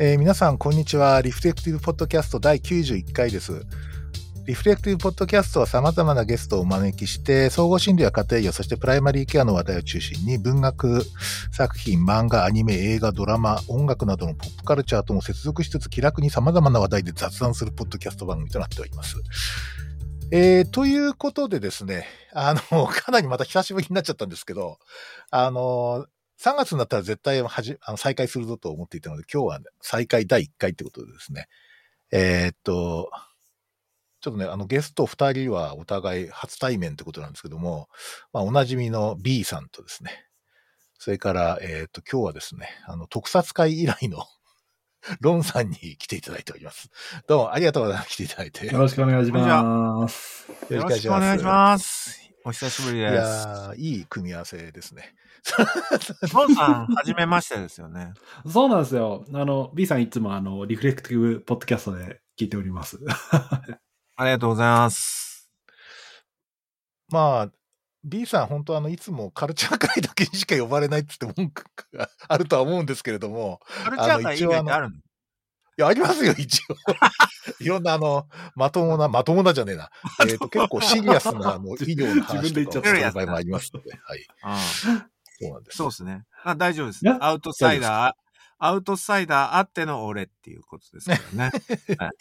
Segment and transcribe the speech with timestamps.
[0.00, 1.22] えー皆さん、こんにちは。
[1.22, 3.64] リフレクティブポッドキャスト第91回です。
[4.44, 11.04] リフレクティブポッドキャストは様々なゲストをお招きして、総合診療や家庭医、そしてプライマリーケアの話題を中心に、文学
[11.52, 19.14] 作品、漫画、アニメ、映画、ドラマ、音楽などのポップカルチャーとも接続しつつ、気楽に様々な話題で雑談するポッドキャスト番組となっております。
[20.32, 24.80] えー、ということでですね、あの、かなりまた久しぶりになっちゃったんですけど、
[25.30, 26.06] あの、
[26.40, 31.46] 3月になったら絶対はじあの再開するぞと思っていたので、今日は、ね、再開第1回ってことでですね、
[32.10, 33.10] えーっと、
[34.20, 37.88] ちょっとね、あのゲスト2人はお互い初対面ってことなんですけども、
[38.32, 40.26] まあ、おなじみの B さんとですね、
[40.98, 44.24] それから、えーっと、今日はですね、あの、特撮会以来の
[45.20, 46.88] ロンさんに来ていただいております。
[47.26, 48.10] どうもありがとうございます。
[48.10, 48.66] 来ていただいて。
[48.66, 50.50] よろしくお願いします。
[50.70, 52.30] よよろしくお願いします。
[52.44, 53.12] お久しぶりいです。
[53.12, 55.14] やー、いい組み合わせですね。
[56.32, 58.14] ロンさん、はじめましてですよね。
[58.50, 59.24] そうなんですよ。
[59.32, 62.98] あの、B さんいつもあの、リフレクティブポッドキャストで聞いております。
[64.16, 65.50] ありがとうございます。
[67.08, 67.52] まあ、
[68.02, 74.96] B さん、本当あの、いつもカルチャー界だけにしか呼ばれないって言って文句があるとは思うんですけれども、カルチャー界以外ってあるの？
[75.76, 76.76] いや、ありますよ、一応。
[77.58, 79.90] いろんな、あの、まともな、まともなじゃねえな。
[80.28, 84.26] えっ、と、結構シリアスな、あの、医療の話自分で言っちゃったとかもありますので、はい。
[85.40, 85.76] あそうなんです。
[85.76, 86.24] そうですね。
[86.44, 87.02] あ大丈夫です。
[87.20, 88.12] アウトサイダー、
[88.58, 91.52] アウトサイダーあっての俺っていうことですからね。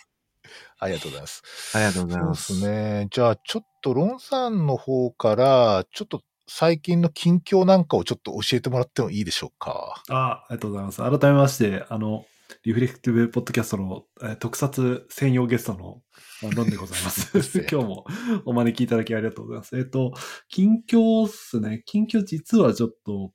[0.79, 1.43] ありがとうございます。
[1.75, 2.53] ありがとうございそうでます。
[2.53, 3.07] すね。
[3.11, 10.03] じゃあ、ちょっと、ロンさんの方から、ちょっと、最近の近況なんかをちょっと教えてもらってもいいでしょうか？
[10.09, 10.97] あありがとうございます。
[11.01, 12.25] 改めまして、あの、
[12.63, 16.01] リフレクティブポッドキャストの、えー特撮専用ゲストの、
[16.43, 17.59] あロンでございます。
[17.69, 18.05] 今日も
[18.45, 19.77] お招きいただきありがとうございます。
[19.77, 20.13] えっ、と、
[20.49, 21.83] 近況っすね。
[21.85, 23.33] 近況実はちょっと、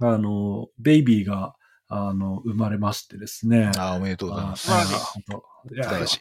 [0.00, 1.54] あの、ベイビーが、
[1.88, 3.70] あの、生まれましてですね。
[3.76, 4.72] あーおめでとうございます。
[4.72, 4.76] あ
[5.70, 6.18] いや素晴らしい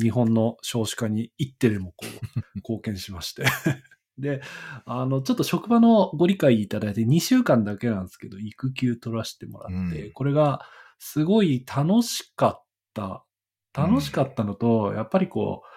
[0.00, 3.44] 日本の少子化に一手でもこう、 貢献しまして。
[4.18, 4.42] で、
[4.84, 10.60] あの、ちょっと職場のご理解いただいて2週間だけなんですけど、育休取らせてもらって、うんこれが
[11.00, 13.24] すごい楽しかった。
[13.72, 15.68] 楽しかったのと、やっぱりこう、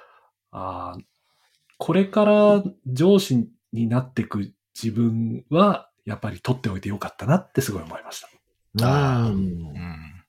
[0.51, 1.03] あー
[1.79, 8.29] これから上司になっていく自分は、やっぱり取っておいてよかったなってすごい思いました。
[8.87, 10.23] あーうんうん。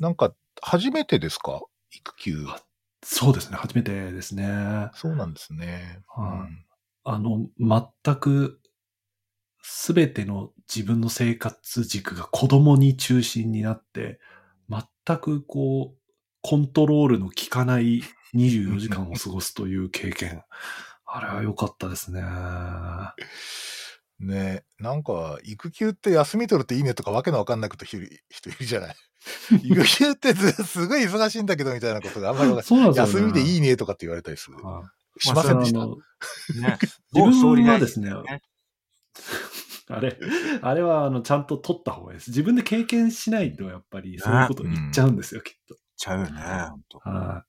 [0.00, 1.60] なんか、初めてですか？
[1.90, 2.46] 育休。
[3.02, 4.90] そうですね、初めてですね。
[4.94, 6.00] そうなんですね。
[6.08, 6.66] はい
[7.04, 8.60] あの、全く、
[9.62, 14.18] すべての自分の生活軸が子供に中心になって、
[14.68, 15.98] 全くこう、
[16.42, 18.02] コントロールの効かない
[18.34, 20.42] 24時間を過ごすという経験。
[21.06, 22.20] あれは良かったですね。
[22.20, 23.08] うん
[24.26, 28.96] ねなんか、育休って休み取るっていいねとかわけのわかんなくて人い 人いるじゃない。
[29.62, 32.94] 育休ってずすごい忙しいんだけどみたいなことがあんまりわかん。
[32.94, 34.64] 休みでいいいねとかって言われたりする。
[34.64, 35.82] はいしませんでした。
[35.82, 36.78] あのね。
[37.12, 38.10] 自分はですね、
[39.88, 40.18] あれ、
[40.62, 42.30] あれはあの、ちゃんと取った方がいいです。
[42.30, 45.76] 自分で経験しないと、やっぱりそういうことを言っちゃうんですよ、きっと。
[45.96, 46.32] ちゃうよね、
[46.70, 46.98] ほんと。
[46.98, 47.44] は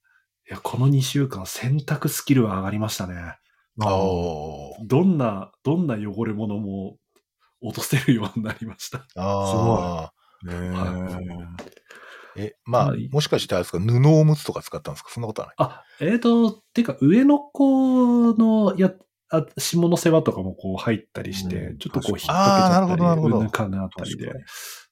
[0.47, 0.49] い。
[0.51, 3.37] いや、この2週間、洗濯スキルは上がりましたね。
[4.85, 6.97] どんな、どんな汚れ物も
[7.61, 9.05] 落とせるようになりました。
[9.15, 10.11] あ
[10.45, 11.73] へーはー。
[12.35, 15.11] え、まあ、はいもしかしてあれですか、布おむつとか使ったんですか？
[15.11, 15.55] そんなことはない。
[15.59, 18.91] あ、えーと、てか、上の子の、や、
[19.33, 24.31] あ下の世話とかもこう入ったりして、うんちょっとこう引っ掛けちゃったり、かなったりで。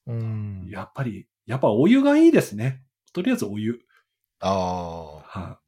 [0.07, 0.67] うん。
[0.67, 2.81] やっぱり、やっぱお湯がいいですね。
[3.13, 3.79] とりあえずお湯。
[4.39, 5.39] ああ。
[5.39, 5.59] は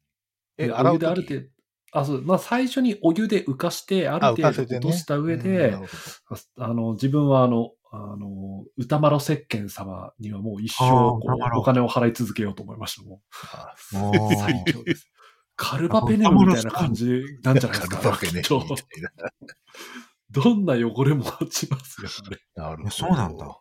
[0.58, 0.64] い。
[0.64, 1.46] え、で洗うお湯である時程度、
[1.92, 10.84] あ、そう、まあ最初にお湯で浮かして、あるあ程度落とした上うんで、なるほどあの、自分はあの、あの、歌丸石鹸様にはもう一生
[11.56, 13.18] お金を払い続けようと思いましたもん。
[13.52, 15.08] あおー最強です。
[15.56, 17.96] カルバペネルみたいな感じなんじゃないですか？
[17.98, 19.10] カルバペネルきっとみたいな。
[20.30, 22.38] どんな汚れも落ちますよ、あれ。
[22.54, 22.90] なるほど。
[22.90, 23.60] そうなんだ。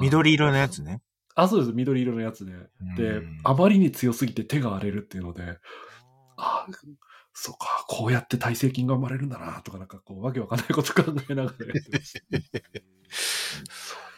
[0.00, 1.00] 緑色のやつね。
[1.34, 1.72] あ、そうです。
[1.72, 2.52] 緑色のやつで。
[2.96, 5.58] でうん、あまりに強すぎて手が荒れるっていうので、
[6.36, 6.66] あ
[7.32, 12.20] そうか、こうやって耐性菌が生まれるんだな、とかなんかこう、わけわかんないこと考えながらやってました。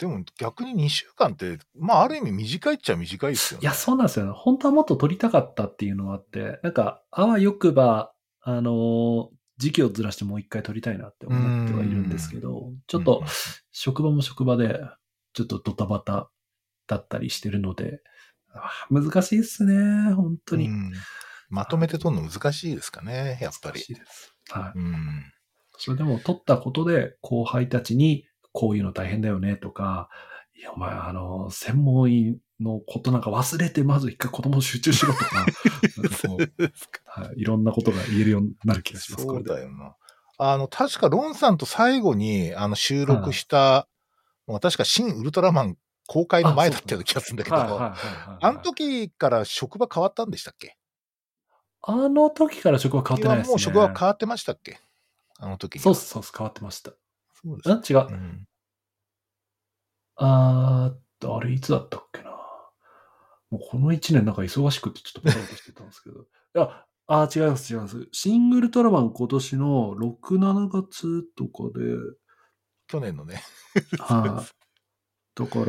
[0.00, 3.64] でも逆に2週間って、まあある意味短いっちゃ短いですよね。
[3.64, 4.32] いや、そうなんですよね。
[4.34, 9.26] 本当はもっと取りたかったっていうのがあって、なんか、あわよくば、あのー
[9.58, 11.36] 時期をずらしてもう一回取りたいなって思
[11.66, 13.22] ってはいるんですけど、ちょっと、
[13.72, 14.80] 職場も職場で、
[15.34, 16.30] ちょっとドタバタ
[16.86, 18.00] だったりしてるので、
[18.88, 20.68] 難しいっすね、本当に。
[20.68, 20.92] うん
[21.50, 23.90] まとめて取るの難しいですかね、やっぱり難し。
[23.90, 24.34] いです。
[24.50, 24.78] はい。
[24.78, 25.32] うん。
[25.76, 30.08] それでも取ったことで後輩たちにこういうの大変だよねとか、
[30.54, 35.46] いや、お前、あの、専門医のことなんか忘れて、まず一回子供に集中しろとか、
[37.06, 39.24] はい、いろんなことが言えるようになる気がします。
[39.24, 39.96] そうだよな。
[40.38, 43.88] あの、確かロンさんと最後にあの収録した、
[44.46, 45.76] もう確か新ウルトラマン
[46.06, 47.94] 公開の前だったような気がするんだけど、あ
[48.42, 50.76] の時から職場変わったんでしたっけ？
[51.82, 53.50] あの時から職場変わってないですね。
[53.52, 54.80] もう職場変わってましたっけ？
[55.38, 55.80] あの時に。
[55.82, 56.92] そうそう変わってました。
[57.44, 58.06] そうですん違う。
[58.08, 58.46] うん
[60.22, 62.30] あーっと、あれいつだったっけな。
[63.50, 66.20] もうこの1年なんか忙しくてちょっとバタバタしてたんですけど。
[66.20, 68.08] いや、あー違います違います。
[68.12, 71.96] シングルトラマン今年の6、7月とかで、
[72.86, 73.42] 去年のね。
[73.98, 75.40] はい。
[75.40, 75.64] だから、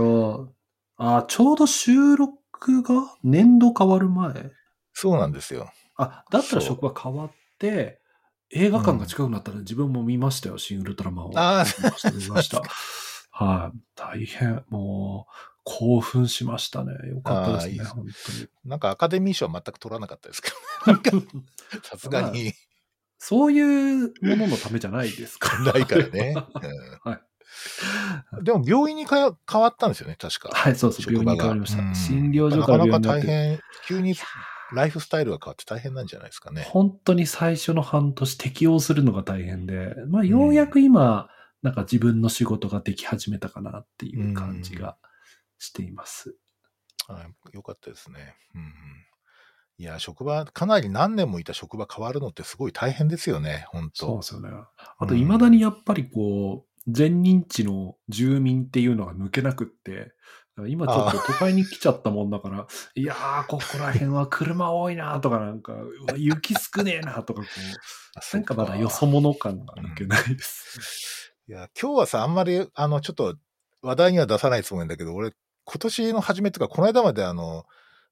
[0.98, 4.52] あーちょうど収録が年度変わる前。
[4.94, 5.72] そうなんですよ。
[5.96, 8.01] あ、だったら職場変わって、
[8.54, 11.32] 映画館が近くなったら自分も見ましたよ、シン・ウルトラマンを。
[11.36, 11.66] ああ、
[12.12, 12.62] 見ました。
[13.32, 13.78] はい。
[13.96, 15.34] 大変、もう、
[15.64, 16.94] 興奮しましたね。
[17.10, 18.48] よかったですね、いいです本当に。
[18.66, 20.56] なんかアカデミー賞は全く取らなかったですけど、
[21.84, 22.54] さすがに
[23.18, 25.60] そういうもののためじゃないですか。
[25.64, 26.36] ないからね。
[27.04, 27.20] はいうん
[28.44, 30.50] でも病院にかや変わったんですよね、確か。
[30.54, 31.82] はい、そう病院に変わりました。
[31.82, 33.02] うん診療所から病院に。
[33.02, 34.16] なかなか大変、急に
[34.74, 36.64] ライフスタイルが変わって大変なんじゃないですかね。
[36.70, 41.30] 本当に最初の半年適応するのが大変で、まあ、ようやく今、
[41.62, 44.98] なんか自分の仕事ができ始めたかなっていう感じが
[45.60, 46.36] しています。
[47.08, 48.36] はい、よかったですね。
[48.56, 48.70] うんうん、
[49.78, 54.50] いや、職場、かなり何年もいた職場変わるのってすごい大変ですよね、本当そうですよね。
[54.98, 60.14] あと、未だにやっぱりこう、全認知の住民っていうのが抜けなくって、
[60.68, 65.74] 今ちょっと都会に来ちゃったもんだから、いやー、ここら辺は車多いなとか、なんか、
[66.18, 71.34] 雪少ねえなとか、こう、 なんかまだよそ者感が抜けないです。
[71.48, 73.36] いや、今日はさ、あんまり、あの、ちょっと
[73.82, 75.32] 話題には出さないつもりなんだけど、俺、
[75.64, 77.66] 今年の初めとか、この間まであの、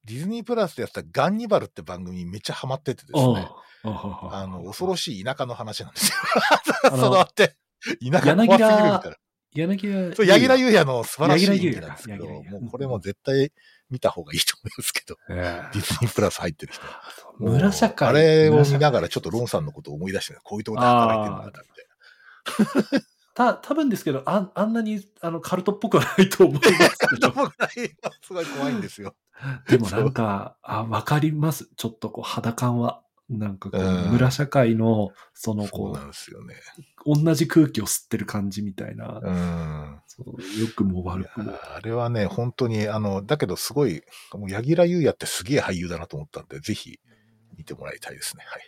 [0.06, 3.50] ディズニープラスでやってたガンニバルって番組めっちゃハマっててですね。
[3.84, 6.90] あの、恐ろしい田舎の話なんですよ。
[6.98, 7.58] そのあって、
[8.10, 9.18] 田舎怖すぎるみたいな。
[9.54, 13.52] 柳楽そう、柳楽優弥の素晴らしい演技なんですけど、もうこれも絶対
[13.90, 16.84] 見た方がいいと思いますけど、ええディズニープラス入ってる人。
[17.40, 18.10] 村社会。
[18.10, 23.02] あれを見ながらちょっとロンさんのことを思い出して、こういうところで働いてるんだみたい
[23.40, 27.30] た、多分ですけど、ああんなにあのカルトっぽくはないと思いますけな。
[27.30, 27.32] ど。
[27.32, 29.16] 僕らすごい怖いんですよ。
[29.70, 31.70] でもなんか、あ、わかります。
[31.78, 33.02] ちょっとこう肌感は。
[33.30, 36.56] なんかこう、うん村社会の、そのそうこなんですよね。
[37.06, 40.02] う、同じ空気を吸ってる感じみたいな、うん。
[40.08, 41.54] そう良くも悪くも。
[41.54, 44.02] あれはね、本当に、あの、だけどすごい、
[44.34, 47.00] もう柳楽優弥ってすげえ俳優だなと思ったんで、ぜひ
[47.58, 48.44] 見てもらいたいですね。
[48.48, 48.62] はい。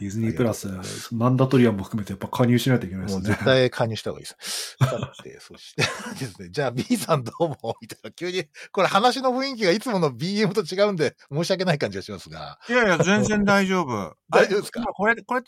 [0.00, 0.66] ディズニープラス、
[1.14, 3.20] マンダトリアンも含めてやっぱ加入しないといけないですね。
[3.20, 4.76] もう絶対加入した方がいいです。
[4.80, 5.82] さて、そして
[6.18, 14.16] ですね、じゃあ B さんどうも、みたいな、急に、これ話の雰囲気がいつもの BM と違うんで、申し訳ない感じがしますが、いやいや、全然大丈夫。
[14.30, 14.82] 大丈夫ですか？
[14.84, 15.42] これ、これ、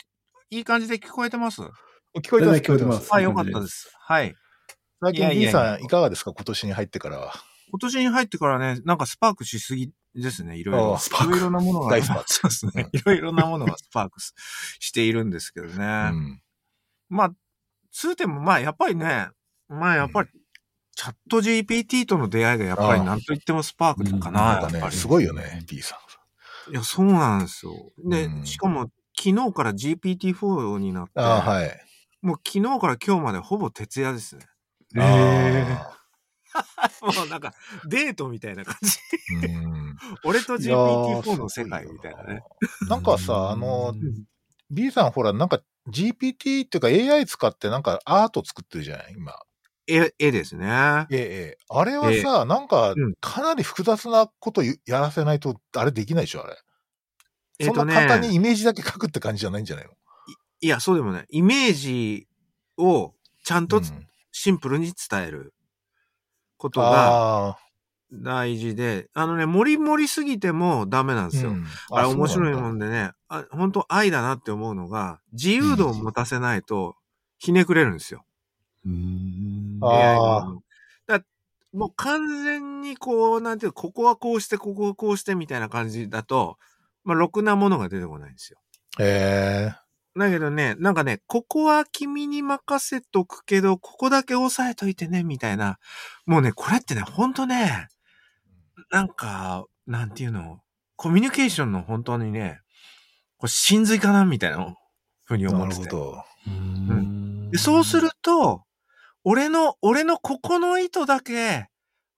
[0.51, 1.61] いい感じで聞こえてます？
[1.61, 3.91] 聞こえてます、聞こえてますあ、よかったです。
[3.99, 4.35] はい。
[5.01, 6.31] 最近いやいや B いやさんいかがですか？
[6.31, 7.33] 今年に入ってからは。
[7.73, 10.97] 今年に入ってからね、なんかスパークしすぎですね、いろいろ。
[10.99, 11.89] スパークいろいろなものが。
[11.89, 12.89] 大スパークそうですね。
[12.93, 14.35] いろいろなものがスパークス
[14.79, 15.73] しているんですけどね。
[15.73, 16.41] うん。
[17.09, 17.31] まあ、
[17.91, 19.29] 通点も、まあ、やっぱりね、
[19.69, 20.29] まあ、やっぱり、
[20.95, 24.95] チャット GPT との出会いがやっぱり何と言ってもスパークかうんな、なんやっぱり。
[24.95, 25.97] すごいよね、B さ
[26.69, 26.71] ん。
[26.73, 27.73] いや、そうなんですよ。
[28.07, 31.71] で、うんしかも、昨日から GPT-4 になって、はい。
[32.21, 34.45] もう昨日から今日までほぼ徹夜ですね。
[34.95, 36.02] えあ
[37.01, 37.53] もうなんか、
[37.85, 38.97] デートみたいな感じ。
[40.23, 42.43] 俺といやー GPT-4 の世界みたいなね。。
[42.81, 44.25] ななんかさ、あのう、ん
[44.71, 49.13] B さんほら、なんか GPT っていうか AI 使ってなんかアート作ってるじゃない？
[49.15, 49.33] 今。
[49.85, 51.05] 絵、絵ですね。
[51.11, 56.57] ええ、あれはさ、なんかうん、かなり複雑なことやらせないと、あれできないでしょ、あれ。
[57.59, 59.91] えっ、とねそんな簡単にイメージだけ書くって感じじゃないんじゃないの
[60.61, 61.25] いや、そうでもない。
[61.29, 62.27] イメージ
[62.77, 65.52] をちゃんとうんシンプルに伝える
[66.63, 67.57] ことがあ
[68.13, 71.49] 大事で、あのね、盛り盛りすぎてもダメなんですあ、よ。
[71.49, 76.95] うんあれ面白いもんでね、あ本当愛だなって思うのが、自由度を持たせないと
[77.39, 78.23] ひねくれるんですよ。
[78.85, 80.45] うんあ
[81.07, 81.21] だ
[81.73, 86.57] もう完全にこう、なんていうかここはこうして、ここはこうしてみたいな感じだと、
[87.03, 88.59] まあ、ろくなものが出てこないんですよ。
[88.99, 89.82] へえ。
[90.15, 95.79] だけどね、なんかね、ここは君に任せとくけど、ここだけ押さえといてね、みたいな。
[96.25, 97.87] もうね、これってね、ほんとね、
[98.91, 100.61] なんか、なんていうの、
[100.95, 102.59] コミュニケーションの本当にね、
[103.37, 104.75] これ真髄かなみたいな
[105.25, 105.85] ふうに思なってて。
[105.85, 106.23] るほど。
[106.47, 108.63] うんでそうすると、
[109.23, 111.67] 俺の、俺のここの意図だけ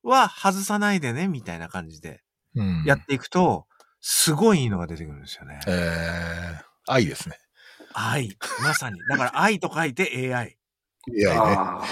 [0.03, 2.21] は外さないでね、みたいな感じで
[2.55, 2.83] うん。
[2.85, 3.67] やっていくと、
[4.01, 5.59] すごいいいのが出てくるんですよね。
[5.67, 7.37] えー、愛ですね。
[7.95, 8.37] 愛。
[8.61, 8.99] まさに。
[9.09, 10.57] だから愛と書いて AI。
[11.07, 11.39] いやね。
[11.39, 11.83] あ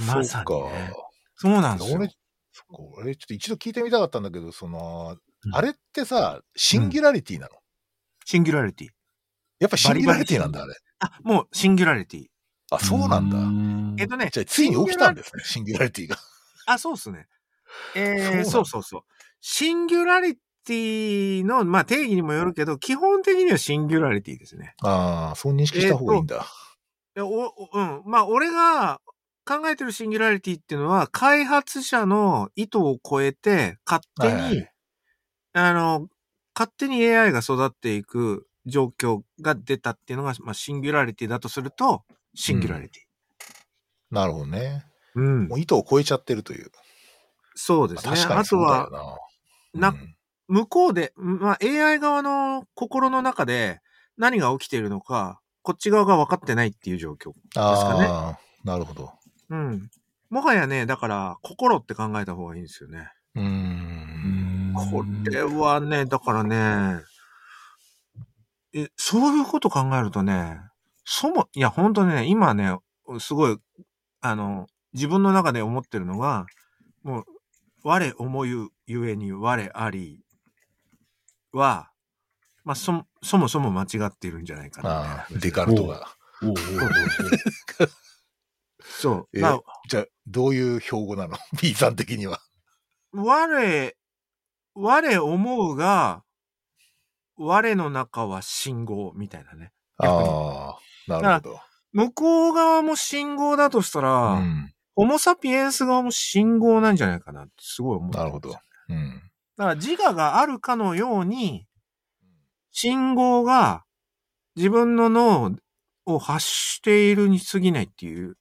[0.00, 1.06] まさに、そうねか。。
[1.36, 2.08] そうなんですよ俺、。
[2.52, 7.50] そっか俺ちょっと一度聞いてみたかったんだけど、その、うんあれってさ、シンギュラリティなの、
[8.24, 8.88] シンギュラリティ。
[9.60, 10.74] やっぱシンギュラリティなんだ、あれ。
[10.98, 12.26] あ、もうシンギュラリティ。
[12.70, 13.36] あ、そうなんだ。
[13.36, 16.16] だえっとね、じゃあ、ついに起きたんですね、シンギュラリティが。
[16.66, 17.28] あ、そうっすね。
[17.94, 19.02] えー、そうそうそう。
[19.40, 20.36] シンギュラリ
[20.66, 24.74] ティの、まあ定義にもよるけど、基本的にはシンギュラリティですね。
[24.82, 26.46] ああ、そう認識した方がいいんだ。
[27.16, 28.02] いやおおうん。
[28.04, 29.00] まあ俺が
[29.46, 34.72] 考えてるシンギュラリティっていうのは、開発者の意図を超えて、勝手に、はいはい
[35.54, 36.08] あの、
[36.54, 42.02] 勝手に AI が育っていく状況が出たっていうのが、まあシンギュラリティだとすると、
[42.34, 43.06] シンギュラリテ
[44.10, 44.84] なるほどね。
[45.16, 45.20] ィ。
[45.20, 45.48] うん。
[45.48, 46.70] もう意図を超えちゃってるという。
[47.54, 48.16] そうですね。
[48.16, 49.18] 確かあとにそうだよは、
[49.72, 49.92] な。
[49.92, 49.98] な
[50.48, 53.80] 向こうで、まあ、AI 側の心の中で
[54.16, 57.32] 何が起きているのか、こっち側が分かってないっていう状況。
[57.56, 59.12] ああ、なるほど。
[59.50, 59.90] うん。
[60.30, 63.08] もはやね、だから、心って考えた方がいいんですよね。
[63.34, 64.74] うーん。
[64.74, 67.02] これはね、だからね、
[68.72, 70.60] え、そういうこと考えるとね、
[71.04, 72.76] そも、いや、本当ね、今ね、
[73.20, 73.58] すごい、
[74.20, 76.46] あの、自分の中で思ってるのが、
[77.02, 77.24] もう、
[77.84, 80.25] 我思ゆゆえに我あり
[81.56, 81.90] は、
[82.64, 85.26] まあ、そ、そもそも間違っているんじゃないかな。
[85.30, 86.08] デカルトが。
[88.82, 89.28] そう。
[89.32, 92.40] えまあ、じゃあ、どういう標語なの ?B さん的には。
[93.12, 93.94] 我、
[94.74, 96.22] 我思うが、
[97.36, 99.72] 我の中は信号みたいなね。
[99.98, 100.76] あ
[101.08, 101.60] あ、なるほど。
[101.92, 104.72] 向こう側も信号だとしたら、うん。
[104.94, 108.56] ホモサピエンス側も信号なんじゃないかなってすごい思ってなるほど。
[108.88, 109.30] うん。
[109.56, 111.66] だから自我があるかのように、
[112.70, 113.84] 信号が
[114.56, 115.56] 自分の脳
[116.06, 118.36] を発しているに過ぎないっていう、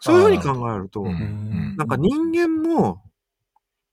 [0.00, 1.16] そういうふうに考えると、
[1.76, 3.02] なんか人間も、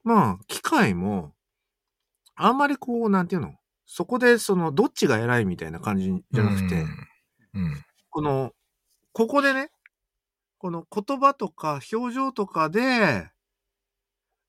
[0.04, 1.34] まあ、機械も、
[2.36, 3.54] あんまりこう、なんていうの、
[3.86, 6.86] そこでその、どっちが偉いみたいな感じじゃなくて、
[7.54, 7.84] うん。
[8.10, 8.54] この、
[9.14, 9.72] ここでね、
[10.60, 13.30] この言葉とか表情とかで、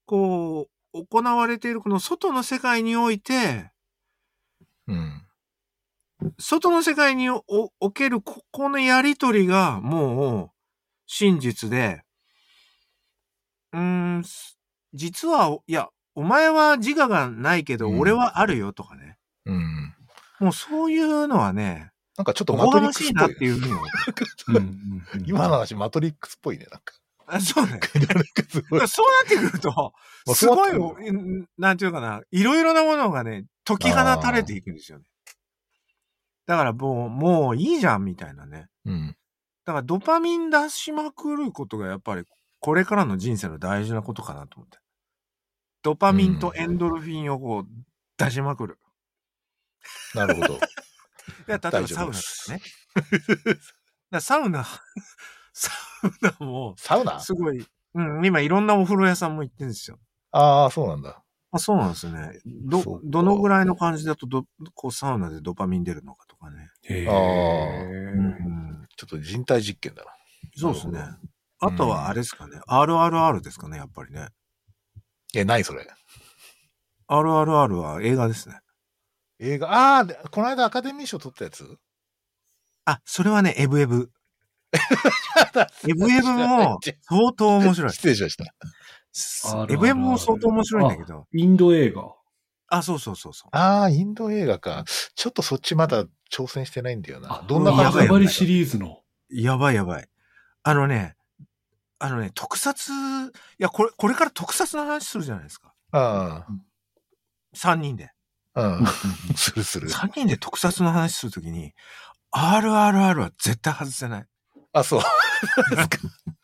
[0.07, 3.71] こう、行われているこの外の世界において、
[4.87, 5.23] うん。
[6.39, 7.43] 外の世界にお
[7.81, 10.51] おけるここのやりとりがもう
[11.07, 12.03] 真実で、
[13.73, 14.59] うーん、す
[14.93, 19.17] 実は、いや、お前は自我がないけどうん俺はあるよとかね。
[19.47, 19.95] うん。
[20.41, 23.35] もうそういうのはね、なんかちょっとおマトリックスっぽいね。
[23.35, 23.61] っていう
[25.27, 26.95] 今の話マトリックスっぽいね、なんか。
[27.33, 27.81] あそうね。
[28.51, 28.89] そうなっ
[29.29, 29.71] てくると、
[30.27, 30.73] まあすごい
[31.59, 35.05] なんていうかな、いろいろなものがね、解き放たれていくんですよね。
[36.47, 38.67] だからもう、もういいじゃん、みたいなね。
[38.85, 39.17] うん。
[39.65, 42.25] だからドパミン出しまくることがやっぱり、
[42.59, 44.79] これからの人生の大事なことかなと思って。
[45.83, 47.67] ドパミンとエンドルフィンをこう、
[48.19, 48.79] 出しまくる。
[50.15, 50.55] なるほど。
[50.59, 50.59] い
[51.47, 52.63] や、例えばサウナと夫ですかね。
[53.47, 53.61] だか
[54.11, 54.67] らサウナ、
[55.53, 55.71] サ
[56.03, 57.21] ウナも、サウナ？
[57.21, 59.99] すごい、うん、今いろんなお風呂屋さんも行ってるんですよ。
[60.33, 61.23] ああ、そうなんだ。
[61.53, 62.41] あ、そうなんですよね。
[62.47, 66.71] どどのぐらいの感じだとど、こう、サウナでドパミン出るのかとかね。
[66.85, 70.13] へあーうん、ちょっと人体実験だな。
[70.57, 71.01] そうですね。
[71.59, 72.61] あとはあれですかね。
[72.69, 74.29] RRR ですかね、やっぱりね。
[75.35, 75.87] え、何それ
[77.09, 78.61] ？RRR は映画ですね。
[79.41, 81.79] 映画、ああ、でこの間アカデミー賞取ったやつ？
[82.85, 84.11] あ、それはね、エブエブ。
[85.89, 87.93] エブエブも相当面白い。
[87.93, 88.45] 失礼しました。
[89.73, 91.27] エブエブも相当面白いんだけど。
[91.33, 92.15] インド映画。
[92.69, 93.49] あ、そうそうそうそう。
[93.53, 94.85] ああ、インド映画か。
[95.17, 97.45] ちょっとそっちまだ挑戦してないんだよなあ。
[97.49, 99.01] どんな感じやばいヤバリシリーズの。
[99.29, 100.09] やばいやばい。
[100.63, 101.17] あのね、
[101.99, 102.95] あのね、特撮、い
[103.59, 105.75] や、これ、これから特撮の話するじゃないですか。
[105.93, 106.47] あ
[107.57, 108.11] 3人で。
[108.55, 108.87] あ、うん。
[109.37, 109.91] するする。
[109.91, 111.73] 3人で特撮の話するときに、
[112.33, 114.27] RRR は絶対外せない。
[114.73, 115.01] あ、そう。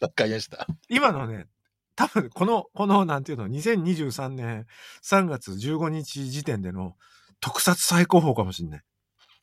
[0.01, 0.67] わかりました。
[0.89, 1.47] 今のね、
[1.95, 4.67] 多分この、この、なんていうの、2023年
[5.03, 6.97] 3月15日時点での
[7.41, 8.83] 特撮最高峰かもしれない。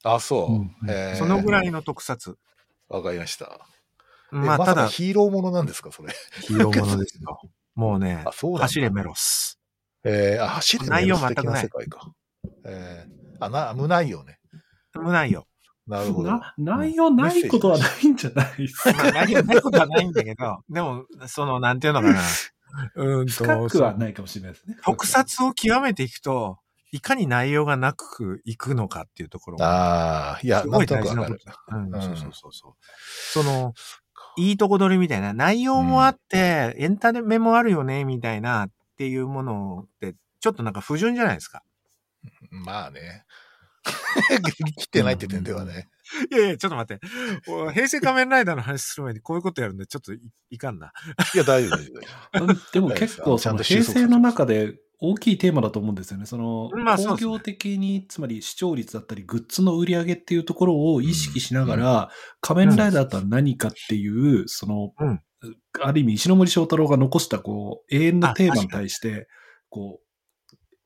[0.04, 0.54] あ、そう。
[0.54, 2.38] うんへーそのぐらいの特撮。
[2.90, 3.68] わかりました。
[4.32, 6.14] まあ、ただ、ヒーローものなんですか、それ。
[6.42, 7.42] ヒーローものですよ。
[7.76, 8.24] もうね
[8.60, 9.60] 走れメロス。
[10.04, 12.12] えー、あ、走る内容素敵全くない世界か。
[12.66, 14.40] えー、あ、な、無内容ね。
[14.96, 15.48] もないよ。
[15.88, 16.30] なるほど。
[16.30, 18.94] な内容ないことはないんじゃないですか。
[18.94, 22.22] まあ、ないことはないんだけど、 でも、その、なんていうのかな。
[22.96, 24.78] うんと深くはないかもしれないですね。
[24.84, 26.58] 特撮を極めていくと、
[26.92, 31.40] いかに内容がなくいくのかっていうところがああ、いや、すごい大事なくわかる。
[31.70, 32.74] うん、うんそうそうそうそう。
[33.34, 33.74] その、
[34.38, 41.64] いいとこ取りみたいな、内容もあって、エンタメもあるよね、みたいなっていうものって、ちょっとなんか不純じゃないですか。
[42.50, 43.26] まあね。
[44.78, 45.90] 来てないって点ではね。
[46.32, 47.06] いやいや、ちょっと待って。
[47.48, 50.94] お平成仮面ライダーの話する前にこういうことやるんで、ちょっといいかんな。
[51.34, 51.92] いや、大丈夫、大丈
[52.40, 52.44] 夫。
[52.46, 56.26] う んでも結構、その平成の中で大きいテーマだと思うんですよね。
[56.26, 62.12] その、まあそうですね工業的に、つまり視聴率だったり、グッズの売り上げっていうところを意識しながら、
[62.42, 65.22] 仮面ライダーとは何かっていう、その、うん
[65.82, 69.28] ある意味、石ノ森章太郎が残した、こう、永遠のテーマに対して、
[69.70, 70.04] こう、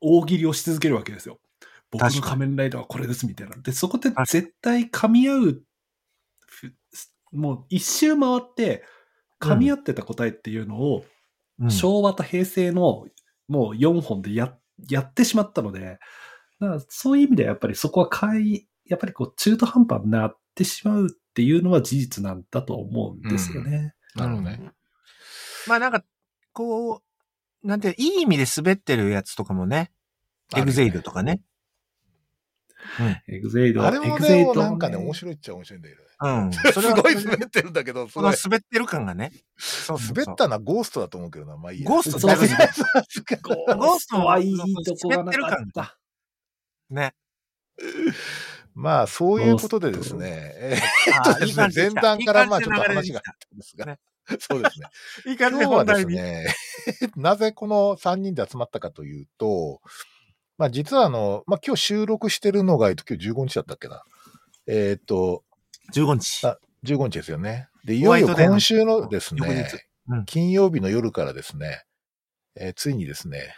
[0.00, 1.38] 大喜利をし続けるわけですよ。
[1.90, 3.56] 僕の仮面ライダーはこれです、みたいな。
[3.56, 5.62] で、そこって確かに絶対噛み合う、
[6.46, 6.72] ふ
[7.32, 8.84] もう一周回って、
[9.40, 10.98] 噛み合ってた答えっていうのを、
[11.60, 13.04] うん昭和と平成の
[13.48, 14.56] もう4本でや
[14.88, 15.98] やってしまったので、
[16.60, 23.92] だからそういう意味ではやっぱりそこはかい、やっぱりこう中途半端になってしまうっていうのは事実なんだと思うんですよね。
[24.14, 24.58] なるほどね。
[24.62, 24.72] うん
[25.68, 26.02] まあなんか、
[26.52, 27.02] こ
[27.62, 29.92] う、なんて、いい意味で滑ってるやつとかもね、
[30.56, 31.40] エグゼイドとかね。
[33.26, 36.08] エグゼイド、あれもエグゼイド、ね、なんかね、面白いっちゃ面白いんだけどね。
[36.20, 36.52] うん。
[36.52, 39.32] す それはごい滑ってるんだけど、そそのれ滑ってる感がね。
[39.56, 41.90] そうそうそう滑ったのはゴーストだと思うけどな、まあいいや。
[41.90, 42.68] ゴースト そうですね
[43.42, 45.98] ゴゴーストはいいとこがなか滑ってるった。
[46.90, 47.14] ね。
[48.74, 50.78] まあ、そういうことでですね、え
[51.24, 53.98] あーとですね、前段からまあちょっと話があいったんですがね、
[54.38, 54.88] そうですね。
[55.32, 56.06] い感じで今日はです。
[56.06, 56.54] ね、
[57.16, 59.80] なぜこの3人で集まったかというと、
[60.58, 64.02] まあ実はあの、まあ今日収録してるのが、えっと今日15日だったっけな。
[64.66, 65.44] えっ、と、
[65.94, 66.46] 15日。
[66.46, 67.68] あ15日ですよね。
[67.84, 69.68] で、いよいよ今週のですね
[70.08, 71.82] うん金曜日の夜からですね、
[72.54, 73.54] えーついにですね、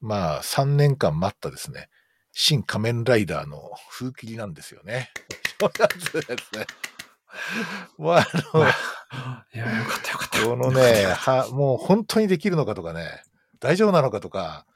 [0.00, 1.88] まあ3年間待ったですね、
[2.32, 5.10] 新仮面ライダーの風切りなんですよね。
[5.60, 5.88] そうなん
[6.36, 6.66] ですね。
[7.98, 8.64] もうあの、
[9.54, 10.44] いや、よかったよかった。
[10.46, 13.22] このね、は、もう本当にできるのかとかね、
[13.60, 14.66] 大丈夫なのかとか、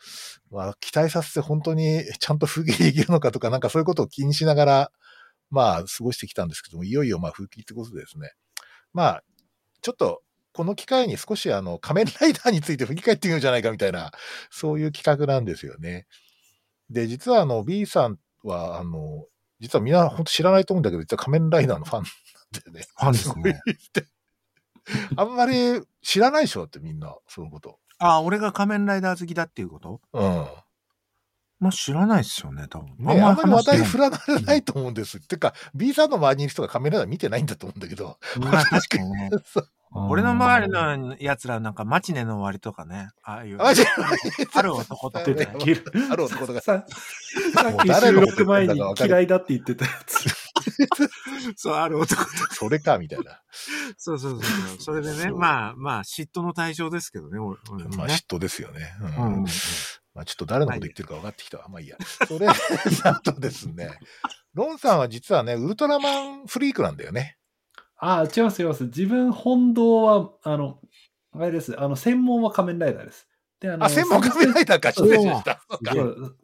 [0.51, 4.93] まあ、期待させて本当にちゃんと風切りできるのかとか、なんかそういうことを気にしながら、
[5.51, 8.33] まあ、過ごしてきたんですけども、いよいよまあ、風切りってことでですね。
[8.93, 9.23] まあ、
[9.83, 14.11] ちょっと、この機会に少しあの、仮面ライダーについて振り返ってみようじゃないかみたいな、
[14.51, 16.07] そういう企画なんですよね。
[16.91, 19.27] で、実はあの、B さんは、あの、
[19.61, 22.87] 実はみんな本当知らないと思うんだけど、実は仮面ライダーのファンなんでね。
[22.97, 23.61] ファンですね。
[25.17, 27.79] あんまり知らないでしょってみんな、そのこと。
[27.99, 30.01] あ、俺が仮面ライダー好きだっていうこと？
[30.13, 30.47] うん。
[31.61, 32.95] まあ知らないですよね、多分。
[32.99, 35.19] ね、あんまり話題話振らないと思うんです。
[35.27, 38.17] てか、B さんの周りにいる人がカメラ見てないんだと思うんだけど。
[38.39, 39.31] まあ確かにね。
[39.45, 43.09] そう俺の周りの奴らなんかマチネの終わりとかね。
[43.23, 43.63] ああいう。
[43.63, 43.87] あ、じゃ
[44.53, 45.59] あ る男とかね出て。
[45.59, 45.85] きる。
[46.11, 46.61] ある男とか。
[46.61, 46.85] さ
[47.55, 50.27] さっき収録前に嫌いだって言ってたやつ。
[51.57, 52.55] そう、ある男とか。
[52.55, 53.41] それか、みたいな。
[53.97, 54.81] そうそうそうそう。
[54.81, 57.97] それでね、まあまあ嫉妬の対象ですけどね、俺ね。
[57.97, 58.95] まあ嫉妬ですよね。
[59.01, 59.47] うんうんうんうん
[60.15, 61.69] まあちょっと誰のこと言ってるか分かってきたわ。
[61.69, 61.97] まあいいや。
[62.27, 62.49] それ、
[63.05, 64.01] あとですね。
[64.53, 67.39] ロンさんは実はね、ウルトラマンフリークなんだよね。
[67.99, 68.85] ああ、違います違います。
[68.85, 70.81] 自分本堂は、あの、
[71.33, 71.79] あれです。
[71.79, 73.28] あの、専門は仮面ライダーです。
[73.61, 74.93] で、あのあ、専門仮面ライダーか。
[74.93, 75.61] 失礼しました。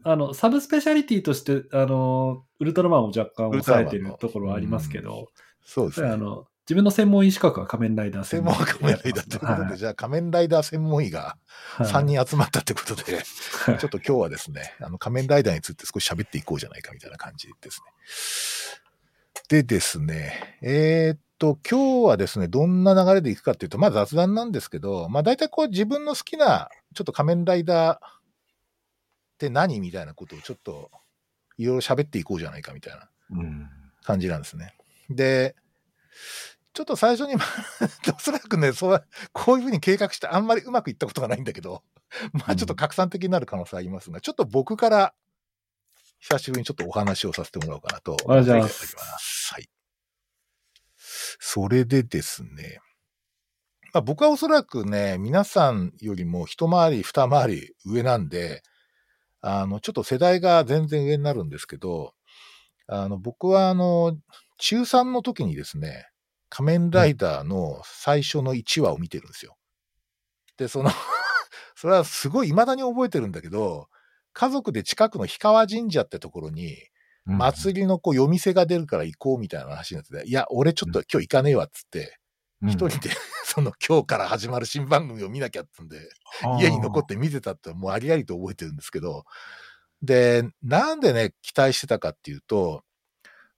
[0.02, 5.28] あの、サブスペシャリティとして、あの、ウルトラマンを若干抑えてるところはありますけど、
[5.64, 6.08] そうですね。
[6.08, 11.36] あの、自分の専門医資格は仮面ライダー専門は仮面ライダーということで、はいじゃあ仮面ライダー専門医が
[11.76, 13.20] はい3人集まったってことで、は
[13.72, 17.82] いちょっと今日はですね、あの仮面ライダーについて少し喋っていこうじゃないかみたいな感じです
[19.52, 19.58] ね。
[19.62, 27.98] でですね、えーっと、今日はですね、どんな流れでいくかっていうと、まあ雑談なんですけど、まあ大体こう自分の好きな、ちょっと仮面ライダーっ
[29.38, 30.90] て何みたいなことをちょっと
[31.58, 33.68] いろいろ喋っていこうじゃないかみたいなうん。
[34.02, 34.74] 感じなんですね。
[35.10, 35.54] で、
[36.72, 41.82] ちょっと最初に、ま あおそらくね、そう、こういうふうに計画してあんまりうまくいったことがないんだけど、
[42.32, 45.14] まあちょっと拡散的になる可能性ありますが、ちょっと僕から
[46.20, 49.54] 久しぶりにちょっとお話をさせてもらおうかなとありがとうございまます。
[49.54, 49.73] はい。
[51.38, 52.78] それでですね、
[53.92, 58.62] まあ、僕はおそらくね、皆さんよりも一回り、二回り上なんで、
[59.40, 62.14] あの、ちょっと世代が全然上になるんですけど、
[62.88, 64.16] あの、僕はあの、
[64.58, 66.08] 中3の時にですね、
[66.48, 69.56] 仮面ライダーの最初の1話を見てるんですよ。
[70.56, 70.90] で、その、
[71.76, 73.88] それはすごい未だに覚えてるんだけど、
[74.32, 76.76] 家族で近くの氷川神社ってところに、
[77.24, 82.18] 祭りのこう夜店が出るから行こうみたいな話になってて、いや、俺ちょっと今日行かねえわっつって、
[82.62, 83.10] り一人で、
[83.44, 86.08] その今日から始まる新番組を見なきゃっつんで、
[86.60, 89.24] 家に残って見てたってもうありありと覚えてるんですけど、
[90.02, 92.84] で、なんでね、期待してたかっていうと、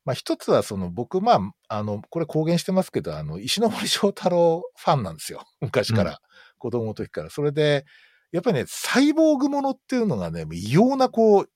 [0.04, 5.44] まあ一つはその僕、まあ、あの、これ公言してますけど、あの、石森章太郎ファンなんですよ。
[5.60, 6.10] 昔から。
[6.12, 6.16] うん、
[6.58, 7.30] 子供の時から。
[7.30, 7.84] それで、
[8.30, 11.50] やっぱりね、サイボーグものっていうのがね、異様なこう、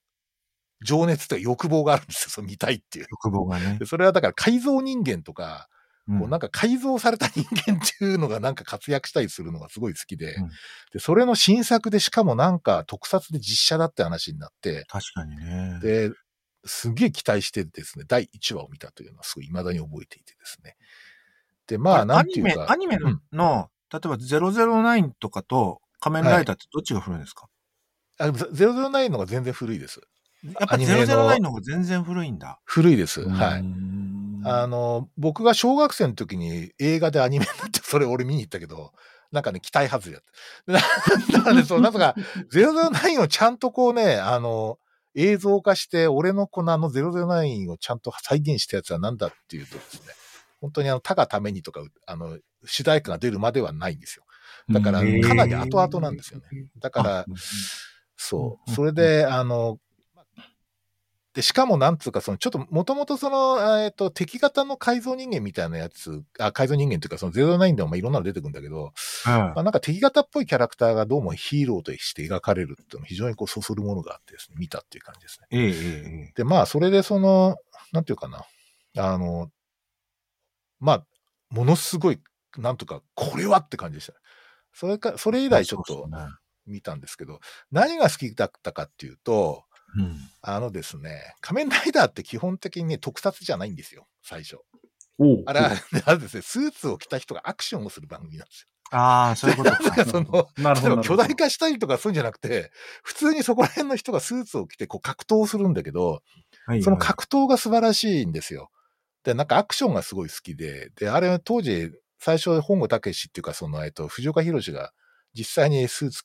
[0.83, 2.29] 情熱とか欲望があるんですよ。
[2.29, 3.05] その見たいっていう。
[3.11, 3.79] 欲望がね。
[3.85, 5.67] それはだから改造人間とか、
[6.07, 10.49] こうなんか改造された人間っていうのがなんか活躍したりするのがすごい好きで、うん、
[10.91, 15.79] で、それの新作でしかもなんか特撮で実写だって話になって、確かにね。
[15.81, 16.11] で、
[16.65, 20.75] すげえ期待してですね、第1話を見たというのはすごい未だに覚えていてですね。
[21.67, 22.71] で、まあ、なんていうか。
[22.71, 27.47] アニメ、アニメの、うん、例えば009とかと仮面ライダーってどっちが古いんですか、
[28.17, 30.01] はい、あ ?009 のが全然古いです。
[30.43, 32.59] やっぱ009の方が全然古いんだ。
[32.65, 33.27] 古いです。
[33.27, 33.63] はい。
[34.43, 38.91] あの、僕が小学生の時に映画でアニメになって、それ俺見に行ったけど、
[39.31, 40.81] なんかね、期待外れだっ
[41.29, 41.31] た。
[41.37, 42.15] だからね、そう、なんとか、
[42.51, 44.77] 009をちゃんとこうね、あの、
[45.15, 50.13] 映像化して、俺のこのあの009をちゃんと再現したやつは何だっていうとですね、
[50.59, 54.25] 本当にあの、他がためにとか、あの、主題歌が出るまではないんですよ。
[54.69, 56.45] だから、かなり後々なんですよね。
[56.79, 57.25] だから、
[58.17, 58.71] そう。
[58.71, 59.79] それで、あの、
[61.33, 68.91] で、しかもなんつうか、その、ちょっと、もともとその、えっ、ー、と、敵型の改造人間みたいなやつ、あ、改造人間っていうか、その09でもまあいろんなの出てくるんだけど、
[69.25, 75.47] うん、まあなんか敵型っぽいキャラクターがどうもヒーローとして描かれるっていうのも非常にこう、そそるものがあってですね、見たっていう感じですね。
[75.51, 77.55] えええで、まあ、それでその、
[77.93, 78.43] なんていうかな、
[78.97, 79.49] あの、
[80.81, 81.05] まあ、
[81.49, 82.19] ものすごい、
[82.57, 84.13] なんとか、これはって感じでした。
[84.73, 86.09] それか、それ以来ちょっと
[86.65, 87.39] 見たんですけど、
[87.71, 89.63] 何が好きだったかっていうと、
[89.95, 94.57] うん、あのですね、仮面ライダーって基本的に、ね、特撮じゃないんですよ、最初。
[95.45, 95.71] あれは、
[96.05, 98.67] あれですね、スーツを着た人がアクションをする番組なんですよ。
[98.93, 100.03] ああ、そういうことか。
[100.05, 101.01] その、なるほど。
[101.01, 102.71] 巨大化したりとかするんじゃなくて、
[103.03, 106.21] 普通にそこら辺の人がスーツを着てこう格闘するんだけど、はい
[106.67, 108.69] はい、その格闘が素晴らしいんですよ。
[109.23, 114.91] で、なんかアクションがすごい好きで、で、あれ当時、最初本郷武史っていうか、その、えっと、藤岡弘が
[115.33, 116.23] 実際にスーツ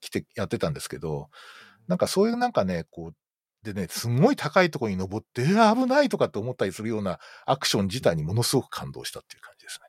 [0.00, 1.30] 着てやってたんですけど、
[1.88, 3.14] なんかそういうなんかね、こう、
[3.62, 9.86] でね、すごい高いところに登って、えー、危ないとかって思ったりするようなアクション自体にものすごく感動したっていう感じですね。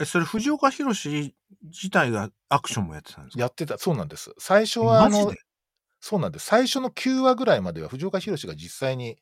[0.00, 3.40] え、それ藤岡弘自体がアクションもやってたんですか？
[3.40, 4.32] やってた、そうなんです。
[4.38, 5.32] 最初はあの、
[6.00, 6.46] そうなんです。
[6.46, 9.16] 最初の9話ぐらいまでは藤岡弘が実際に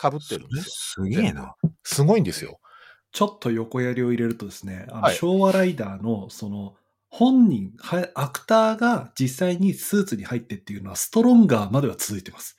[0.00, 1.04] 被ってるんですよ。
[1.04, 1.56] すげえな。
[1.82, 2.60] すごいんですよ。
[3.12, 6.76] ちょっと横やりを入れるとですね、あの、はい、昭和ライダーの、その、
[7.10, 7.72] 本人、
[8.14, 12.56] アクターが実際にスーツに入ってっていうのは、ストロンガーまでは続いてます。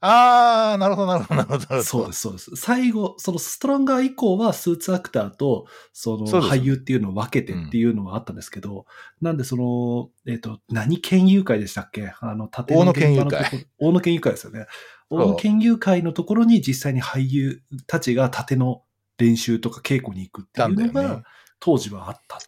[0.00, 1.82] ああ、なるほど、なるほど、なるほど。
[1.82, 2.56] そうです、そうです。
[2.56, 8.86] 最後、そのストロンガー以降はスーツアクターと、その俳優っていうのを分けてっていうのはあったんですけど、
[9.20, 12.12] うん、なんでその、えっ、ー、と、何県友会でしたっけ？
[12.20, 13.66] あの、縦の大野県友会。
[13.78, 14.66] 大野県友会ですよね。
[15.10, 18.84] 大野県友会のところに実際に俳優たちが縦の
[19.18, 21.24] 練習とか稽古に行くっていうのが、
[21.58, 22.38] 当時はあった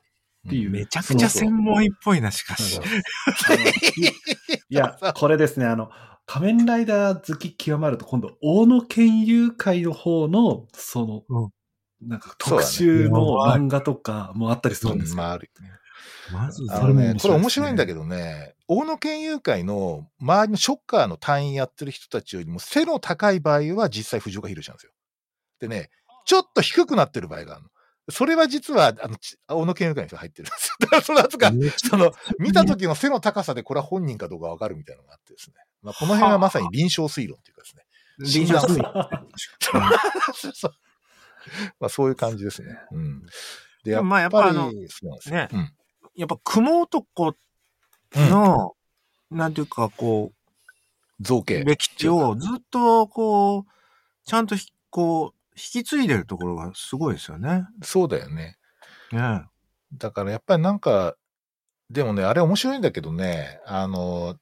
[0.46, 0.70] っていう。
[0.70, 2.80] めちゃくちゃ専門医っぽいな、しかし。
[4.68, 5.90] いや、これですね、あの、
[6.26, 15.16] 仮面ライダー好き極まると、今度、大野県友会の方の、その、うん、なんか特集の漫画とかもあったりするんですよ。
[15.16, 15.70] まあ、あるね。
[16.32, 24.92] まず、それも、ね、これ面白いんだけどね、大野県友会の周りのショッカーの隊員やってる人たちよりも背の高い場合は実際藤岡弘なんですよ。
[25.58, 25.90] でね、
[26.24, 27.68] ちょっと低くなってる場合があるの。
[28.08, 29.16] それは実は、あの、
[29.48, 30.76] 小野県友会の人が入ってるんですよ。
[30.80, 35.56] だからその後が、その、見た時の背の高さでこれは本人かどうかわかるみたいなのがあってですね。
[35.82, 37.84] まあ、この辺はまさに臨床推論というかですね。
[38.18, 38.92] 臨床推論。
[41.80, 42.78] まあ、そういう感じですね。
[42.90, 43.22] うん。
[43.84, 44.88] で、やっぱり、まあ、やっぱあの、ね、
[45.52, 45.72] うん、
[46.14, 47.34] やっぱ雲男
[48.14, 48.74] の、
[49.30, 50.36] うん、なんていうか、こう、
[51.20, 51.64] 造形。
[51.64, 53.64] 歴史をずっと、こう、
[54.24, 54.56] ちゃんと、
[54.90, 57.66] こう、引き継いでるところがすごいですよね。
[57.82, 58.56] そうだよね。
[59.12, 59.44] ね
[59.92, 61.14] だからやっぱりなんか、
[61.90, 64.36] でもね、あれ面白いんだけどね、あの、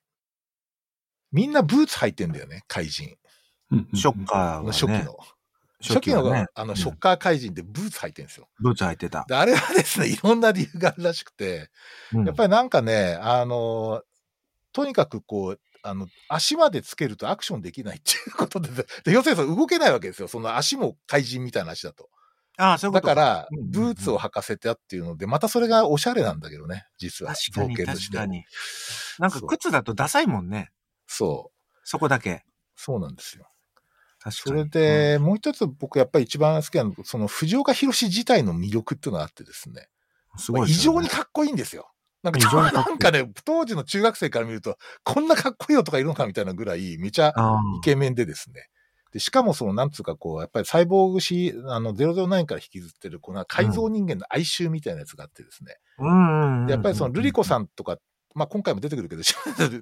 [1.33, 3.17] みんなブーツ履いてんだよね、怪人。
[3.95, 5.19] ショッカー、ね、初期の。
[5.81, 8.49] 初期の、ね、あの、ショッカー怪人ってブーツ履いてるんですよ。
[8.59, 9.25] ブーツ履いてた。
[9.29, 11.71] で、あれはですね、いろんな理由があるらしくて、
[12.13, 14.03] うん、やっぱりなんかね、あの、
[14.73, 18.71] とにかくこう、あの、足までつけるとアクションできないっていうことで、
[19.05, 20.29] で要するに動けないわけですよ。
[20.29, 22.09] その足も怪人みたいな足だと。
[22.59, 27.35] ああ、そういうことだから、ブーツを履かせてっていうので、またそれがおしゃれなんだけどね、実は。
[27.35, 28.45] 確かに、確かに。
[29.21, 30.71] なんか靴だとダサいもんね。
[31.07, 31.79] そう。
[31.85, 32.45] そこだけ。
[32.75, 33.49] そうなんですよ。
[34.31, 39.89] それで、うん、もう一つ僕やっぱり一番好きなのは、その藤岡弘自体の魅力っていうのがあってですね。
[40.37, 41.91] すごい、ね、異常にかっこいいんですよ。
[42.23, 48.69] なんか、ないんかね、当時の中学生から見ると、こんなかっこいい男がいるのかみたいなぐらい、めちゃあイケメンでですね。
[49.13, 55.77] で、しかもその、なんつうかこう、やっぱりサイボーグし、あの、009から引きずってる、この改造人間の哀愁みたいなやつがあってですね。
[55.99, 56.03] あ。
[56.03, 57.63] うんやっぱりその、ルリコさん。
[57.63, 57.97] んとか、
[58.35, 59.23] まあ今回も出てくるけど、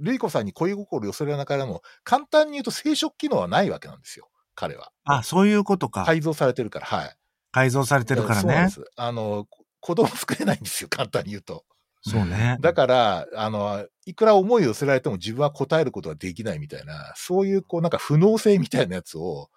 [0.00, 4.28] ルリコさんに恋心を寄せられながらも、簡単に言うと生殖機能はないわけなんですよ。
[4.54, 4.92] 彼は。
[5.04, 6.04] あ、そういうことか。
[6.04, 7.16] 改造されてるから、はい。
[7.50, 8.68] 改造されてるからね。
[8.70, 8.92] そうです。
[8.96, 11.64] あの、こ子供作れないんですよ、簡単に言うと。
[12.08, 12.56] そうね。
[12.60, 19.50] だから、あの、いくら思いを寄せられても自分は答えることができないみたいな、そういう、こう、なんか不能性みたいなやつを、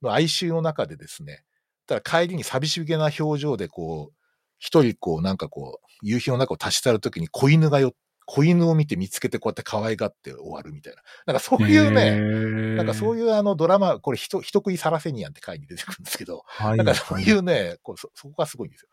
[0.00, 1.44] の哀愁の中でですね、
[1.88, 4.14] だから帰りに寂しげな表情で、こう、
[4.58, 7.92] 一人、こう、なんかこう、夕日の中を立ち去るときに子犬がよ、
[8.26, 11.02] 子犬を見て見つけてこうやって可愛がって終わるみたいな。
[11.26, 16.76] なんかそういうね、なんかそういいうあのドラマ、これ人、人食いサラセニアンって回に出てくるんですけど、はい。
[16.76, 18.88] なんかそういうね、こうそ、そこがすごいんですよ。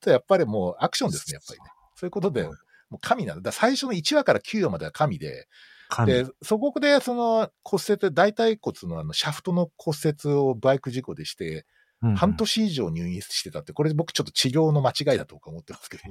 [0.00, 1.66] で やっぱりもうアクションですね、やっぱりね。
[2.00, 2.52] そういうことで、も
[2.92, 3.52] う神なんだ。
[3.52, 5.48] 最初の1話から9話までは神で、
[5.90, 6.10] 神。
[6.10, 11.66] で、そこでその骨折、大腿骨のあのシャフトの骨折をバイク事故でして、
[12.02, 16.04] うん半年以上入院してたって、これ僕ちょっと治療の間違いだと僕は思ってますけど、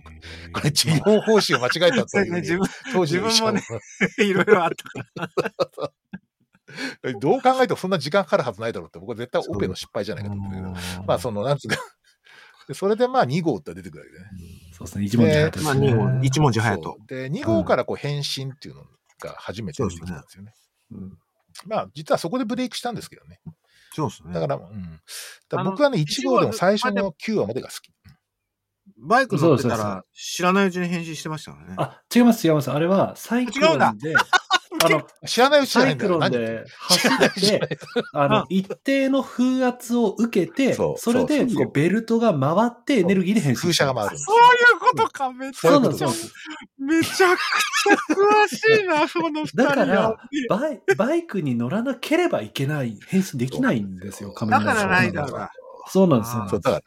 [0.53, 3.59] これれ治療方針を間違えたというふうに自分、当時自分も
[4.23, 4.69] いろいろあっ
[5.17, 5.91] たか
[7.19, 11.05] どう考えてもそんな時間かかるはずないだろうって、僕は絶対オペの失敗じゃないかと思うんだけど、ら。
[11.07, 11.77] まあその、なんつうか、
[12.67, 14.68] でそれでまあ2号って出てくるわけでね。
[14.79, 18.83] そうですね、一文字隼人まあ、ですね二号、一文字隼人で、2号からこう変身っていうの
[19.19, 20.53] が初めて出てきたんですよね。
[20.91, 21.17] うん
[21.65, 23.41] まあ実はそこでブレイクしたんですけどね。
[23.93, 24.33] そうですね。
[24.33, 25.01] だから、うん。
[25.49, 27.91] だ僕はね、1号でも最初の9話までが好き。
[28.97, 31.73] バイク乗ってたら、知らないうちに返信してましたからね。
[31.77, 32.71] あ、違います、違います。
[32.71, 34.13] あれは、サイクロンで、
[34.83, 35.89] あの、知らないうちじゃサ。
[35.89, 37.11] イクロンで走っ
[37.41, 37.79] て、
[38.13, 44.17] あのあ、一定の風圧を受けて、そうそれでそうそうこうベルトが回ってエネルギーで変身風車が回る。
[44.17, 44.39] そうい
[44.77, 46.07] うことか、めちゃくちゃ
[46.77, 47.33] めちゃくちゃ
[48.13, 50.17] 詳しいな、その二人だから
[50.49, 55.51] バイバイクに乗らなければいけない、変身できないんですよ、仮面ライダーだからライダーが。
[55.87, 56.47] そうなんですよ。
[56.49, 56.81] そう、だから、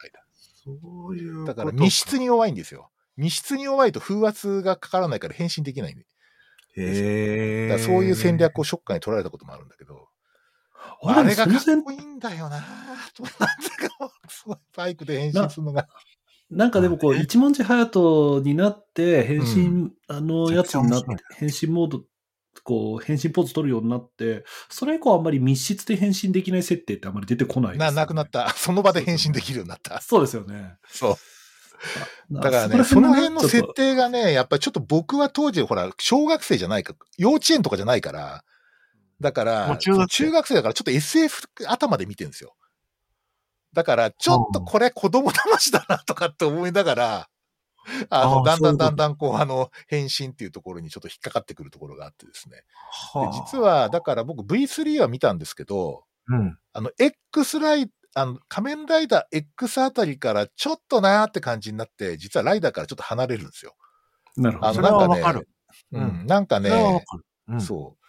[0.63, 0.71] そ
[1.09, 2.89] ういうだから密室に弱いんですよ。
[3.17, 6.05] 密室に弱いと風圧がかからないから変身できないんで。
[6.77, 7.67] へえ。
[7.69, 10.07] だそういう戦略をショッカーに取られたこともあるんだけど、
[11.05, 12.65] あれがかっこいいんだよな なん
[13.59, 14.11] てか、
[14.75, 15.87] バイクで変身するのが。
[16.49, 22.03] なんかでもこう、一文字隼人になって、変身、あの、めちゃくちゃやつになって変身モード、
[22.63, 28.49] こう、変身ポーズ取るようになって、それ以降あんまり密室で変身できない設定ってあんまり出てこないですよな、ねなくなった。
[28.49, 29.99] その場で変身できるようになった。
[30.01, 30.75] そうですよね。
[30.87, 31.15] そう。
[32.31, 38.43] だからね、そこの辺の設定がね、やっぱりちょっと僕は当時、ほら、小学生じゃないか、幼稚園とかじゃないから、
[39.19, 42.55] だから、中学生中学生だからちょっと SF 頭で見てるんですよ。
[43.73, 47.29] だから、ちょっとこれ子供騙しだなとかって思いながら、
[48.09, 52.63] あの、だんだんだんだんこう、あの、変身っていうところにちょっと引っかかってくるところがあってですね。
[53.13, 56.57] ではあ実は、だから僕 V3 は見たんですけど、うん。
[56.71, 63.75] あの、X ライあの、仮面ライダー X あたりからちょっとなーって感じになって、実はライダーからちょっと離れるんですよ。
[64.37, 64.81] なるほど。
[64.81, 65.47] なんかね、はわかる
[65.91, 66.69] ううんん、なんかね、
[67.05, 68.03] かるうんそう。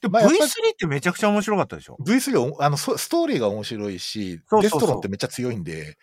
[0.00, 5.98] で、まあやっぱり V3 ってめちゃくちゃ面白かったでしょ？V3 おあの、そストーリーが面白いし、そうそうそうデストロンってめっちゃ強いんで、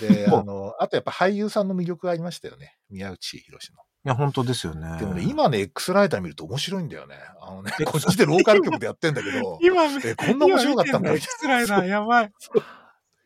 [0.00, 2.76] で、 あの、あとやっぱ俳優さんの魅力がありましたよね。
[2.90, 3.82] 宮内博の。
[4.06, 4.98] いや、本当ですよね。
[5.00, 7.16] でもね、今ね、X ライダー見ると面白いんだよね。
[7.42, 12.26] あのね、こっちでローカル局でやってんだけど、 今、え、こんな面白かったんだ今見てんの？X ライダー、やばい。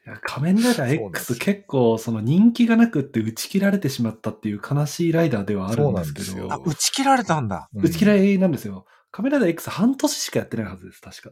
[0.06, 7.68] いや仮面ライダー X 結構その人気がなくって打ち切られてしまったっていう悲しいライダーではあるんですけどそうなんですよ、あ、打ち切られたんだ。
[7.74, 8.86] うん打ち切られなんですよ。
[9.10, 11.30] 仮面ライダー X 半年しかやってないはずです、確か。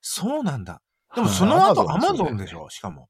[0.00, 0.82] そうなんだ。
[1.14, 2.68] でもはいその後、アマゾンでしょ？
[2.68, 3.08] しかも。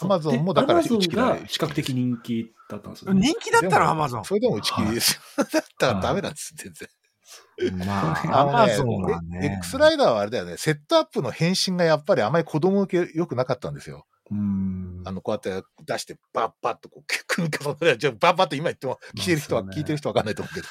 [0.00, 3.20] アマゾンもだから打ち切られが比較的人気だったんですよ、ね。
[3.20, 4.24] 人気だったらアマゾン。
[4.24, 5.44] それでも打ち切りですよ。
[5.52, 6.88] だったらダメなんです、全然。
[7.86, 9.56] まあ、アマゾンはね。
[9.58, 14.06] X ライダーはあれだよね、セットアップの変身がやっぱりあまり子供受け良くなかったんですよ。
[14.30, 15.02] うん。
[15.04, 20.66] あの、こうやって出して、バッバッとこう、組み方で、じゃあバッバッと今言っても、聞いてる人は、ね聞いてる人わかんないと思うけど、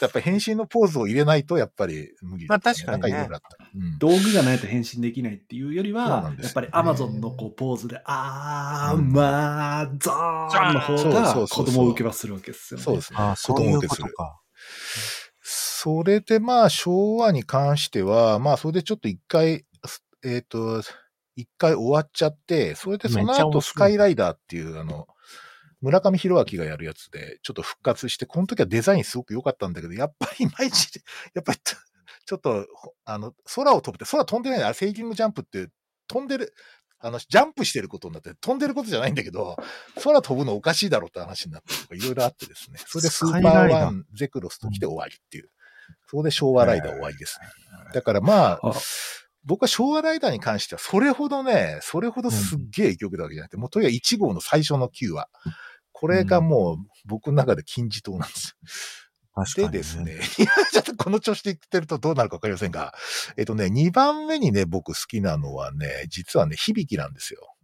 [0.00, 3.28] やっぱり変身のポーズを入れないと、やっぱり無理、まあ確かにね。
[3.74, 3.98] うん。
[3.98, 12.84] 道具がないと変身できないっていうよりはん、ですよやっぱりアマゾンのこうポーズで、あー、うんまあ、ザーンの方が子供を受けはするわけですよね。
[12.84, 13.18] そうですね。
[13.20, 14.40] あそういうことか。
[15.42, 20.82] それでまあ、昭和に関しては、まあ、それでちょっと一回、すえっ、と、
[21.36, 25.06] 一回終わっちゃって、それでその後、スカイライダーっていう、あの、
[25.84, 31.02] 村上弘明がやるやつで、ちょっと復活して、この時はデザインすごく良かったんだけど、やっぱりいまいち、
[31.34, 31.58] やっぱり、
[32.26, 35.68] ちょっと、ほあの、空を飛ぶって、空飛んでないのあれ、セーリングジャンプって、
[36.08, 36.54] 飛んでる、
[37.00, 39.56] あの、ジャンプしてることになって、飛んでることじゃないんだけど、
[40.02, 42.78] 空飛ぶのおかしいだろうって話になってとか、いろいろあってですね。
[42.86, 45.50] それでスーパーワン、ゼクロスと来て終わりっていう。
[46.08, 47.46] そこで昭和ライダー終わりですね。
[47.92, 48.72] だからまあ、あ
[49.44, 55.28] 僕は昭和ライダーに関しては、それほどね、それほどすっげえ影響を受けたわけじゃなくて、もうとにかく1号の最初の9話。
[55.94, 56.76] これがもう
[57.06, 59.44] 僕の中で金字塔なんですよ。
[59.44, 62.94] 確かに、でですね、 いやちょっとこの調子で言ってるとどうなるかわかりませんが、
[63.36, 67.54] えっとね、2番目にね、僕好きなのはね、実はね、響きなんですよ。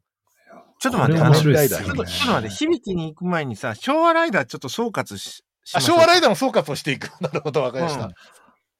[0.80, 7.10] ちょっと待って、あの、ちょっと、ちょっと待って、響きに行く前にさ、昭和ライダーちょっと総括し、しあ、ましょう昭和ライダーの総括をしていく。
[7.20, 8.10] なるほど、わかりました。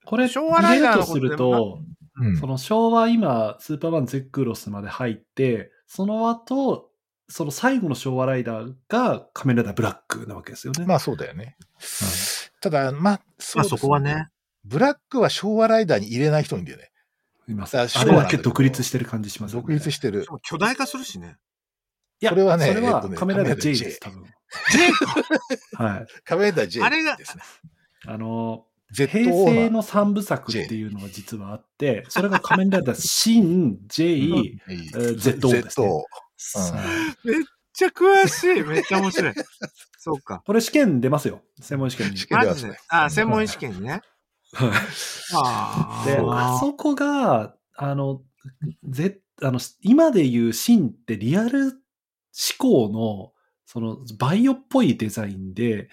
[0.07, 6.90] これ、昭和ライダーとすると、うんその昭和今、スーパーマンゼックロスまで入って、その後、
[7.31, 10.85] その最後の昭和ライダーが仮面ライダーブラックなわけですよね。
[10.85, 11.57] まあそうだよね。
[12.61, 14.29] ただ、まあ、そまあそこはね。
[14.65, 16.91] ブラックは昭和ライダーに入れない人いるんだよね。
[17.49, 17.79] います。
[17.79, 19.63] あれだけ独立してる感じしますよね。
[19.63, 21.37] 独立してる巨大化するしね。
[22.21, 24.25] いや、それはねそれは仮面ライダー J J です、多分。
[24.73, 26.07] J はい。
[26.25, 27.43] 仮面ライダー J あれがですね。
[28.07, 34.39] あの、平成のの三部作っていうのが実はあって、それが仮面ライダー新 J、うん
[34.69, 36.05] えー ZO ですね
[37.25, 37.37] めっ
[37.73, 38.63] ちゃ詳しい。
[38.63, 39.35] めっちゃ面白い。
[39.99, 40.43] そうか。
[40.47, 41.43] これ試験出ますよ。
[41.61, 42.17] 専門試験に。
[42.17, 42.79] 試験マジで。
[42.89, 44.01] あ、専門試験にね。
[45.35, 48.23] あで、あそこが、あの、
[48.89, 51.73] ぜ、あの、今で言うシンってリアル思
[52.59, 53.33] 考の、
[53.67, 55.91] その、バイオっぽいデザインで、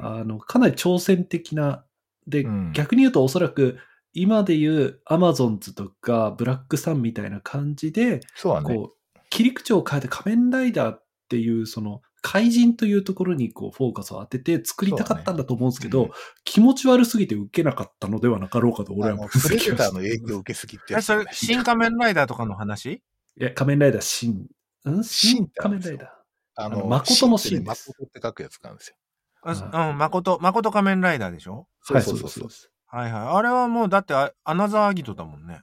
[0.00, 1.84] うんあの、かなり挑戦的な、
[2.26, 3.78] で、うん逆に言うとおそらく、
[4.12, 8.74] 今で言うアマゾンズとかブラックサンみたいな感じで、そうだね。
[8.74, 8.99] こう、
[9.30, 16.14] 切り口を変えて仮面ライダーっていう、その、怪人というところにこうフォーカスを当てて作りたかったんだと思うんですけど、そうね
[16.44, 22.92] 気持ち悪すぎて受けなかったのではなかろうかと俺はあの分析プターしの影響を受けすぎってそれ新仮面ライダーとかの話？
[22.92, 23.02] い
[23.36, 25.02] や、仮面ライダー新、ん？
[25.02, 25.98] 新新ってあるんですよ。
[25.98, 26.08] 仮面ライダー。
[26.56, 27.88] ああの誠のシーンです。
[27.88, 28.96] 誠って書くやつなんですよ。
[29.42, 31.66] あうん、誠、誠仮面ライダーでしょ？
[31.80, 32.48] そうそうそうそう。
[32.84, 33.22] はいはい。
[33.28, 35.62] あれはもう、だってあ、アナザーギトだもんね。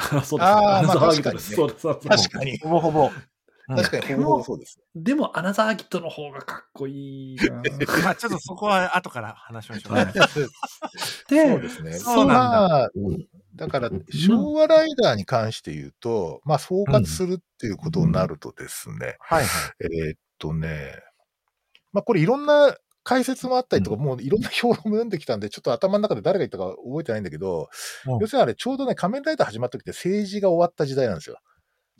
[0.00, 0.56] あ そうですね。
[0.56, 2.08] あーまあアナザー確かにねギトです。
[2.08, 2.58] 確かに。
[2.58, 3.10] ほぼほぼ。
[3.76, 4.80] 確かに、ほぼほぼそうです。
[4.94, 7.62] でも、アナザーギトの方がかっこいいな
[8.02, 9.92] まあちょっとそこは後から話しましょう。
[9.92, 10.50] はい そう
[11.28, 11.92] でですね。
[11.92, 12.90] そうなんだまあ
[13.54, 19.74] だから、昭和ライダーに関して言うと、まあ、総括するっていうことになるとですね、はいはい。
[19.80, 20.94] えーっとね、
[21.92, 27.68] まあ、これいろんな解説もあったりとか、もういろんな評論も読んできたんで、ちょっと頭の中で誰が言ったか覚えてないんだけど、
[28.06, 31.38] うん要するにあれ、ちょうどね、仮面ライダー始まった時って政治が終わった時代なんですよ。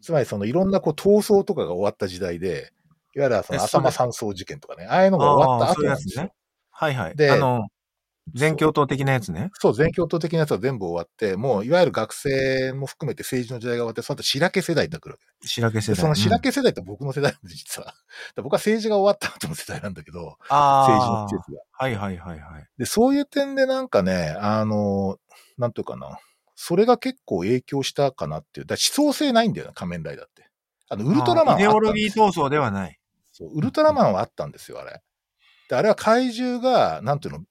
[0.02, 2.72] つまり、そのいろんなこう闘争とかが終わった時代で、
[3.14, 6.24] いわゆるその浅間山荘事件とかね、ああいうのが終わった後なんですよ。
[6.24, 6.32] ね。
[6.70, 7.16] はいはい。
[7.16, 7.66] であの、
[8.34, 9.50] 全教頭的なやつね。
[9.54, 15.48] そう、全教頭的なやつは全部終わって、もういわゆる学生も含めて政治の時代が終わって、その後白毛世代って来るわけ。
[15.48, 15.94] 白毛世代。
[15.96, 17.94] でその白うん毛世代って僕の世代なんで、実は。
[18.36, 21.62] 僕は政治が終わった後の世代なんだけど、あ政治のあ季節が。
[21.72, 22.68] はいはいはいはい。
[22.78, 25.18] で、そういう点でなんかね、あの、
[25.58, 26.18] なんていうかな、
[26.54, 28.66] それが結構影響したかなっていう。
[28.66, 30.50] だ思想性ないんだよな、仮面ライダーって。
[30.90, 32.98] あの、ウルトラマンはあったイデオロギー闘争ではない。
[33.32, 35.00] そうウルトラマンはあったんですよ、あれ。
[35.70, 37.44] で、あれは怪獣が、なんていうの、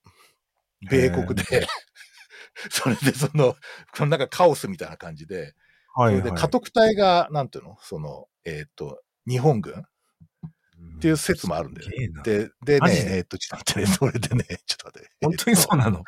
[0.82, 1.68] 米国で、
[2.70, 3.56] それでその、
[3.96, 5.56] このなんかカオスみたいな感じで、
[5.94, 9.84] はそれで家督隊が、なんていうの、その、えっ、と、日本軍
[10.98, 12.10] っていう説もあるんだよね。
[12.24, 15.12] で、でねえっ、と、ちょっと待ってね、 それでね、ちょっと待って。
[15.22, 16.00] 本当にそうなの？
[16.00, 16.04] えっ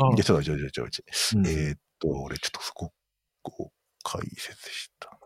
[0.00, 1.60] といや、ちょっと待って、ちょっと待って、ちょっと待って。
[1.60, 2.92] うんえーっと、俺ちょっとそこ、
[3.42, 5.18] こう、解説した。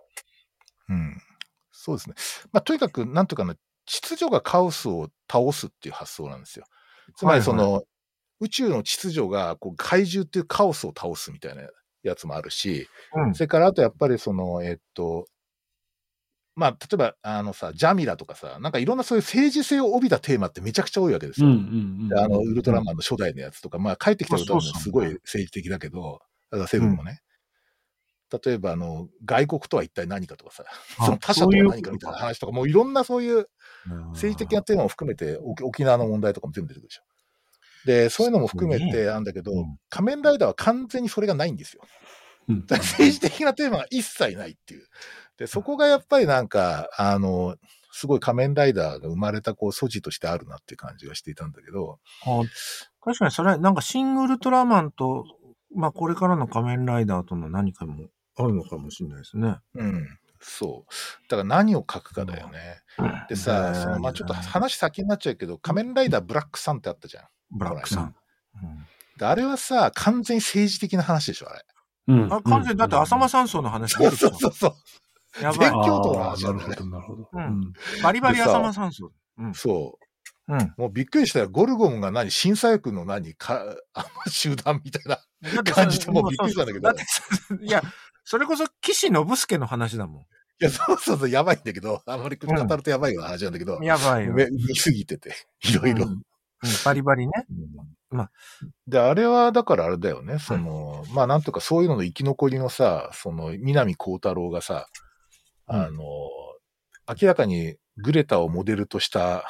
[0.88, 1.22] うん。
[1.72, 2.14] そうですね。
[2.52, 3.54] まあ、とにかく、なんとかね、
[3.86, 6.66] 秩序がカオスを倒すっていう発想なんですよ。
[7.16, 7.84] つまり、その、
[8.40, 11.62] 宇宙の秩序が、こう、怪獣っていうカオスを倒すみたいな
[12.03, 15.26] やつもあるし、うんそれからあとやっぱりその、えっと、
[16.57, 21.46] まあ、例えば、あのさ、ジャミラとかさ、なんかいろんなそういう政治性を帯びたテーマってめちゃくちゃ多いわけですよ。
[21.46, 21.62] うんうんう
[22.05, 22.09] ん。
[22.09, 27.22] であの、ウルトラマンの初代のやつとか、まあ、帰ってきたことはすごい政治的だけど、だからセブンもね。
[28.45, 30.64] 例えば、あの、外国とは一体何かとかさ、
[30.99, 33.49] あその他者とは何かみたいな話とか、もういろんなそういう
[34.12, 37.03] 政治的なテーマを含めて、沖沖縄の問題とかも全部出てくるでしょ。
[37.87, 41.83] で、そういうのも含めてなんだけどうん、仮面ライダーは完全にそれがないんですよ。
[42.49, 44.87] うん政治的なテーマが一切ないっていう。
[45.39, 47.57] で、そこがやっぱりなんか、あの、
[47.93, 52.43] すごい仮面ライダーが生まれたこう素地としてあるなっていう感じがしていたんだけど、あ
[53.03, 55.24] 確かにそれ、なんかシン・ウルトラマンと、
[55.74, 59.57] まあこれからの仮面ライダーとの何かもあるのかもしれないですね。
[59.74, 61.28] うん、そう。
[61.28, 62.81] だから何を書くかだよね。
[63.28, 67.24] でさ、そのまあちょっと話先になっちゃうけど、仮面ライダーブラックさんってあったじゃん。
[67.51, 68.14] ブラックさん。
[69.18, 71.64] であれはさ、完全に政治的な話でしょ、あれ。
[72.09, 75.42] うんあ完全に、だって浅間山荘の話そうそうそうそう。
[75.42, 75.84] やばい勉。
[75.84, 77.28] 強とのああ話なんだねなるほど、なるほど。
[77.32, 77.72] うんうん
[78.03, 79.12] バリバリ浅間山荘。
[79.38, 79.55] うん。
[79.55, 79.98] そ
[80.48, 80.59] うん。
[80.61, 80.74] う。
[80.76, 81.48] もうびっくりしたよ。
[81.48, 83.62] ゴルゴンが何審査役の何か、
[83.94, 85.18] あの集団みたいな。
[85.64, 86.94] 感じでもうびっくりしたんだけどだっ
[87.59, 87.82] て、いや、
[88.24, 90.26] それこそ岸信介の話だも
[90.61, 94.34] いや、そうそうそう、やばいんだけど、あんまり語るとやばいような話なんだけどん。、やばいよ。
[94.34, 95.34] め見すぎてて、
[95.64, 96.22] いろいろうん。
[96.62, 97.32] うんバリバリね。
[98.11, 98.30] まあ。
[98.86, 104.86] で、あれは、だからあれだよね、その、まあなんとかそういうのの生き残りのさ、その、南光太郎がさ、
[105.68, 105.76] うん。
[105.76, 106.02] あの、
[107.08, 109.44] 明らかにグレタをモデルとした、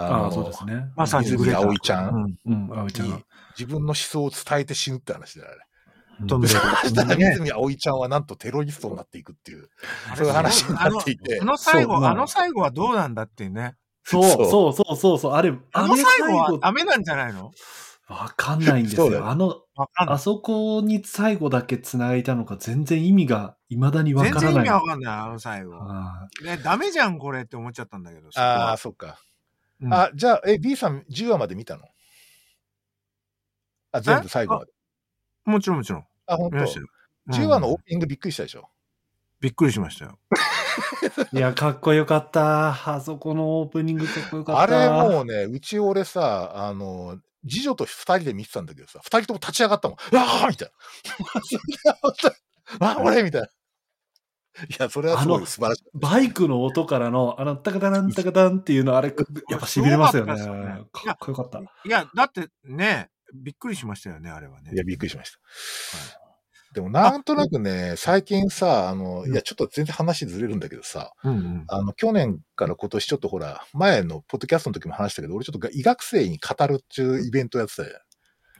[0.00, 0.92] ああそうですね。
[0.96, 1.58] まさに泉グレタ。
[1.58, 2.38] 葵ちゃん。
[2.46, 2.70] うん。
[2.70, 3.20] うん、あおいちゃんが。
[3.58, 6.26] 自分の思想を伝えて死ぬって話だよ、あれ。
[6.26, 6.54] 飛んでる。
[6.82, 7.32] そしたらね。
[7.34, 9.68] 泉葵ちゃんはなんとテロリストになっていくっていう、
[10.16, 11.40] そういう話になっていて。
[11.42, 13.76] あ、の最後、あの最後はどうなんだっていうね。
[14.10, 15.32] そうそうそうそうそう。
[15.32, 17.50] あれ、あのれ最後はダメなんじゃないの？
[18.08, 19.10] わかんないんですよ。
[19.10, 19.62] よあの。
[19.96, 24.68] あそこに最後だけ繋いだのか全然意味が未だにわ全然意からない。
[24.68, 25.76] 味わかんない、あの最後。
[25.76, 28.28] あね、ダメじゃん、これって思っちゃったんだけど。
[28.34, 29.20] あはあ、そっか。
[29.80, 31.84] うんあ、じゃあ、え、B さん10話まで見たの？
[33.92, 34.72] あ、全部最後まで。
[35.44, 36.06] もちろんもちろん。
[36.26, 36.86] あ、本当見ましたよ。
[37.30, 38.68] 10話のオうんープニングびっくりしたでしょ？
[39.40, 40.18] びっくりしましたよ。
[41.32, 42.94] いや、かっこよかった。
[42.94, 44.84] あそこのオープニングかっこよかあった。
[44.84, 47.18] れもうね、うち俺さ、あの、
[47.48, 49.98] 次女と二人で見てたんだけどさ、二人とも立ち上がったもん。
[50.12, 50.70] うわーみたい
[52.80, 52.90] な。
[52.96, 53.48] あ、俺みたいな。
[54.66, 55.84] いや、それはすごい素晴らしい。
[55.94, 59.08] バイクの音からの、あの、タカタランタカタンっていうの、あれ、
[59.50, 60.32] やっぱ痺れますよね。
[60.32, 61.60] かったですよねかっこよかった。
[61.60, 64.72] いや、だってね、びっくりしましたよね、あれはね。
[64.72, 65.38] いや、びっくりしました。
[66.78, 71.64] でも、なんとなくね、最近さ、あの、いや、ちょっと全然話ずれるんだけどさ、うんうん。
[71.66, 77.96] あの、去年から今年ちょっとほら、前のポッドキャストの時も話したけど、俺ちょっと医学生に語るっていうイベントやってたじゃん。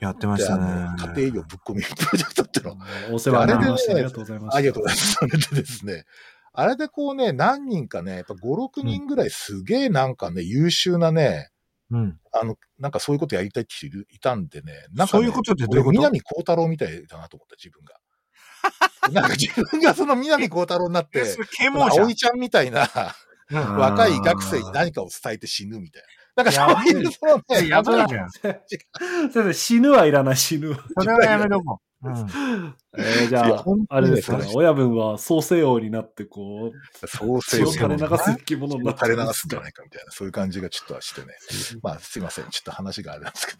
[0.00, 0.96] やってましたねの。。
[1.14, 2.76] 家庭医療ぶっ込みプロジェクトっての。
[3.12, 3.92] お世話になりました。
[3.92, 4.56] あれでねありがとうございます。
[4.56, 5.12] ありがとうございます。
[5.12, 6.04] それでですね、
[6.52, 8.38] あれでこうね、何人かね、やっぱ5、
[8.80, 11.50] 6人ぐらいすげえなんかね、優秀なね、
[11.90, 12.18] うん。
[12.32, 15.88] あの、なんかそういうことやりたいって人いたんでね、なんか、ね、そういうことってどういうこと？
[15.88, 17.94] 俺南光太郎みたいだなと思った、自分が。
[19.12, 21.24] なんか自分がその南光太郎になって、
[21.60, 22.88] 葵ちゃんみたいな
[23.50, 23.76] うん。
[23.78, 26.02] 若い医学生に何かを伝えて死ぬみたい
[26.36, 26.44] な。
[26.44, 28.30] なんかそういう、そのね、やばいじゃん。
[28.30, 28.60] 先
[29.32, 30.78] 生、死ぬはいらない、死ぬは。
[30.98, 32.08] それはやめとこう。
[32.08, 32.76] うん。
[32.96, 41.28] えー、じゃああれですかね親分は創世王になって、こう、そう血を垂れ流す生き物になって垂れ流すんじゃないかみたいな、そういう感じがちょっとはしてね。
[41.82, 42.48] まあ、すいません。
[42.50, 43.58] ちょっと話があれなんですけど。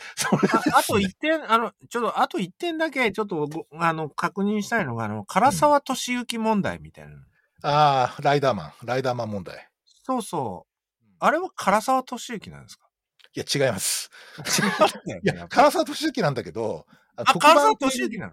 [0.73, 7.23] あ あと一点、あの、ちょっと、あと一点だけ、ちょっとご、あの、確認したいのが、あの、唐沢俊之問題みたいなの。
[7.63, 9.69] ああ、ライダーマン、ライダーマン問題。
[9.85, 11.15] そうそう。
[11.19, 12.89] あれは唐沢俊之なんですか？
[13.35, 14.11] いや、違います。
[14.39, 14.71] 違うん
[15.07, 15.47] だよいや、ね。
[15.51, 16.87] 唐沢俊之なんだけど、
[17.19, 18.33] ああ、唐沢俊之なの？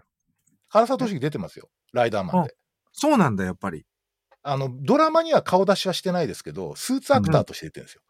[0.70, 1.68] 唐沢俊之出てますよ。
[1.92, 2.54] ライダーマンで。
[2.92, 3.84] そうなんだ、やっぱり。
[4.42, 8.02] あの、ドラマには顔出しはしてないですけど、スーツアクターとして出てるんですよ。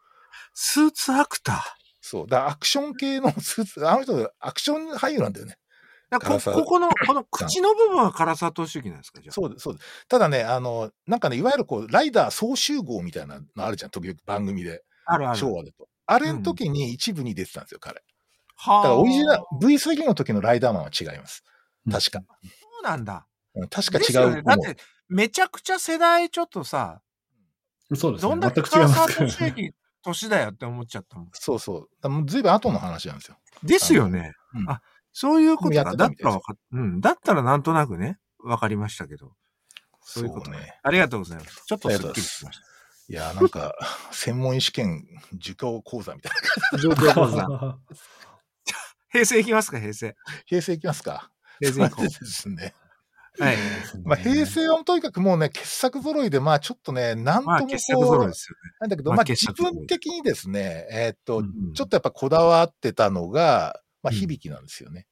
[0.53, 1.61] スーツアクター？
[2.01, 2.27] そう。
[2.27, 5.57] だからアクション系の スーツ、あの人、アクション俳優なんだよね。
[6.09, 9.33] こここの、この口の部分は唐沢俊之なんですかじゃあ？
[9.33, 10.05] そうです、そうです。
[10.07, 14.83] ただね、あの、なんかね、いわゆるこう、ライダー総集合みたいなのあるじゃん、時々番組で。
[15.05, 15.37] あるある。
[15.37, 15.89] 昭和だと。
[16.05, 18.01] あれの時に一部に出てたんですよ、彼。
[18.57, 21.43] はだからオリジナルル。、V3 の時のライダーマンは違います。
[21.89, 22.21] 確か。
[22.43, 22.49] そ
[22.81, 23.25] うなんだ。
[23.55, 24.77] うん確か違うねだって、
[25.09, 27.01] めちゃくちゃ世代ちょっとさ、
[27.95, 28.29] そうですね。
[28.29, 31.29] どんだけ全く違い唐沢ますから俊之年だよって思っちゃったもん。
[31.33, 32.09] そうそう。
[32.09, 33.37] もうずいぶん後の話なんですよ。
[33.63, 34.33] ですよね。
[34.53, 34.81] うんあ、
[35.13, 35.95] そういうことか。
[35.95, 37.01] だったらわかっ、うん。
[37.01, 39.31] だったらなんとなくね、わかりましたけど。
[40.01, 40.57] そういうことね。
[40.57, 40.79] ね。
[40.83, 41.63] ありがとうございます。
[41.65, 42.59] ちょっとすっきりしまし
[43.09, 43.73] いや、なんか、
[44.11, 46.31] 専門試験受講講座みたい
[46.71, 46.77] な。
[46.77, 46.77] た。
[46.77, 47.77] 状況講座。
[49.09, 50.15] 平成いきますか、平成。
[50.45, 51.31] 平成いきますか。
[51.59, 52.73] 平成いこそうですね。
[53.39, 53.43] う。
[53.43, 53.57] はい。
[54.03, 58.71] まあ、平成はとにかくもうね、傑作揃いで、まあちょっとね、なんとまあ、も傑作こう揃いで、すよね。
[58.79, 65.07] なんだけど、まあまあ自分的にですね、えーっと、うんちょっとやっぱこだわってたのが、まあうん響きなんですよね。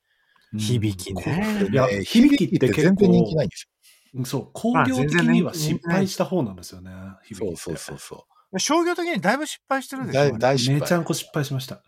[0.58, 1.68] 響きね。
[1.72, 3.68] いやね響きって結構全然人気ないんです
[4.24, 6.92] そう、工業的には失敗した方なんですよね。
[6.92, 6.98] よ。
[7.24, 10.08] 響きそうそうそうそ商業的にだいぶ失敗してるう。
[10.08, 10.20] でしょ。
[10.20, 10.82] 大あれ大失敗。
[10.82, 11.84] めちゃんこ失敗しました。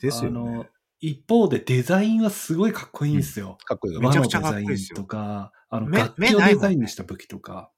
[0.00, 0.66] ですよねあの。
[1.02, 3.58] 一方でデザインはすごいかっこいいんですよ。
[3.64, 7.72] かっこいいよめちゃくちゃ和のデザインかっこいいですよとか、あの、目楽器をデザインした武器とか。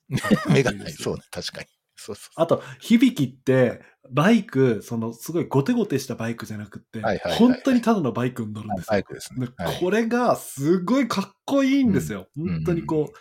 [0.51, 0.93] 目がない。
[0.95, 1.67] そうね、確かに。
[1.97, 2.33] そうそう。
[2.37, 7.01] あと、響きって、バイク、その、すごいゴテゴテしたバイクじゃなくって、
[7.39, 8.91] 本当にただのバイクに乗るんですよ。
[8.91, 9.49] バイクですね。
[9.81, 12.29] これがすごいかっこいいんですよ。
[12.37, 13.19] ん本当にこう、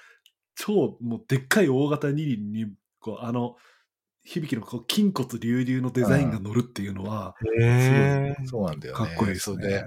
[0.56, 2.66] 超もうでっかい大型二輪に、
[3.00, 3.56] こう、あの、
[4.24, 9.08] 響きのこう筋骨隆々のデザインが乗るっていうのは、へーそうなんだよね。
[9.08, 9.68] かっこいいですね。
[9.68, 9.86] で、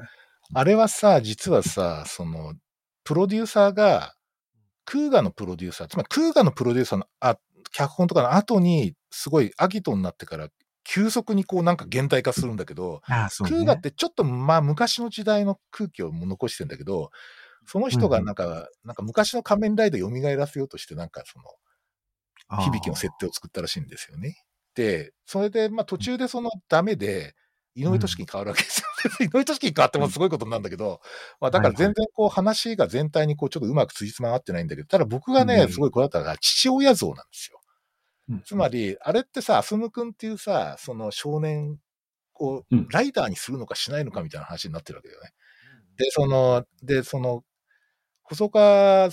[0.55, 2.55] あれはさ、実はさ、その、
[3.05, 4.15] プロデューサーが、
[4.85, 7.39] クーガのプロデューサー、つまりクーガのプロデューサーの、あ、
[7.73, 10.49] 脚本とかの後に、すごいアギトになってから、
[10.85, 13.51] 急速にこうなんか現代化するんだけど、ああ、ね。
[13.51, 17.11] クーガってちょっとまあ昔の時代の空気を残してんだけど、
[17.67, 21.45] その人がなんか、なんか昔の仮面ライダー蘇らせようとして、なんかその、
[22.51, 24.37] 響きの設定を作ったらしいんですよね。
[24.75, 27.35] で、それで、まあ途中でそのダメで、
[27.75, 28.87] 井上俊樹に変わるわけですよ。
[29.27, 31.01] 井上俊樹に変わってもすごいことになるんだけど、
[31.41, 35.73] まあだから全然こう話が全体にこうちょっとうまくつじつまが合ってないんだけど、ただ僕がね、うん。
[35.73, 37.61] すごいこれだったのが父親像なんですよ。
[38.31, 38.43] うん。
[38.45, 41.79] つまり、あれってさ、アスム君っていうさ、その少年
[42.35, 42.89] をうん。
[42.91, 45.31] ライダーにするのかしないのかみたいな話になってるわけだよね。
[45.99, 47.43] で、その、で、その、
[48.23, 49.11] 細川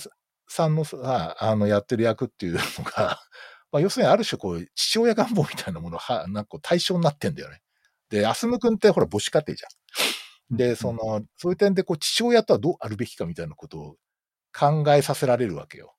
[0.48, 3.20] さんのさ、あの、やってる役っていうのが、
[3.72, 7.60] まあ、要するにある種こう、父親願望みたいなものは、なんかこう対象になってんだよね。
[8.10, 10.56] で、アスム君ってほら母子家庭じゃん。
[10.56, 13.96] で、その、そういう点でこう、父親とはどうあるべきかみたいなことを
[14.56, 15.94] 考えさせられるわけよ。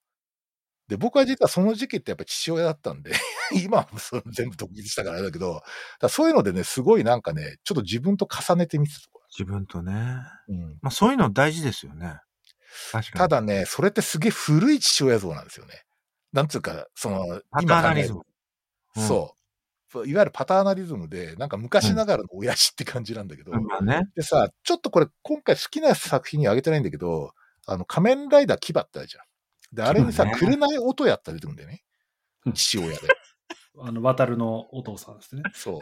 [0.87, 3.11] で、僕は実はその時期ってやっぱり父親だったんで、
[3.65, 5.63] 今はその全部独立したからあれだけど、
[6.09, 9.93] そういうのでね、すごいなんかね、ちょっと自分と重ねてみてたとこ自分とね。
[10.47, 10.55] ろ。
[10.55, 10.79] うん。
[10.81, 12.19] まあそういうの大事ですよね。
[13.15, 15.83] ただね、それってすげえ古い父親像なんですよね。
[16.33, 18.19] なんつうか、その、パターナリズム。
[18.19, 18.25] うん
[19.07, 19.33] そ
[19.93, 20.07] う。
[20.07, 24.09] いわゆるパターナリズムで、なんか昔ながらの親父って感じなんだけど、まあね。
[24.15, 27.31] でさ、ちょっとこれ今回好きな作品にあげてないんだけど、
[27.65, 29.75] あの、仮面ライダー牙ってあるじゃん。
[29.75, 31.83] で、あれにさ、牙ね紅音やったら出てくるんだよね
[32.45, 32.49] う。
[32.49, 32.95] ん父親で。
[33.79, 35.43] あの、渡るのお父さんですね。
[35.53, 35.79] そう。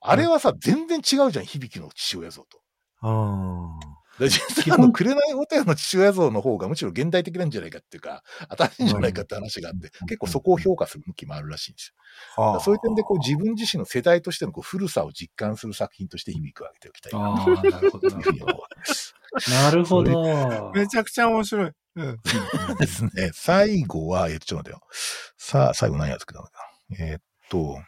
[0.00, 2.60] あれはさ、全然違うじゃん、響の父親像と。
[3.00, 3.78] あ
[4.18, 11.94] で実はあの、紅音屋の父親像の方がむしろ現代的なんじゃないかっていうか、新しいんじゃないかって話があって、結構そこを評価する向きもあるらしいんです
[12.38, 12.60] よ。
[12.60, 17.62] そういう点でこう自分自身の世代としてのこう古さを実感する作品として響くを挙げておきたいなああ、
[19.50, 20.72] なるほど。
[20.74, 21.72] めちゃくちゃ面白い。
[21.96, 22.18] うん。
[22.78, 23.30] ですね。
[23.32, 24.88] 最後は、えっと、ちょっと待ってよ。
[25.36, 26.52] さあ、最後何やってくれたのか
[26.90, 27.06] な。
[27.06, 27.78] えーっと、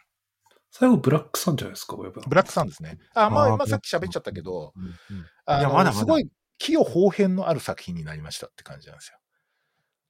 [0.71, 2.97] 最後、ブラックさんじゃないですか、ブラックさんですね。
[3.15, 6.29] あ、まあ、まあ、さっき喋っちゃったけど、うんあのいやまだすごい、
[6.59, 9.17] 器用方変のある作品になりましたって感じなんですよ。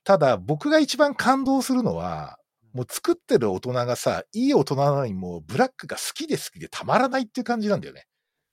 [0.03, 2.39] ただ、僕が一番感動するのは、
[2.73, 8.07] もう作ってる大人がさ、いい大人なのにもうブラックが好きで好きでたまらないっていう感じなんだよね。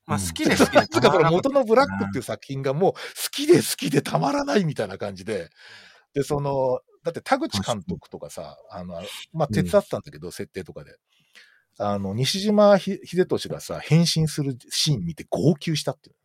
[0.06, 0.82] まあ好きですけど。
[0.92, 2.98] なんかこれ元のブラックっていう作品がもう好
[3.30, 5.50] きで好きでたまらないみたいな感じで、
[6.14, 10.96] で、その、だって田口監督とかさ、あの、まあ、手伝ってたんだけど、設定とかで。
[11.78, 16.20] あの、西島ひ秀俊がさ、変身するシーン見て号泣したっていう、ね。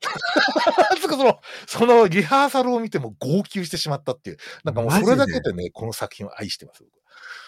[1.00, 4.36] つうかその、そのリハーサルを見ても号泣してしまったっていう。
[4.64, 7.06] なんかもうそれだけでね、この作品を愛してます、僕は。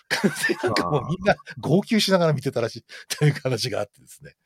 [0.64, 2.84] なんかもうみんな号泣しながら見てたらしい
[3.18, 4.36] という話があってですね。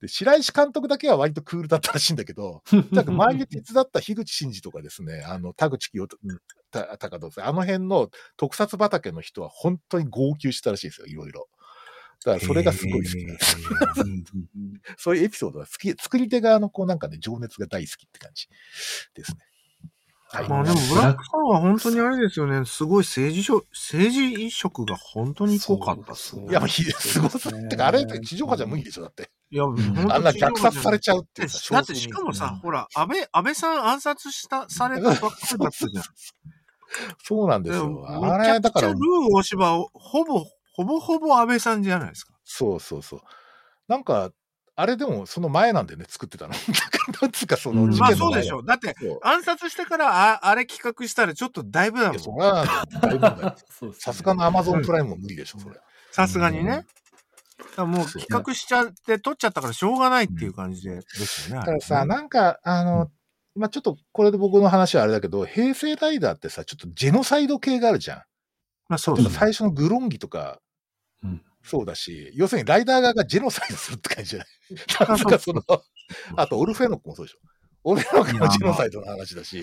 [0.00, 6.06] で、白石監督だけは割とクールだったらしいんだけど、なんか周りで手伝った樋口真嗣とかですね、あの、田口清
[6.70, 11.48] た高とか、あの辺の特撮畑の人は本当に号泣したらしいですよ、いろいろ。
[12.24, 13.56] だからそれがすごい好きなんです。
[14.96, 18.48] そういうエピソードが好き、作り手側のこうなんかね、情熱が大好きって感じ
[19.14, 19.38] ですね。
[20.28, 20.48] はい。
[20.48, 22.64] まあでも、ブラックさんは本当にあれですよね。
[22.64, 26.46] すごい政治色、政治色が本当に濃かったっすね。
[26.48, 29.30] いや、まあ、ひすごすぎてか、あれ、地上波じゃ無理でしょ、だって。
[29.50, 36.04] いや、んあんな虐殺されちゃうっていうさだってしかもさ、ほら、安倍、安倍さん暗殺した、されたばっかりだったじゃん。
[37.22, 37.88] そうなんですよ。
[38.22, 38.98] めあれ、だからル、ー
[39.32, 40.44] 大芝、ほぼ、
[40.74, 42.34] ほぼほぼ安倍さんじゃないですか。
[42.44, 43.20] そうそうそう。
[43.88, 44.30] なんか、
[44.76, 46.52] あれでもその前なんでね、作ってたの。
[46.52, 48.62] だからなんつうか、そのうんまあ事件の前そうでしょ。
[48.64, 52.40] だって、そう暗殺してからああれ企画したらちょっとだいぶだいや、そもん。
[52.40, 53.56] れは、だいぶだよ
[53.94, 55.80] さすがのアマゾンプライムも無理でしょ、それ。
[56.10, 56.84] さすがにね。
[57.76, 61.60] もう企画しちゃって、撮っちゃったからしょうがないっていう感じで、ですよね。
[61.60, 63.10] だからさ、なんか、あの、
[63.54, 68.18] まあちょっと、これで僕の話はあれだけど、平成ライダーってさ、ちょっとジェノサイド系があるじゃん。
[68.88, 69.34] まあそうですね。
[69.34, 70.63] 最初のグロンギとか、うん
[71.64, 74.48] そうだし、要するにライダー側がジェノサイドするって感じじゃない？
[75.08, 75.62] なんとかその、
[76.36, 77.38] あとオルフェノクもそうでしょ。
[77.86, 79.62] オルフェノクもジェノサイドの話だし、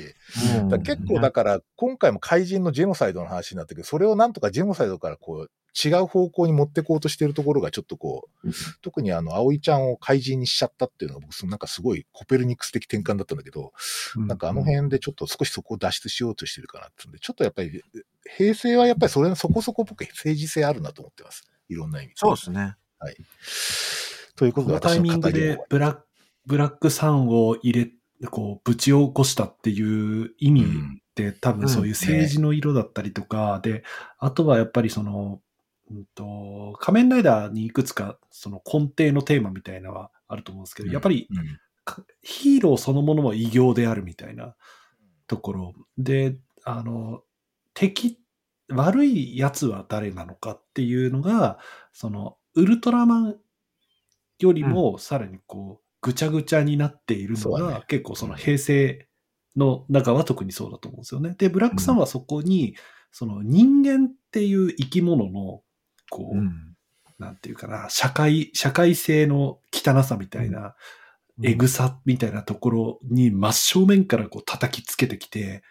[0.60, 8.50] うんだ結構だから、今回も怪人のジェノサイドの話になったけど、それをなんとかジェノサイドからこう、違う方向に持ってこうとしてるところがちょっとこう、
[8.82, 13.72] 特にあの、葵ちゃんを怪人にしちゃったっていうのが僕、なんかすごいコペルニクス的転換だったんだけど、
[14.18, 17.82] なんかあの辺でちょっと少しそこを脱出しようとしてるかなってんで、ちょっとやっぱり、
[18.38, 21.44] 平成はやっぱりそれのそこそこ僕政治性あるなと思ってます。
[21.72, 22.14] いろんな意味で。
[22.18, 22.76] そうですね。
[24.36, 26.04] というこことのタイで私のミングでブラック、
[26.46, 30.66] ブラックさんを入れ、こう、ぶち起こしたっていう意味っ
[31.16, 33.84] て、多分そういう政治の色だったりとか、で、
[34.18, 35.42] あとはやっぱりその、
[35.92, 41.60] うんと、仮面ライダーにいくつかその根底のテーマみたいなのはあると思うんですけど、やっぱりうん。
[41.84, 44.56] かヒーローそのものも異形であるみたいな
[45.28, 45.74] ところ。
[45.98, 47.22] で、あの、
[47.74, 48.20] 敵、
[48.74, 51.60] 悪い奴は誰なのかっていうのが、
[51.94, 53.36] その、ウルトラマン
[54.40, 59.08] よりもさらにこう、ぐちゃぐちゃになっているのが、結構その平成
[59.56, 61.36] の中は特にそうだと思うんですよね。
[61.38, 62.76] で、ブラックさんはそこに、
[63.12, 65.62] その人間っていう生き物の、
[66.10, 66.76] こう、うん。
[67.20, 70.76] なんていうかな、社会、社会性の汚さみたいな、
[71.44, 75.64] エグさみたいなところに真正面からこう叩きつけてきて、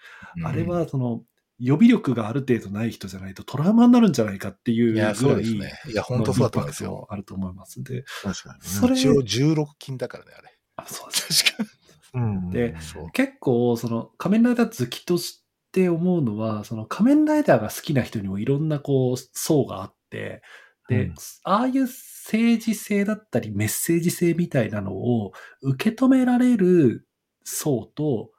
[0.44, 1.22] あれはその
[1.60, 5.72] 予備力がある程度ない人じゃないとトラウマになるんじゃないかっていういや、ぐらいそうですね。
[5.88, 7.06] いや、本当そうだと思いますよ。
[7.10, 7.82] あると思います。
[7.82, 8.60] で、確かにね。
[8.62, 10.48] それ一応16金だからね、あれ。
[10.76, 11.70] あそう確か
[12.14, 12.50] うん。
[12.50, 12.74] で。
[13.12, 20.42] 結構その仮面ライダー好きとして思うのは、その仮面ライダーが好きな人にもいろんなこう層があって、
[20.88, 25.32] で、うんああいう政治性だったりメッセージ性みたいなのを
[25.62, 27.06] 受け止められる
[27.44, 28.30] 層と、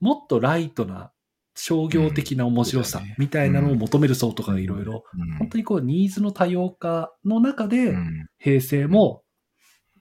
[0.00, 1.12] もっとライトな
[1.60, 5.38] 商業的な面白さみたいなのを求める層とかがいろいろ、うん。
[5.38, 8.26] 本当にこうニーズの多様化の中で、うん。
[8.38, 9.24] 平成も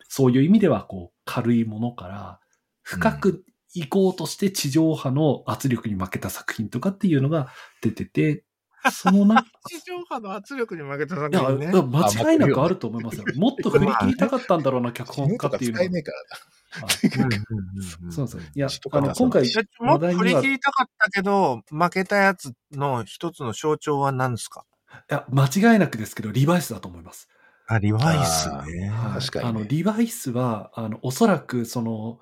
[0.07, 2.39] そういう意味ではこう軽いものから
[2.83, 3.43] 深く
[3.73, 7.47] 行こうとして地上波の圧力に負けた作品とかっていうのが
[7.81, 8.43] 出てて、
[8.91, 11.71] そのな、 地上波の圧力に負けた作いや、品ね。
[11.71, 13.25] 間違いなくあると思いますよ。
[13.35, 15.85] もっと振り切りたかったんだろうな、脚本家っていうのは
[16.85, 18.41] 使えねえからはいうそう。
[18.55, 19.43] いや血と、かあの、今回
[19.79, 24.65] も振り切りたかったけど、負けたやつの一つの象徴は何ですか
[25.09, 27.29] や、間違いなくですけど、リバイスだと思います。
[27.67, 32.19] あ、リバイスねはい確かにねあの、リバイスは、あの、おそらく、その、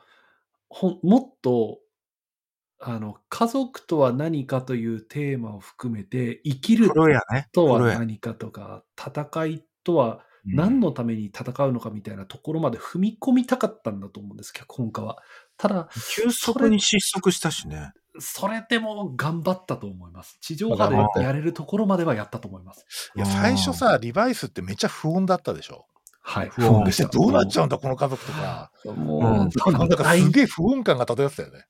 [0.70, 1.80] ほん、もっと、
[2.80, 7.48] あの、家族とは何かというテーマを含めて、生きる黒やね。
[7.54, 7.80] とは。
[7.80, 15.18] 何かとか、戦いとは何のために戦うのかみたいなところまで踏み込みたかったんだと思うんです、脚本家は。
[15.58, 17.94] ただ、急速に失速したしね。
[18.20, 20.38] それでも頑張ったと思います。
[20.42, 23.12] 地上波でやれるところまではやったと思います。
[23.16, 25.86] いや、最初さ、リバイスってめっちゃ不穏だったでしょ。
[26.22, 26.50] はい。
[26.50, 27.10] 不穏でした。
[27.10, 28.72] どうなっちゃうんだ、この家族とか。
[28.86, 31.66] もう、うんなんかすげえ不穏感が漂ってたよね。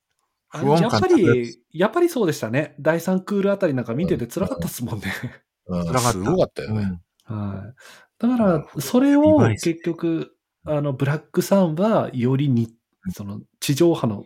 [0.50, 2.76] あのやっぱ不穏感り、やっぱりそうでしたね。
[2.80, 5.14] 第3クールあたりなんか見てて辛かったっすもんね。
[5.68, 6.82] うん辛かったすごかったよね。
[6.82, 7.74] うんはい。
[8.20, 10.36] だから、それを結局、
[10.66, 12.70] あの、ブラックさんはよりに、
[13.10, 14.26] その、地上波の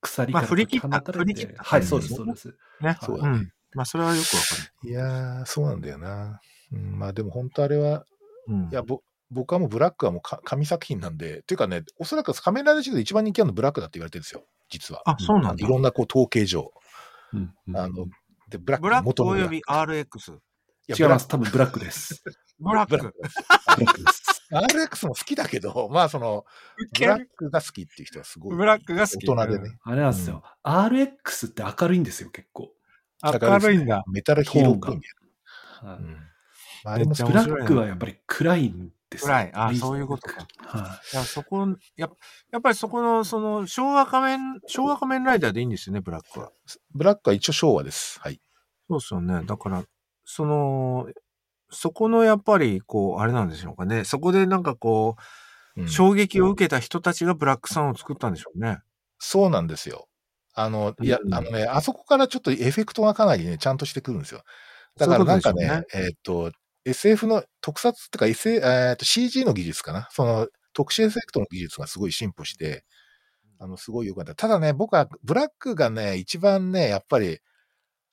[0.00, 2.48] 鎖からまあ振り切った解き放たれて振り切ったはい、そうです、そうです。
[2.80, 2.96] ね。
[3.00, 3.52] そうだねうん。
[3.74, 6.40] まあ、それはよくわかいやー、そうなんだよな。
[6.72, 8.04] うん、まあでも本当あれは、
[8.48, 8.54] る。
[8.54, 15.02] うんいや、ぼ僕はもうブラックはもうか神作品なんで、っていうかね、おそらく仮面ライダーシリーズで一番人気あるのブラックだって言われてるんですよ、実は。
[15.06, 15.68] あ、そうなんだい。
[15.70, 16.70] ろんなこう統計上。
[17.32, 18.06] うんうんあの、
[18.50, 20.34] で、ブラックブラック元のブラックおよび RX。
[20.34, 20.38] い
[20.88, 21.28] や違います。
[21.28, 22.22] 多分ブラックです。
[22.62, 22.96] ブラック。
[22.98, 23.04] ブ
[23.84, 24.04] ラック。
[24.52, 26.44] RX も好きだけど、 まあその、
[26.98, 28.56] ブラックが好きっていう人はすごい。
[28.56, 29.78] ブラックが好き大人でね。
[29.82, 30.42] あれなんですよ。
[30.62, 32.72] RX って明るいんですよ、結構。
[33.22, 34.04] 明るいんだ。
[34.12, 35.00] メタルヒーローっぽいい
[35.84, 36.32] うん
[36.84, 39.26] まあ、ブラックはやっぱり暗いんですよ。
[39.28, 40.46] 暗いあリーズそういうことか。
[40.58, 42.08] はいや、そこ、や
[42.50, 46.50] やっぱりそこの、その、昭和仮面、昭和仮面ライダーでいいんですよね、ブラックは。
[46.92, 48.20] ブラックは一応昭和です。
[48.20, 48.40] はい。
[48.88, 49.44] そうですよね。
[49.44, 49.84] だから、
[50.24, 51.06] その、
[51.72, 54.04] そこのやっぱり、こう、あれなんでしょうかね。
[54.04, 55.16] そこでなんかこ
[55.76, 58.78] うんう、衝撃を受けた人たちがブラックさんを作ったんでしょうね。
[59.18, 60.08] そうなんですよ。
[60.54, 64.42] あの、いやう、んあのね、あそこからちょっとエフェクトがかなりね、ちゃんとしてくるんですよ。
[64.98, 66.52] だからなんかね、そういうこえーっと、
[66.84, 70.08] SF の特撮ってか、SA えーっと CG の技術かな？
[70.10, 72.84] その特殊エフェクトの技術がすごい進歩して、
[73.58, 74.34] あの、すごい良かった。
[74.34, 77.38] ただね、僕はブラックがね、一番ね、やっぱり、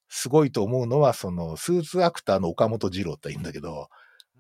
[0.10, 3.90] すごいと思うのは、その、スーツアクターの岡本二郎って言うんだけど、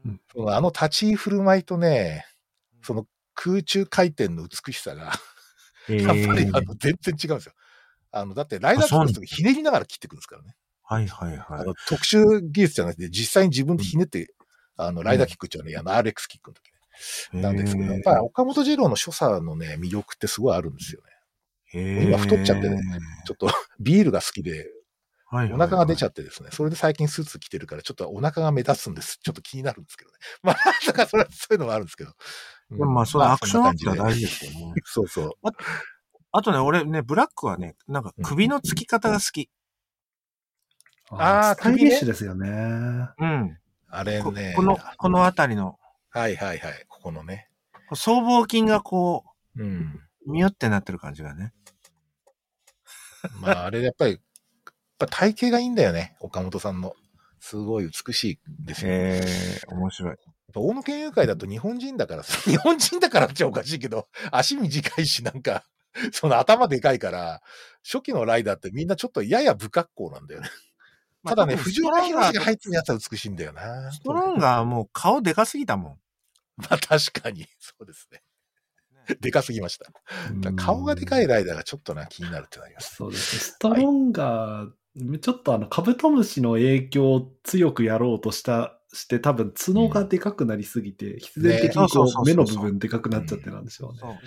[0.05, 2.25] うんそのあの立ち居振る舞いとね、
[2.81, 3.05] その
[3.35, 5.11] 空中回転の美しさが、
[5.89, 7.53] え やっぱりーあの全然違うんですよ。
[8.11, 10.55] あの、だってライダーあそうなんキックの時ひねりながら切ってくるんですからね。
[10.83, 11.45] はいはいはい。
[11.49, 14.33] あの特殊技術じゃなくて、実際に自分でひねって、
[14.77, 16.71] あの、ライダーキックっていうのはね、あの RX キックの時
[17.33, 17.41] ね。
[17.41, 21.09] なんですけど、やっぱり岡本二郎の所作のね、魅力ってすごいあるんですよね。
[21.71, 22.79] 今太っちゃってね。
[23.25, 23.49] ちょっと
[23.79, 24.67] ビールが好きで、
[25.31, 29.19] はいお腹が出ちゃゃってですね、それで最近スーツ着てるから、ちょっとお腹が目立つんです。
[29.21, 30.17] ちょっと気になるんですけどね。
[30.41, 30.55] まあ、
[30.87, 32.13] だからそれはそういうのもあるんですけど。
[32.71, 34.73] まあ、そのアクションアップはそんな感じで大事ですよね。
[34.85, 35.31] そうそう。
[36.31, 39.49] あとね、俺ね、ブラックはね、なんか首の付き方が好き。
[41.11, 42.47] あースタイリッシュですよね。
[42.49, 43.49] うん。
[43.49, 43.55] こ
[43.89, 44.53] あれね。
[44.55, 46.85] この、このあたりの、はいはいはい。
[46.87, 47.49] ここのね。
[47.93, 49.25] 僧帽筋がこ
[49.55, 49.99] うん。
[50.27, 51.53] う、ミュってなってる感じがね。
[53.41, 54.19] まあ、あれやっぱり、
[54.99, 56.15] ぱ体型がいいんだよね。
[56.19, 56.93] 岡本さんの。
[57.39, 58.91] すごい美しいですよ。
[58.91, 60.15] やっへえ、面白い。
[60.51, 65.63] ぱ大野県友会だと日本人だからさ、 日本人だからっておかしいけど、足短いし、なんか、
[66.11, 67.41] その頭でかいから、
[67.83, 70.49] 初期のライダーってみんなちょっとやや不格好なんだよね。
[71.23, 73.91] まあただね、藤岡弘が入ってるやつは美しいんだよな。
[73.91, 75.99] ストロンガーもう顔でかすぎたもん。
[76.57, 78.21] まあ確かに、そうですね。
[79.21, 79.91] でかすぎました。
[80.55, 82.95] 顔がでかいライダーがちょっとな、気になるってなります。
[82.95, 83.41] そうですね。
[83.41, 84.71] ストロンガー、
[85.21, 94.19] ちょっとあの、カブトムシの影響を強くやろうとした、して多分角がでかくなりすぎて、必然的にこう目の部分でかくなっちゃってなんでしょうね。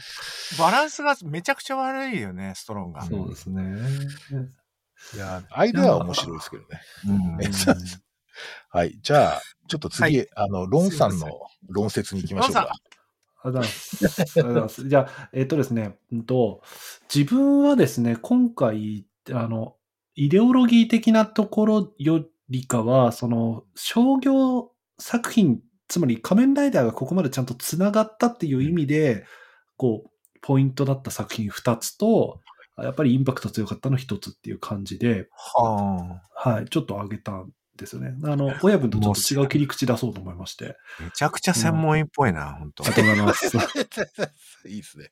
[0.58, 3.08] バランスがめちゃくちゃ悪いよね、ストロンガー。
[3.08, 3.62] そうですね。
[5.14, 6.80] いや、アイデアは面白いですけどね。
[8.70, 8.98] はい。
[9.02, 11.28] じゃあ、ちょっと次、はあの、ロンさんの
[11.68, 12.72] 論説に行きましょうか。
[13.42, 14.04] ありがとうございます。
[14.04, 14.88] ありがとうございます。
[14.88, 16.62] じゃあ、えっ、とですね、うんと、
[17.12, 19.76] 自分はですね、今回、あの、
[20.14, 29.24] イデオロギー的なところよりかは、その、商業作品、つまり仮面ライダーがここまでちゃんと繋がったっていう意味で、
[29.76, 30.10] こう、
[30.42, 32.40] ポイントだった作品2つと、
[32.78, 38.14] やっぱりインパクト強かったの1つっていう感じで、ははい、ちょっと上げたんですよね。
[38.24, 40.76] あの、親分とちょっと違う切り口出そうと思いまして。
[41.00, 41.02] あ。
[41.02, 43.56] めちゃくちゃ専門医っぽいな、本当ありがとうございます。
[44.68, 45.10] いいですね。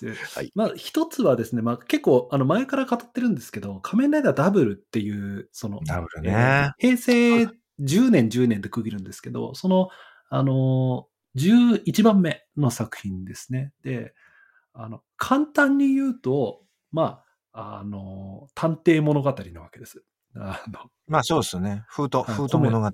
[0.00, 6.72] ではいまあ、一つはですね、まあ、結構、あの、前から語ってるんですけど、仮面ライダーダブルっていう、その、ダブルえーね。
[6.78, 7.42] 平成
[7.80, 9.88] 10年、10年で区切るんですけど、その、
[10.30, 13.72] あのー、11番目の作品ですね。
[13.82, 14.14] で、
[14.72, 17.22] あの、簡単に言うと、ま
[17.52, 20.04] あ、あのー、探偵物語なわけです。
[20.36, 21.84] あの、まあそうですね。
[21.88, 22.90] 風と、はい風と物語。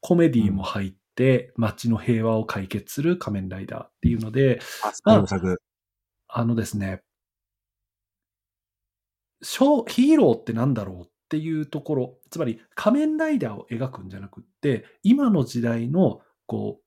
[0.00, 5.60] コメディも入って、街の平和を解決する仮面ライダーっていうので、あ、スパイ作。
[6.28, 7.02] あのですね、
[9.42, 16.84] ショーヒーローってなんだろうっていうところ、つまり仮面ライダーを描くんじゃなくって、今の時代の、こう、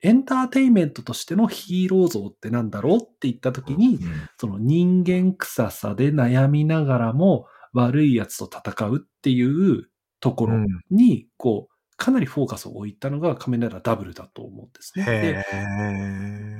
[0.00, 9.88] エンターテインメントとしてのヒーロー像ってなんだろうって言ったときに、うんその人間臭さで悩みながらも悪い奴と戦うっていう
[10.20, 10.58] ところ
[10.90, 15.44] に、こう、かなりフォーカスを置いたのが仮面ライダーダブルだと思うんですね。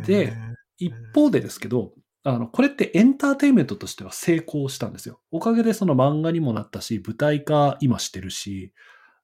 [0.05, 0.27] で。
[0.27, 0.37] で
[0.79, 1.93] 一方でですけど、
[2.29, 5.21] あの、これってエンターテインメントとしては成功したんですよ。
[5.31, 8.75] おかげでその漫画にもなったし、舞台化今してるし、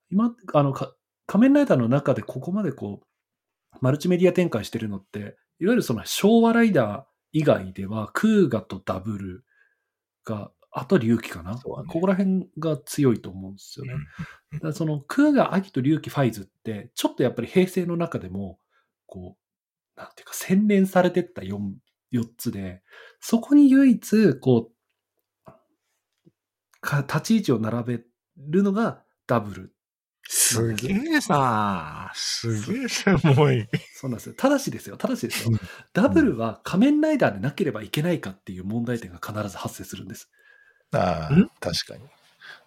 [0.09, 0.95] 今、あの、か
[1.27, 9.45] 仮面ライダーの中でここまでこう、マルチメディア展開してるのって、いわゆるその昭和ライダー以外では、クーガとダブル
[10.23, 13.93] が、あと龍騎かな、ねここら辺が強いと思うんですよね。
[14.53, 18.59] だからその、クーガ、アキと龍騎、ファイズって、ちょっとやっぱり平成の中でも、
[19.05, 21.59] こう、なんていうか、洗練されてった 4,
[22.13, 22.81] 4つで、
[23.19, 25.51] そこに唯一、こう、
[26.81, 28.03] か立ち位置を並べ
[28.37, 29.75] るのがダブル。
[30.27, 33.67] すげえさ、すげえ専門医。
[33.95, 34.35] そうなんですよ。
[34.35, 34.97] ただしですよ。
[34.97, 35.59] ただしですようん。
[35.93, 40.31] ダブルは仮面ライダーでなければいけないかっていう問題点が必ず発生するんです。
[40.93, 42.03] ああん、確かに。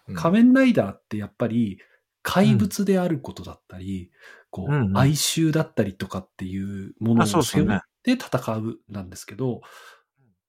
[0.07, 1.79] うん仮面ライダーってやっぱり
[2.23, 4.11] 怪物であることだったり、
[4.49, 7.79] こう、うんうん哀愁だったりとかっていうものを背負っ
[8.17, 9.61] そうねて戦うなんですけど、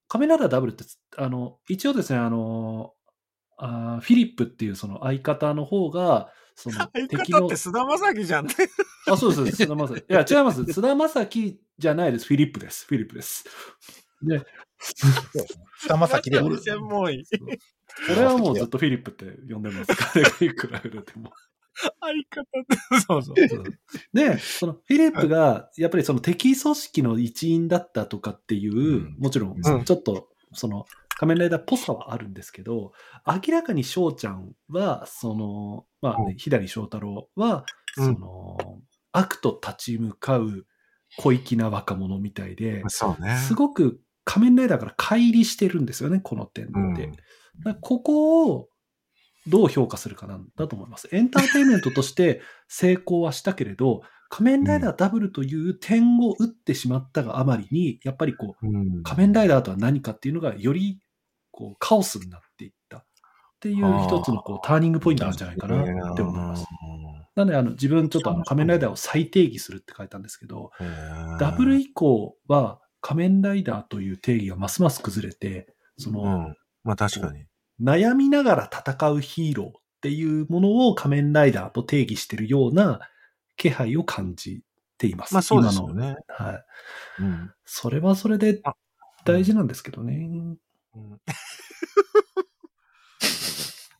[0.09, 0.85] 仮面ライダーダブルって、
[1.17, 2.93] あの、一応ですね、あの、
[3.57, 8.55] あーフィリップっていうその相方の方が、その 相敵の方って、菅田将暉じゃんね。
[9.09, 10.01] あ、そうです、菅田将暉。
[10.01, 10.65] いや、違います。
[10.65, 12.27] 菅田将暉じゃないです。
[12.27, 12.87] フィリップです。
[12.87, 13.45] フィリップです。
[14.23, 14.43] で、
[15.83, 17.25] 二間先では確かに専門医。
[18.11, 19.95] 俺はもうずっとフィリップって呼んでます。
[19.95, 21.33] 彼がいくら売れても。
[21.75, 22.77] 相方って。
[23.07, 23.35] そうそう。
[24.13, 30.85] で、そのフィリップが、やっぱりその敵組織の一員だったとかっていう、うんもちろん、うんちょっと、その、
[31.17, 32.93] 仮面ライダーっぽさはあるんですけど、
[33.27, 37.65] 明らかに翔ちゃんは、その、まあ、ねうん左翔太郎は、
[37.99, 38.57] うんその、
[39.13, 40.67] 悪と立ち向かう
[41.19, 43.37] 小粋な若者みたいで、そうね。
[43.37, 47.07] すごく仮面ライダーから乖離してるんですよね、この点うんで。
[47.09, 47.21] だか
[47.65, 48.69] らここを
[49.47, 51.09] どう評価するかなんだと思います。
[51.13, 61.01] エンターテインメントとして成功はしたけれど、仮面ライダーダブルという点を打ってしまったがあまりに、やっぱりこう、うん仮面ライダーとは何かっていうのがより
[61.51, 63.05] こうカオスになっていったっ
[63.61, 66.67] ていう一つのこうターニングポイントなんじゃないかなって思います。
[67.35, 70.71] なのであの自分ちょっとあの仮面ライダーを再定義するって書いたんですけど、
[71.39, 76.57] ダブル以降は仮面ライダーという定義がますます崩れて、その、うん。
[76.85, 77.45] まあ確かに。
[77.81, 83.01] 悩みながら戦うヒーローっていうものを仮面ライダーと定義しているような
[83.57, 84.63] 気配を感じ
[84.99, 85.35] ています。
[85.35, 85.77] まあそうです。
[85.77, 86.17] よね。
[86.29, 86.53] は
[87.19, 87.23] い。
[87.23, 87.53] うん。
[87.65, 88.75] それはそれであ
[89.25, 90.15] 大事なんですけどね。
[90.95, 91.19] うん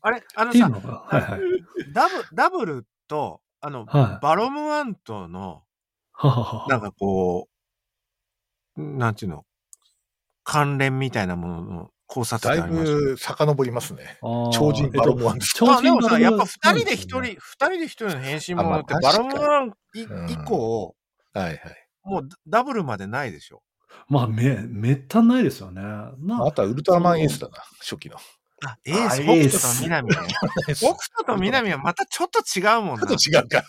[0.03, 1.41] あれあのさ、のが、はいはい。
[1.93, 5.63] ダブダブルと、あの、はいバロムワンとの、
[6.69, 7.49] なんかこ
[8.77, 9.45] う、なんていうの、
[10.45, 12.99] 関連みたいなものの、考察だい点ありましたよ。
[13.13, 14.19] ぶ遡りますね。
[14.53, 20.97] 超人バロムワンですえっとあでもさ、やっぱ二人で一人、二人で一人の変身ものって、バロムワンいうん以降、
[21.33, 21.59] はいはい。
[22.03, 23.63] もうダブルまでないでしょ。
[24.09, 25.83] まあ、め、めったにないですよね。
[25.83, 26.13] あ、
[26.47, 28.17] あとはウルトラマンエースだな、初期の。
[28.65, 30.17] あ、エース、あ北斗と南ね。
[30.75, 33.07] 北斗と南はまたちょっと違うもんな。
[33.07, 33.63] ちょっと違うか。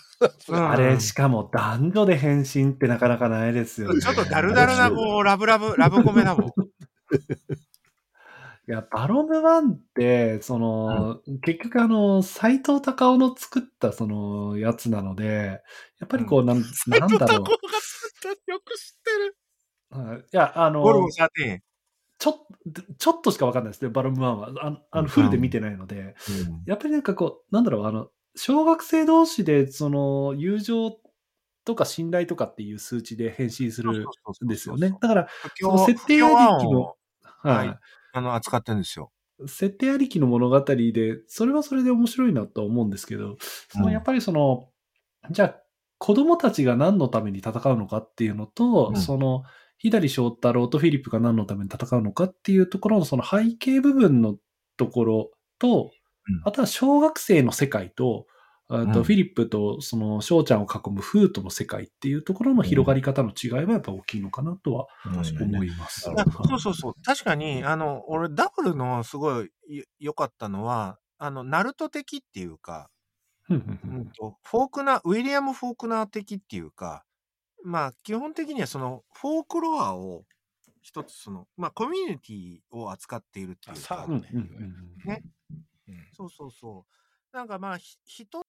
[0.48, 4.00] うんあれ、しかも男女で変身ってなかなかないですよね。
[4.00, 6.50] ちょっとダルダルな、こう、ラブラブ、ラブコメだもん。
[8.68, 15.60] いや、バロムワンって、その、結局あの、斎藤隆夫の作ったその、やつなので、
[15.98, 17.44] やっぱりこう、なん、なんだろ
[18.46, 19.36] よく知ってる。
[20.16, 21.58] いいや、あのゴルゴ、13。
[22.18, 22.34] ちょっ、
[22.98, 24.48] ちょっとしかわかんないですね、バロムワンは。
[24.60, 26.14] あの、あのフルで見てないので、
[26.66, 31.00] やっぱりなんかこう、なんだろう、あの、小学生同士で、その、友情
[31.64, 34.06] とか信頼とかっていう数値で変身する
[34.44, 34.96] んですよね。
[35.00, 35.28] だから、
[35.60, 36.94] その設定ありきの、
[37.42, 37.78] はいはい。
[38.12, 39.10] あの、扱ってるんですよ。
[39.46, 43.36] 設定ありきの物語で、それはそれで面白いなとは思うんですけど、
[43.68, 43.92] そのうん。
[43.92, 44.68] やっぱりその、
[45.30, 45.62] じゃあ、
[45.98, 48.98] 子供たちが何のために戦うのかっていうのと、うん。
[48.98, 49.44] その、
[49.78, 54.36] 左翔太郎とフィリップが何のために戦うのかっていうところのその背景部分の
[54.76, 55.90] ところと、
[56.28, 56.42] うん。
[56.44, 58.26] あとは小学生の世界と、
[58.74, 59.04] あとうん。
[59.04, 65.58] フィリップとその翔ちゃんを囲むフートの世界っていうところの広がり方の違いはやっぱ大きいのかなとは確かにね。
[65.58, 66.00] 思います。
[66.48, 66.94] そうそうそう。
[67.04, 72.90] 確かに、あの、俺、ダブルのすごいよ良かったのは、あの、ナルト的っていうか、
[73.48, 77.04] フォークナー、ウィリアム・フォークナー的っていうか、
[77.64, 80.24] まあ、基本的にはその、フォークロアを
[80.80, 84.32] 一つその、まあ、コミュニティを扱っているっていうかねう。
[84.32, 85.22] ん
[86.12, 86.86] そうそうそ
[87.32, 87.36] う。
[87.36, 88.41] なんかまあ、ひ人、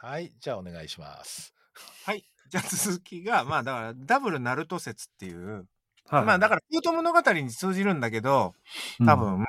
[0.00, 1.52] はい、じゃあお願いします。
[2.06, 2.24] はい。
[2.50, 5.66] じゃあ続きが、まあだから、ダブルナルト説っていう、
[6.06, 8.54] はいまあだから、フート物語に通じるんだけど、
[9.00, 9.44] うん多分、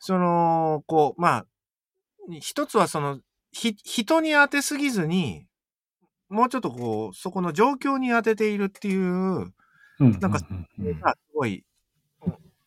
[0.00, 1.46] その、こう、まあ、
[2.40, 3.20] 一つはその、
[3.52, 5.46] ひ、人に当てすぎずに、
[6.28, 9.52] もうちょっとこう、そこの状況に当てているっていう、
[10.00, 11.64] うんなんかうんうんうんがすごい、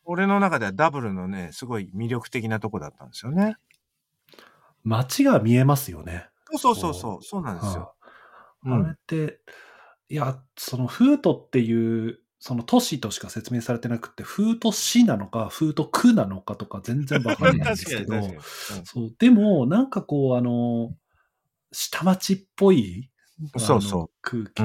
[0.04, 3.56] 俺の中ではダブルのね、すごい魅力的なとこだったんですよね。
[4.84, 6.31] 街が見えますよね。
[6.58, 7.14] そうそうそう。
[7.14, 7.94] そう、そうなんですよ。
[8.64, 9.40] あれって、
[10.08, 18.82] いや、そのフートっていう、その都市としか説明されてなくて、フート市なのか、フート区なのかとか全然わかんないんですけど、 確かに。
[18.84, 20.94] そう、でも、なんかこう、あの、
[21.72, 23.10] 下町っぽい、
[23.56, 24.10] そうそう。
[24.22, 24.62] 空気、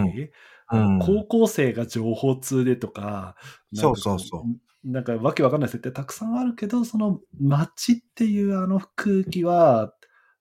[0.72, 1.00] うん。
[1.00, 3.36] 高校生が情報通でとか、
[3.74, 4.38] そうそうそ
[4.86, 4.90] う。
[4.90, 9.94] なんかわけわかんない設定たくさんあるけど、その街っていうあの空気は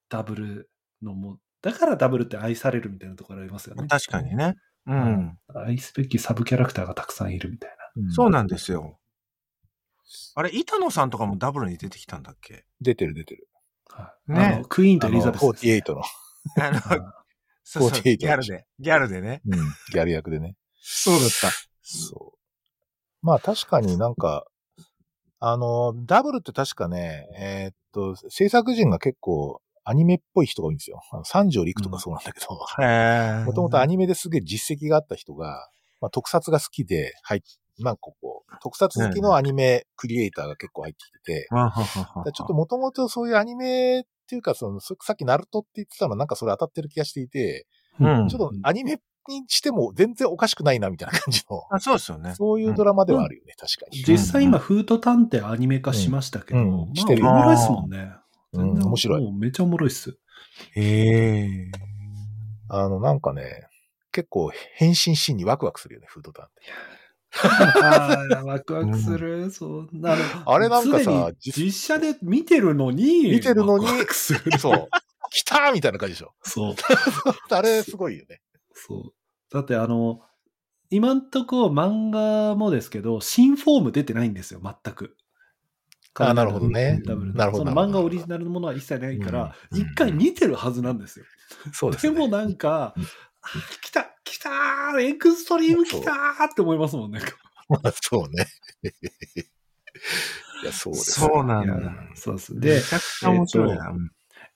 [0.08, 0.70] ダブル
[1.02, 3.86] のも、だからダブルって愛されるみたいなところありますよね。
[3.88, 4.54] 確かにね。
[4.86, 5.38] うん。
[5.54, 7.70] 愛すべきサブキャラクターがたくさんいるみたい
[8.10, 8.98] そうなんですよ。
[10.34, 12.64] あれ、板野さんとかもダブルに出てきたんだっけ？
[12.80, 13.48] 出てる出てる。
[13.88, 13.96] な。
[13.96, 16.02] はいねあのクイーンとエリザベスね、48の、
[16.60, 17.00] あの、はい
[17.64, 18.66] そうそう、48ギャルで。
[18.78, 19.40] ギャルでね。
[19.46, 20.54] うん、ギャル役でね。
[20.80, 21.50] そうだった。
[21.82, 22.38] そう。
[23.22, 24.46] まあ確かになんか、
[25.40, 31.00] あの、ダブルって確かね、えーっと、制作人が結構アニメっぽい人が多いんですよ。
[31.12, 32.46] あの三条陸とかそうなんだけど、
[32.82, 35.68] へもともとアニメですげえ実績があった人が、
[36.00, 37.42] まあ、特撮が好きで、はい、
[37.78, 41.48] まあここ、特撮好きのアニメクリエイターが結構入ってきてて、
[42.32, 47.66] ちょっともともとそういうアニメっていうか、その、そさっきナルトって言ってたのなんかそれ当たってる気がしていて、
[48.00, 48.28] うん。
[48.28, 52.34] ちょっとアニメにしても全然おかしくないなみたいな感じの、あ、そうですよね。
[52.34, 54.02] そういうドラマではあるよね、確かに。
[54.02, 56.94] 実際今、フート探偵アニメ化しましたけど、うん。
[56.94, 57.22] してる。
[57.22, 58.10] よおもろいっすもんね。
[58.52, 60.18] 面白いもうめっちゃおもろいっす。
[60.72, 61.70] へえ。
[62.68, 63.68] あの、なんかね、
[64.12, 66.62] 結構変身シーンにワクワクするよね、フードタンって。
[67.82, 69.50] ああ、ワクワクする。
[69.50, 69.88] そう。
[70.04, 74.58] あのあれなんかさ実実写で見てるのに、見てるのにワクワクする。
[74.58, 74.88] そう。
[75.30, 76.32] 来たーみたいな感じでしょ。
[76.42, 76.74] そう。
[77.50, 78.40] あれすごいよね。
[78.72, 79.12] そう。
[79.52, 80.20] だってあの、
[80.90, 85.16] 今んとこ漫画もですけど、新フォーム出てないんですよ、全く。
[86.18, 91.26] あなるほどねダブルなるほどその漫画オリジナルのものは一切ないから、うん一回見てるはずなんですよ。
[91.72, 92.14] そうですね。
[92.14, 92.94] でもなんか、
[93.82, 97.20] 来た来たーエクストリーム来たーって思いますもんね。
[97.68, 98.46] まあそうね。
[100.62, 101.20] いや、そうです。
[101.20, 101.92] そうなんだ。
[102.14, 102.60] そうです。
[102.60, 103.92] でめ、ちゃくちゃ面白いな。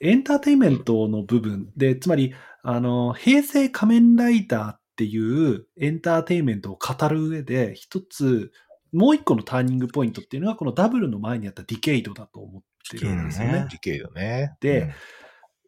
[0.01, 8.51] エンターテインメントの部分で、つまり、あの、平成仮面ライダーっていうエンターテインメントを語る上で、一つ、
[8.93, 13.67] もう一個のターニングポイントっていうのが、このダブルの前にあったディケイドだと思ってるんですよね。
[13.71, 14.57] ディケイドね。
[14.61, 14.91] でうん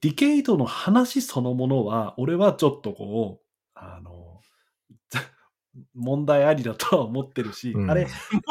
[0.03, 4.41] ディケイドの話そのものは、俺はちょっとこう、あの、
[5.95, 8.09] 問題ありだとは思ってるし、うんあれ、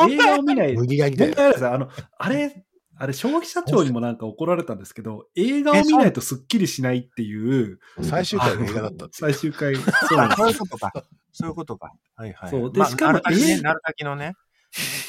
[0.10, 1.74] 映画を見ない、無理やりあるんですよ。
[1.74, 2.66] あの、あれ、
[2.96, 9.76] あれ、消費者庁にもなんか怒られたんですけど、映画を見ないとスッキリしないっていう、最終回が映画だった最終回、
[10.08, 10.94] そうなんあですそういうことか。
[11.34, 11.94] そういうことか。
[12.16, 12.50] はいはい。
[12.50, 14.36] そうでまあしかもね、えーなるたきのね。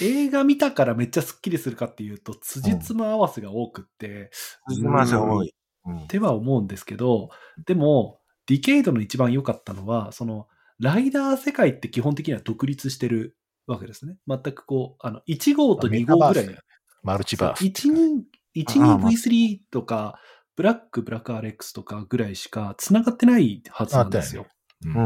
[0.00, 5.48] 映画見たからめっちゃスッキリするかっていうと、辻褄合わせが多くって、すみません、多い。
[5.48, 5.52] うん
[5.84, 7.30] っては思うんですけど、
[7.66, 10.46] でも、ディケイドの一番良かったのは、その、
[10.78, 13.36] ライダー世界って基本的には独立してる
[13.66, 14.16] わけですね。
[14.28, 16.58] 全くこう、あの、1号と2号ぐらい。
[17.02, 17.64] マルチバース。
[17.64, 17.92] 1、
[18.54, 20.20] 2、ああまあ 12V3 とか、
[20.54, 24.46] ブラック、ブラック RX とかぐらいしか繋がってないはずなんですよ。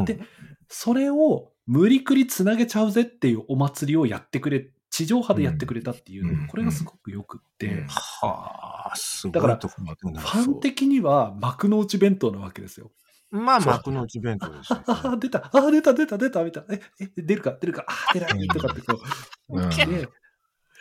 [0.04, 0.20] で
[0.68, 6.46] それを無理くり繋げちゃうぜっていうお祭りをやってくれ、地上波でやってくれたっていうね、うん。
[6.46, 7.86] これがすごくよくって、うん。
[7.86, 12.92] はあ、すごいだからファン的には幕の内弁当なわけですよ。
[13.30, 14.82] まあ、幕の内弁当ですよ。
[14.86, 16.74] ああ、出た、ああ、出た、出た、出た、みたいな。
[16.74, 18.48] え、え、出るか、出るか、ああ、出ない。
[18.48, 19.02] とかってこ
[19.50, 19.58] う。
[19.58, 19.70] うん。
[19.90, 20.08] で、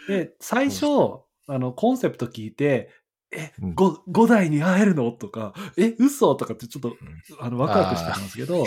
[0.07, 0.85] で、最初、
[1.47, 2.91] あの、コンセプト聞いて、
[3.31, 3.75] え、うん。
[3.75, 5.11] 5, 5代に会えるの？
[5.11, 6.35] とか、え、嘘？
[6.35, 6.95] とかってちょっと、
[7.39, 8.63] あの、ワクワクしてたんですけど、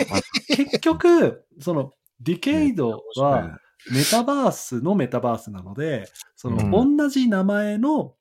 [0.49, 3.59] 結局、その、ディケイドは、
[3.91, 8.15] メタバースのメタバースなので、その、同じ名前の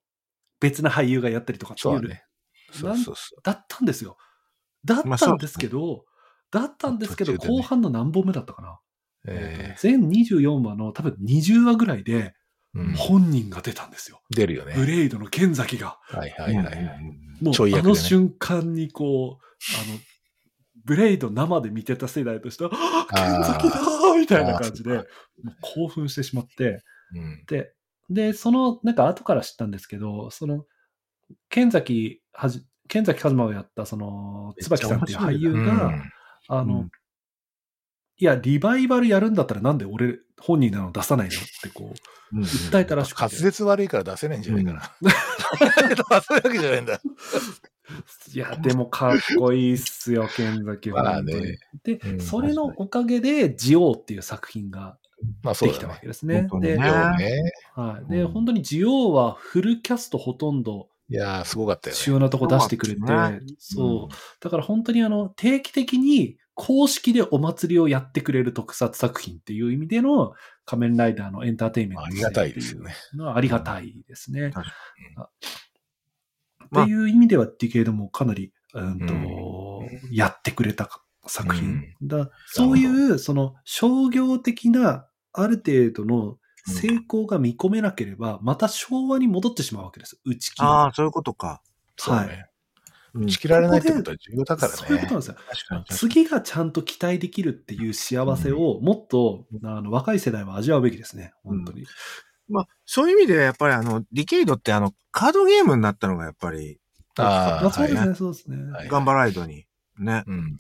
[0.61, 2.25] 別な俳優がやったりとかっていう、そうだね。
[2.71, 4.17] そうそうそだったんですよ。
[4.85, 6.05] だったんですけど、
[6.51, 8.69] だったんですけど、後半の何本目だったかな。
[8.71, 8.79] う。
[9.27, 12.35] え全24話の多分20話ぐらいで
[12.97, 14.21] 本人が出たんですよ。
[14.31, 14.75] 出るよね。
[14.77, 15.99] ブレイドの剣崎が。
[16.03, 16.77] はいはいはいはい。
[17.41, 19.45] もうあの瞬間にこう、
[19.89, 19.99] あの、
[20.89, 25.05] ブレイド生で見てた世代としては、あ剣崎だーみたいな感じで、
[25.61, 26.83] 興奮してしまって、
[27.15, 27.45] うん。
[27.47, 27.75] で、
[28.09, 30.65] で、その、なんか後から知ったんですけど、その、
[31.51, 36.13] 剣崎はじ、剣崎一馬をやった、その、椿さんっていう俳優が、うん。
[36.49, 36.91] あの、うん。
[38.17, 41.93] いや、リバイバルやるんだったらなんで俺本人なの出さないのってこ
[42.33, 43.37] う、うん訴えたらしく滑て。
[43.37, 44.83] 舌悪いから出せないんじゃないかな。
[46.21, 47.01] そういう わけじゃないんだ。
[48.35, 51.03] いや、でもかっこいいっすよ、剣崎は。
[51.03, 54.99] まあ本当にねで、うんそれのおかげで、ジオーっていう作品が
[55.43, 55.97] まあそうできたわ。
[56.01, 56.43] けですね。
[56.43, 57.23] で、本当にねはい。
[58.11, 58.17] ね。
[58.19, 62.15] で、うん本当にジオーはフルキャストほとんどいやー、すごかったよ主ね。
[62.15, 63.01] 要なとこ出してくれて、
[63.59, 64.15] そう。
[64.41, 70.35] だから本当にあの、定期的に公式でお祭りをやってくれる特撮作品っていう意味での
[70.67, 72.95] 仮面ライダーのエンターテインメントありがたいですよね。
[73.15, 74.51] のはありがたいですね。
[74.51, 74.65] 確かあ
[75.17, 75.31] まあ
[76.77, 80.89] っていう意味ではディケイドもかなり、うんとうやってくれた
[81.27, 81.83] 作品。
[82.01, 90.21] うんだそういう、その商業的なある程度の成功が見込めなければ、また昭和に戻ってしまうわけです。
[90.25, 90.67] 打ち切り。
[90.67, 91.63] ああ、そういうことか。
[91.97, 92.45] そうね。
[93.15, 94.79] うん打ち切られないってことは重要だからね。
[94.79, 95.37] そういうことなんですよ。
[95.89, 101.33] 次がちゃんと期待できるっていう幸せをもっと、あの若い世代は味わうべきですね。
[101.43, 101.87] 本当に。
[102.49, 106.81] まあ、そういう意味でやっぱりあの、ディケイドってあの、カードゲームになったのがやっぱり、
[107.19, 108.73] ああ、そうですね、そうですね。
[108.73, 109.67] はいガンバライドに。
[109.99, 110.25] ね。
[110.27, 110.57] うん。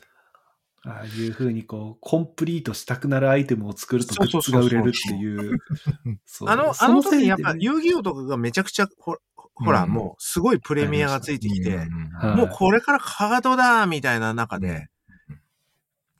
[0.84, 5.58] ああいうふうにこう、コンプリートしたくなるアイテムを作るとグッズが売れるっていう。
[6.26, 9.16] そうあの、そあの時やっぱ遊戯王とかがめちゃくちゃ、ほ
[9.54, 14.88] ほら、うんもうすごいプレミアがついてきて、うんはいもうこれからカードだみたいな中で
[15.28, 15.40] うん、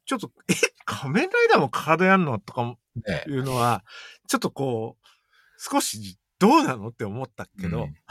[0.07, 0.55] ちょっと、え、
[0.85, 2.39] 仮面ライダーもカードやんの？
[2.41, 3.85] とかねいうのは、
[4.27, 5.08] ちょっとこう、
[5.59, 7.95] 少しどうなのって思ったけど、うん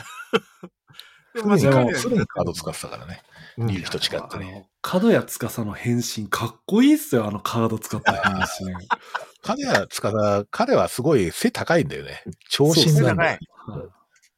[1.34, 3.22] でもまあすぐにそれはすぐにカード使ってたからね。
[3.58, 4.52] うん勇気と違ってあね。
[4.52, 8.88] の、角谷司の変身、かっこいいっすよ、あのカード使った変身。
[9.42, 12.24] 彼は、つかさ、彼はすごい背高いんだよね。
[12.50, 13.40] 長身なんだよ。
[13.66, 13.92] はいう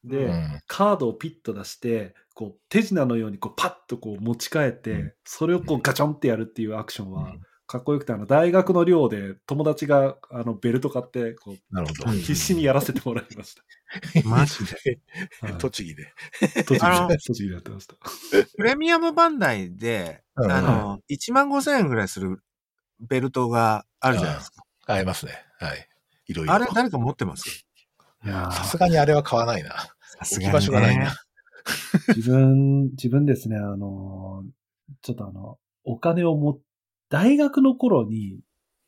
[0.06, 12.12] で、んカードをピッと出して、こう、手品のようにこうパッとこう持ち替えて、うんそれをこうガチョンってやるっていうアクションは、うんかっこよくて、あの、大学の寮で友達が、あの、ベルト買って、こう、なるほど。
[12.12, 13.56] うん必死にやらせてもらいまし
[14.26, 15.00] マジで？
[15.40, 15.46] た。
[15.48, 16.12] はい栃木で。
[16.66, 17.94] 栃木で、栃木でやってました。
[18.58, 22.42] プレミアムバンダイで、うんあの、1万5千円ぐらいする
[23.00, 24.64] ベルトがあるじゃないですか。
[24.88, 25.34] ありますね。
[25.60, 25.88] はい。
[26.26, 26.54] いろいろ。
[26.54, 27.68] あれ、誰か持ってます？
[28.26, 29.70] いやさすがにあれは買わないな。
[29.70, 29.90] さ
[30.24, 31.14] 置き場所がないな。
[32.16, 34.44] 自分、自分ですね、あの、
[35.04, 36.60] ちょっとあの、お金をも、
[37.10, 38.40] 大学の頃に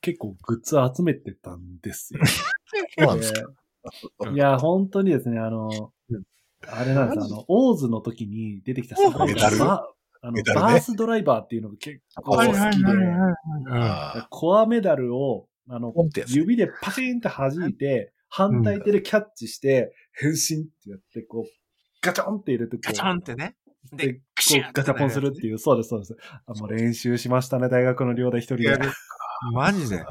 [0.02, 2.20] 結構グッズ集めてたんですよ。
[2.98, 4.32] そうなんですか？
[4.32, 6.24] いや、本当にですね、あのうん、
[6.68, 8.96] あれなんです、あの、オーズの時に出てきた
[9.26, 9.58] メダル？
[9.58, 9.88] バ
[10.22, 12.86] あのメダルねバースドライバーっていうのが結構好はいきで、
[13.72, 15.94] あコアメダルを、あの
[16.28, 21.50] 指でパチンって弾いて、反対手でキャッチして、変身ってやって、こう、
[22.02, 23.56] ガチョンって入れて、こうガチャンってね。
[23.94, 24.22] で、でこ
[24.70, 26.16] うガチャポンするっていう、そうです、そうです。
[26.46, 28.78] あもう練習しましたね、大学の寮で一人で
[29.54, 30.04] マジで。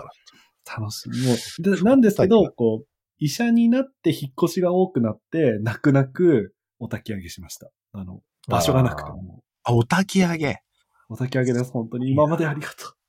[0.66, 1.08] 楽しい。
[1.26, 2.86] もう、でなんですけど、こう、
[3.18, 7.70] 医者になって引っ越しが多くなって、泣く泣くお焚き上げしました。
[7.92, 9.42] あの、場所がなくても。
[9.62, 10.62] あ、お焚き上げ。
[11.08, 12.10] お焚き上げです、本当に。
[12.10, 12.99] 今までありがとう。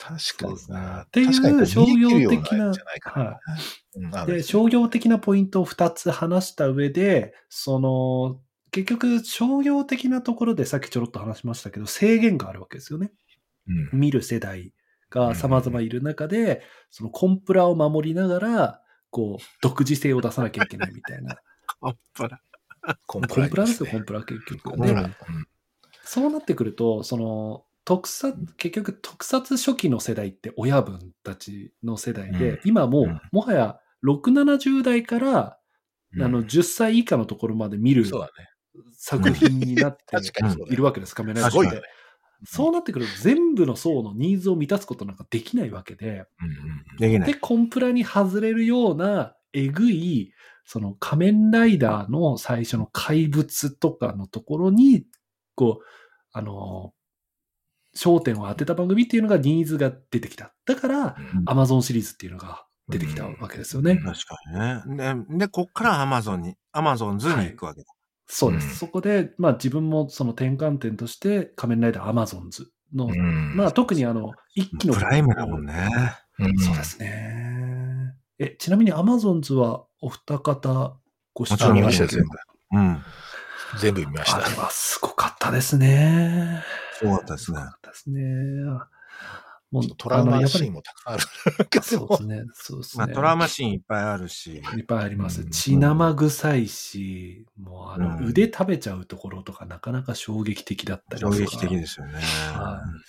[0.00, 1.02] 確かにな。
[1.02, 2.72] っていう商業的な
[3.02, 3.40] は
[4.24, 4.26] い。
[4.26, 8.40] で、商業的なポイントを2つ話した上で、その、
[8.70, 13.12] 結局、商業的なところでさっきちょろっと話しましたけど、制限があるわけですよね。
[13.68, 14.72] うん見る世代
[15.10, 21.36] が様々いる中で、そのコンプラを守りながら、こう、独自性を出さなきゃいけないみたいな。
[21.82, 22.40] あっぱら。
[23.06, 24.56] コンコンプラですよ、コンププラ結局。
[24.56, 25.02] でコンプラ。
[25.02, 25.14] うん
[26.02, 32.60] そうなってくると、その、特撮、結局特撮初期の世代って親分たちの世代で、うん。
[32.64, 33.20] 今もう、うん。
[33.32, 35.58] もはや6、70代から、
[36.14, 36.22] うん。
[36.22, 38.04] あの、10歳以下のところまで見る。
[38.92, 40.04] 作品になって
[40.68, 41.80] いるわけです、仮面ライダー。
[42.44, 46.26] そうなってくると、全部の層のニーズを満たすことなんかできないわけで、
[47.00, 47.34] うんで、で。
[47.34, 50.32] コンプラに外れるような、えぐい、
[50.64, 55.06] その仮面ライダーの最初の怪物とかのところに、
[55.56, 55.84] こう、
[56.30, 56.94] あの、
[57.96, 60.52] 焦点を当てた番組っていうのがニーズが出てきた。
[60.66, 63.92] だから、うんアマゾンシリーズっていうのが出てきたわけですよね。
[63.92, 64.36] うん確か
[64.86, 65.24] にね。
[65.28, 67.86] で、でこっからアマゾンに、アマゾンズに行くわけだ。
[68.26, 68.68] そうです。
[68.68, 74.94] うんそこで、まあ自分もその転換点として仮面ライダーアマゾンズの、うんまあ特にあの、一期の。
[74.94, 75.88] プライムだもんね。
[76.38, 78.14] うんそうですね。
[78.38, 80.96] え、ちなみにアマゾンズはお二方
[81.34, 82.28] ご視聴もちろん見ました全部。
[82.72, 83.02] うん。
[83.80, 84.48] 全部見ましたあ。
[84.48, 86.62] れはすごかったですね。
[87.00, 88.20] すごかったですねすごかったですね。
[89.70, 90.78] もうトラウマシーンも。
[90.78, 92.42] もたくさんあるけどそうですね。
[92.54, 93.04] そうですね。
[93.06, 94.62] まあ、トラウマシーンいっぱいあるし。
[94.76, 95.44] いっぱいありますう。
[95.44, 101.36] ん血生臭いし、もうあの、うん腕食べちゃうところとかなかなか衝撃的だったりとか。
[101.36, 102.14] 衝撃的ですよね。
[102.14, 103.00] はい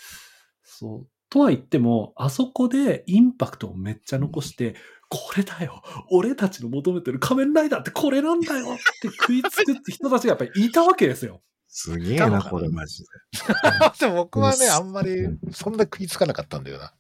[0.64, 1.08] そう。
[1.30, 4.76] とは言っても、あそこでインパクトをめっちゃ残して、
[5.10, 11.42] これだよ俺たちの求めてる仮面ライダーってこれなんだよって食いつくって人たちがやっぱりいたわけですよ。
[11.74, 13.10] すげえな、これマジで。
[14.00, 16.94] でも僕はね、うんあんまりそんな食いつかなかったんだよな。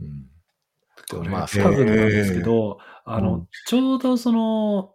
[0.00, 0.28] うん。
[1.08, 4.94] でもまあ、多そう分なんですけど、あの、うんちょうどその、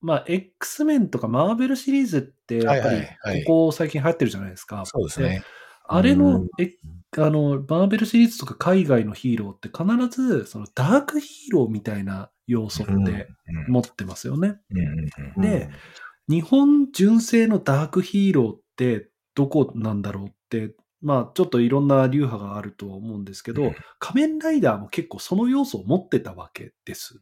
[0.00, 4.84] まあ、X メンとかマーベルシリーズって、やっぱりはいはいはい、ここ最近流行ってるじゃないですか。
[4.86, 5.42] そうですね。
[5.86, 6.76] あれの、うんえ、
[7.18, 14.60] あの、マーベルシリーズとか海外のヒーローって必ず、そのダークヒーローみたいな要素ってうん持ってますよね。
[14.70, 15.70] うんうんうんで
[16.28, 27.20] 日本純正のダークヒーローってどこなんだろうって、まあちょっといろんな流派があるとは思うんですけど、うん仮面ライダーも結構その要素を持ってたわけです。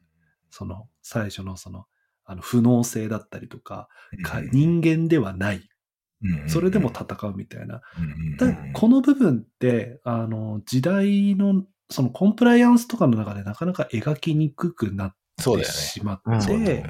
[0.51, 1.87] その最初のその、
[2.25, 3.89] あの不能性だったりとか、
[4.23, 5.57] か人間ではない。
[5.57, 7.81] うんそれでも戦うみたいな。
[7.99, 15.17] うんだこの部分って、あの、時代の、そのコンプライアンスとかの中でなかなか描きにくくなって。
[15.65, 16.85] しまうんって、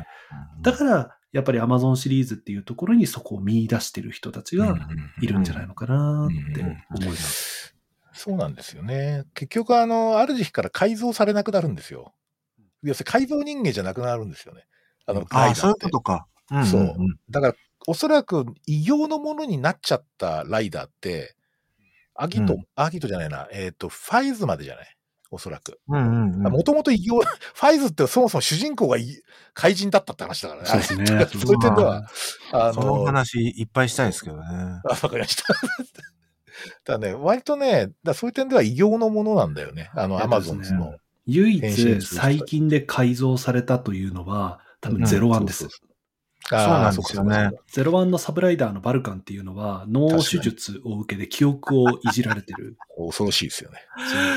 [0.60, 4.76] だから、やっぱり Amazon シリーズっていうところにそこを見出してる人たちが
[5.20, 7.74] いるんじゃないのかなってうん思います。
[8.12, 9.24] そうなんですよね。
[9.34, 12.12] 結局、あの、ある時期から改造されなくなるんですよ。
[12.82, 14.66] 要するに改造人間じゃなくなるんですよね。
[15.06, 16.26] あの、あそういうことか。
[16.54, 17.54] んそうんだから、
[17.86, 21.34] おそらく異形のものになっちゃったライダーって、
[22.14, 24.96] アギト、うんアギトじゃないな、えっ、と、ファイズまでじゃない
[25.32, 25.80] おそらく。
[25.88, 26.52] うんうんうん。
[26.52, 29.22] もともと異形、 ファイズってそもそも主人公がい
[29.54, 30.68] 怪人だったって話だからね。
[30.68, 32.06] そうですね そういう点では、
[32.52, 34.42] あその話いっぱいしたいですけどね。
[34.44, 35.44] あ、わかりました。
[36.84, 39.90] だね、割とね、だそういう点では異形のものなんだよね。
[39.94, 40.94] あの、アマゾンズの。
[41.24, 45.68] 唯一最近で改造されたというのは、多分ゼロワンです。
[46.48, 52.77] そうなんですよねあーそうかそうかゼロワンのサブライダーのバルカンっていうのは、脳手術を受けて記憶をいじられてる。
[52.98, 53.78] 恐ろしいですよね。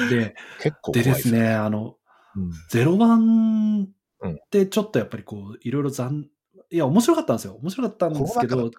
[0.10, 1.95] で、結構怖いでですね、あの、
[2.36, 3.88] うんゼロワン
[4.27, 6.26] ってちょっとやっぱりこう、いろいろ残、
[6.69, 7.57] いや、面白かったんですよ。
[7.61, 8.69] 面白かったんコですけど。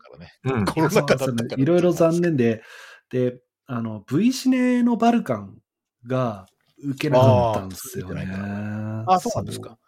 [1.56, 2.62] いろいろ残念で、
[3.10, 5.58] で、あの、V シネのバルカン
[6.06, 6.46] が
[6.84, 8.28] 受けなかったんですよね。
[8.30, 9.78] ああ、そうなんですか。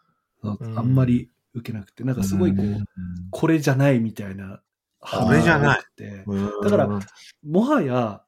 [0.43, 2.85] あんまり受けなくて、なんかすごいこう、うん。
[3.31, 4.61] これじゃないみたいな。
[5.01, 5.81] これじゃない。
[6.63, 6.89] だから
[7.43, 8.23] もはや、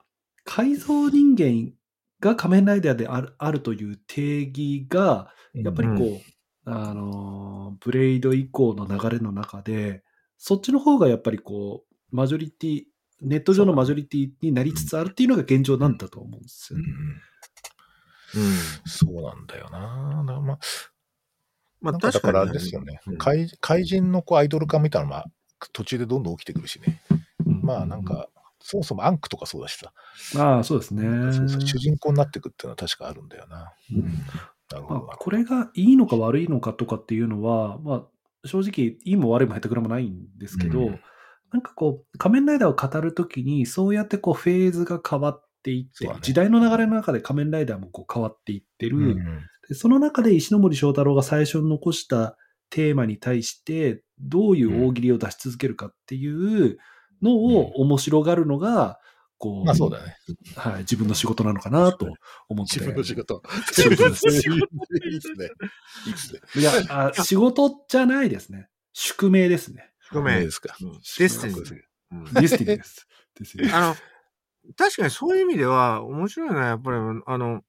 [0.45, 1.73] 改造人間
[2.21, 6.21] が仮面ライダーであるあるという定義が、やっぱりこう、う
[6.65, 10.03] あのー、ブレイド以降の流れの中で、
[10.39, 12.83] そっちの方がやっぱりこう、マジョリティ、
[13.21, 16.85] ネット上のマジョリティになりつつあるっていうのが現状なんだと思うんですよね。
[18.35, 18.43] うん。
[18.43, 18.53] うん。
[18.87, 20.25] そうなんだよな。
[20.27, 20.59] だまあ、
[21.81, 23.19] まあなんかだからにあれですよねうん。
[23.19, 25.27] 怪怪人のこうアイドル化みたいなのが
[25.73, 27.01] 途中でどんどん起きてくるしね。
[27.47, 28.29] うんまあなんか、
[28.61, 29.93] そもそもアンクとかそうだしさ。
[30.39, 31.03] ああ、そうですね。
[31.33, 33.73] そうそう主人公になっていくっていうのは確かあるんだよな。
[33.93, 34.05] うん
[34.73, 35.17] なるほどまあ、。
[35.17, 41.01] これがいいのか悪いのかとかっていうのは、まあ、正直、いいも悪いもへったくらもないんですけど、うん
[41.53, 49.17] なんかこう、仮面ライダーを語るときに、そうやってこう、フェーズが変わっていってね時代の流れの中で仮面ライダーもこう変わっていってる、うん
[49.71, 52.37] でその中で石ノ森章太郎が最初に残した
[52.71, 56.29] テーマに対して、どういう大喜利を出し続けるかってい
[56.67, 56.79] う
[57.23, 58.99] のを面白がるのが、
[59.39, 60.17] こう、まあそうだね。
[60.57, 62.07] はい、自分の仕事なのかなと
[62.49, 62.81] 思って。
[62.81, 63.43] 自分の仕事。
[63.69, 65.51] 自分の仕事いいですね。
[66.07, 66.41] いいですね。
[66.57, 68.69] いや、あ仕事じゃないですね。
[68.93, 69.93] 宿命ですね。
[70.13, 70.39] ごめん。
[70.39, 70.77] いいですか。
[70.81, 71.75] うんデスティニー。
[72.13, 73.07] うんディスティニーです。
[73.73, 73.97] あの、
[74.77, 77.63] 確かにそういう意味では面白いのはやっぱり、あの、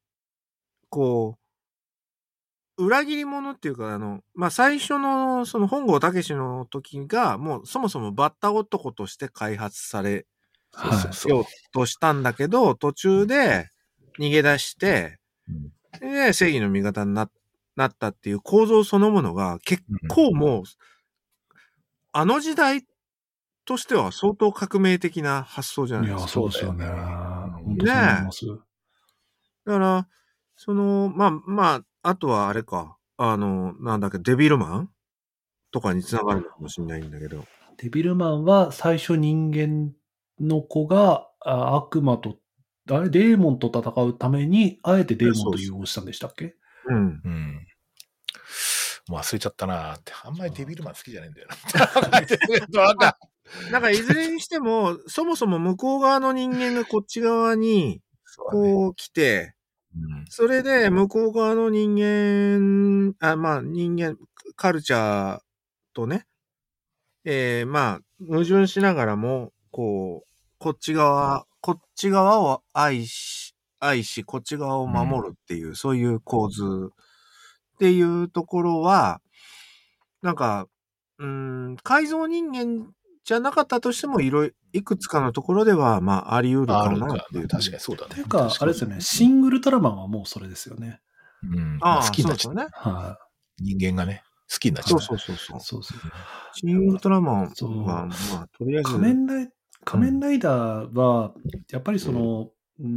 [0.89, 1.37] こ
[2.77, 10.25] う、裏切り者っていうか、あの、まあ、最初の、その本郷武史の時が、もうそもそもバッタ男として開発され
[11.27, 13.69] ようとしたんだけど、途中で
[14.19, 15.19] 逃げ出して、
[15.99, 17.29] で、正義の味方にな
[17.75, 20.63] なったっていう構造そのものが結構もう、
[22.13, 22.85] あの時代
[23.65, 26.31] としては相当革命的な発想じゃないいや、ですか。
[26.33, 26.85] そうですよね。
[26.85, 28.45] 本当そう思います。
[29.65, 30.07] だから、
[30.55, 34.89] その、まあ、まあ、あとはあれか、あの、なんだっけ、デビルマン
[35.71, 37.45] とかにつながるのかもしれないんだけど。
[37.77, 39.93] デビルマンは最初人間
[40.39, 42.37] の子があ悪魔と、
[42.89, 46.55] あれ、デーモンと戦うために、あえてデーモンと融合したんでしたっけ？
[46.85, 47.21] うん。
[47.23, 47.67] うん。
[49.07, 50.13] もう忘れちゃったなーって。
[50.23, 51.55] あんまりデビルマン好きじゃないんだよな。
[53.71, 58.01] なんか、いずれにしても、そもそも向こう側の人間がこっち側に、
[58.37, 59.53] こう来て、
[59.95, 60.25] うん。
[60.29, 64.17] それで向こう側の人間、あ、まあ人間、
[64.55, 65.39] カルチャー
[65.93, 66.25] とね、
[67.25, 76.63] えー、まあ、矛盾しながらも、こう、こっち側、こっち側を愛し、愛し、こっち側を守るっていう、そういう構図
[77.75, 79.21] っていうところは、
[80.21, 80.67] なんか、
[81.19, 81.27] うー
[81.71, 82.91] ん、改造人間
[83.31, 87.47] じゃなかったとしても、いろい、いくつかのところでは、まあ、あり得るあるかかなっていう。
[87.47, 88.09] 確かにそうだね。
[88.11, 90.99] っていうか、あれですよね、シン・ウルトラマンはもうそれですよね。
[91.43, 91.77] うん。
[91.81, 92.53] ああ、好きになっちゃう。
[92.53, 92.97] そうですよね。
[92.99, 93.17] は
[93.59, 94.99] 人間がね、好きになっちゃ。
[94.99, 95.61] そううそうそうそうい。。
[95.61, 95.99] そうそう。
[96.53, 98.91] シン・ウルトラマンそうは、まあ、とりあえず。
[98.91, 99.49] 仮面ライ
[99.83, 101.33] 仮面ライダーは、
[101.71, 102.87] やっぱりその、うー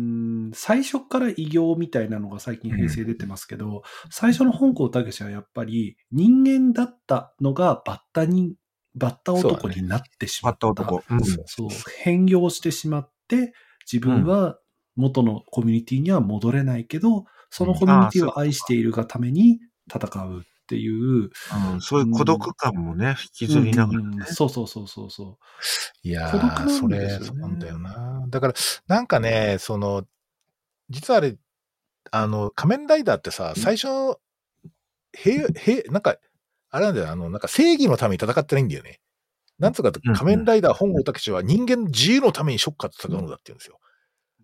[0.49, 8.55] ん、最初から異形みたいなのが最近平成出てますけど、最初の本郷武史はやっぱり人間だったのがバッタに、
[8.95, 10.67] バッタ男になってしまバった。
[10.69, 11.05] ッタ男。
[11.11, 11.25] うん。
[11.47, 11.69] そう、
[12.03, 13.53] 変容してしまって、
[13.91, 14.59] 自分は
[14.97, 19.59] 元のコミュニティには戻れないけど、そのコミュニティを愛しているがために
[19.93, 21.31] 戦うっていう。
[21.73, 24.25] うんそういう孤独感もね、引きずりながらねうん。
[24.25, 25.39] そうそうそうそうそ
[26.03, 28.25] いや孤独なんー、それ、そうなんだよな。
[28.29, 28.55] だから、
[28.87, 30.05] なんかね、その、
[30.89, 31.37] 実はあれ、
[32.11, 34.19] あの、仮面ライダーってさ、最初、
[35.13, 36.17] 平、平、なんか、
[36.75, 38.99] あれなんだよ、あの、なんか正義のために戦ってないんだよね。
[39.61, 43.79] なんつうかと、仮面ライダー本郷武史は人間の自由のためにショッカーと戦うのだって言うんですよ。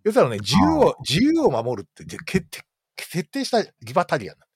[0.05, 2.63] 要するにね、自由を、自由を守るって、で決定、
[3.01, 4.47] 設定したリバタリアンな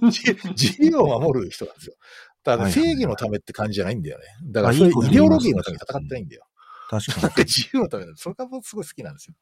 [0.08, 1.94] 自自由を守る人なんですよ。
[2.42, 4.24] だから正義のためって感じじゃないんだよね。
[4.44, 6.46] だからそういうイデオロギーのために戦ってないんだよ。
[6.88, 8.12] 確か なんか自由のためだ。
[8.16, 9.34] それが僕すごい好きなんですよ。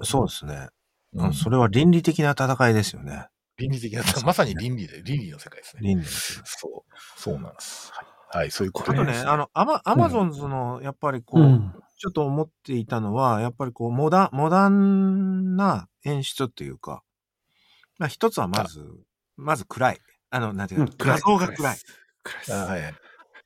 [0.00, 0.02] に。
[0.02, 0.68] だそうですね。
[1.12, 3.26] ううんん、それは倫理的な戦いですよね。
[3.58, 5.82] 倫理的な、まさに倫理で、倫理の世界ですね。
[5.82, 6.42] 倫理ですよ。
[6.44, 7.20] そう。
[7.20, 7.92] そうなんです。
[7.92, 8.06] はい。
[8.38, 9.28] はい、そういうこあとね、とです。
[9.28, 11.42] あの、アマ、アマゾンズの、やっぱりこう。
[11.42, 11.72] う、うん。
[11.98, 17.04] ちょっと思っていたのは、やっぱりこう、モダン、モダンな演出っていうか、
[17.98, 18.84] まあ一つはまず、
[19.36, 19.98] まず暗い。
[20.30, 21.76] あの、なんていうか、画像が暗い。。
[22.24, 22.94] 暗いあはいはい。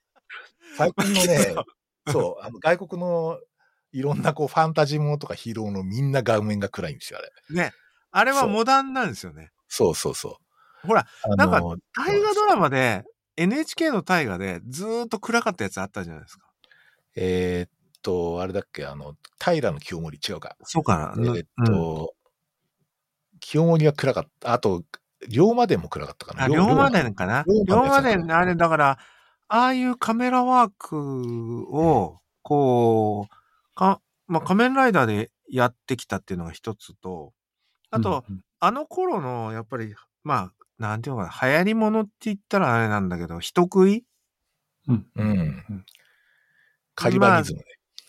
[0.79, 1.55] 最近のね、
[2.11, 3.39] そう、あの、外国の
[3.93, 7.31] いろんなこう、ファンタジーものとかヒーローのみんな顔面が暗いんですよ、あれ。
[7.55, 7.73] ね。
[8.11, 9.51] あれはモダンなんですよね。
[9.77, 10.39] そうそうそ
[10.85, 10.87] う。
[10.87, 13.05] ほら、なんか大河ドラマで、
[13.37, 16.47] NHK の大河でずーっと暗かったやつあったじゃないですか。
[17.15, 17.71] えーっ
[18.01, 20.57] と、あれだっけ、あの、平の清盛、違うか。
[20.63, 21.15] そうかな。
[21.19, 22.15] えーっと、
[23.41, 24.55] 清盛は暗かった。
[24.55, 24.83] あと、
[25.29, 26.45] 龍馬伝も暗かったかな。
[26.45, 28.99] あ、龍馬伝かな龍龍馬伝あれ、だから、
[29.49, 37.35] ああいうカメラワークを、こう、か、まあ、仮面ライダーでやってきたっていうのが一つと、
[37.91, 44.05] あと、うんあの頃の、やっぱり、まあ、なんていうのかな、流行り物って言ったらあれなんだけど、人食い？
[44.89, 45.07] うん。
[45.17, 45.85] うん。
[46.95, 47.65] カリバリズムね。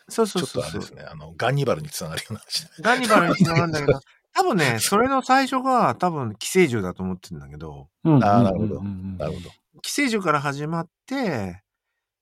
[0.09, 0.63] そうちょっそうそうそう。
[0.63, 1.03] とあれですね。
[1.03, 3.99] あの、ガンニバルにつながるような話ガンニバルにつながるんだけど、
[4.33, 8.23] 多分ね、それの最初が多分寄生獣だと思ってるんだけど、うん。
[8.23, 9.49] あーなるほどなるほど。
[9.81, 11.63] 寄生獣から始まって、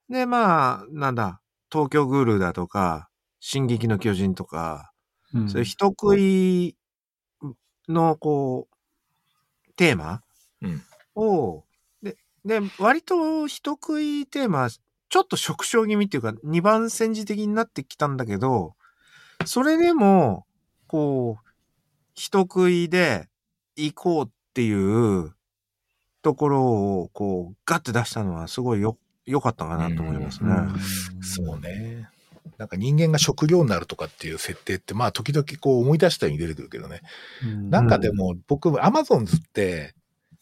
[0.09, 1.41] で、まあ、なんだ、
[1.71, 4.91] 東京グールだとか、進撃の巨人とか、
[5.33, 6.77] うんそういう人食い
[7.89, 10.21] の、こう、テーマ？
[10.61, 10.81] うん
[11.15, 11.63] を、
[12.01, 18.75] で、で、割と人食いテーマ、ちょっと縮小気味っていうか、二番煎じ的になってきたんだけど、
[19.45, 20.45] それでも、
[20.87, 21.49] こう、
[22.15, 23.29] 人食いで
[23.75, 25.33] 行こうっていう
[26.21, 30.53] ところを、こう、ガッて出したのはすごいよ、良かったかなと思いますね。
[30.53, 32.09] うんそうね。
[32.57, 37.01] なんか人間が食料になるとかっていう設定って、まあ時々こう思い出したように出てくるけどね。
[37.43, 39.93] うんなんかでも僕、アマゾンズって、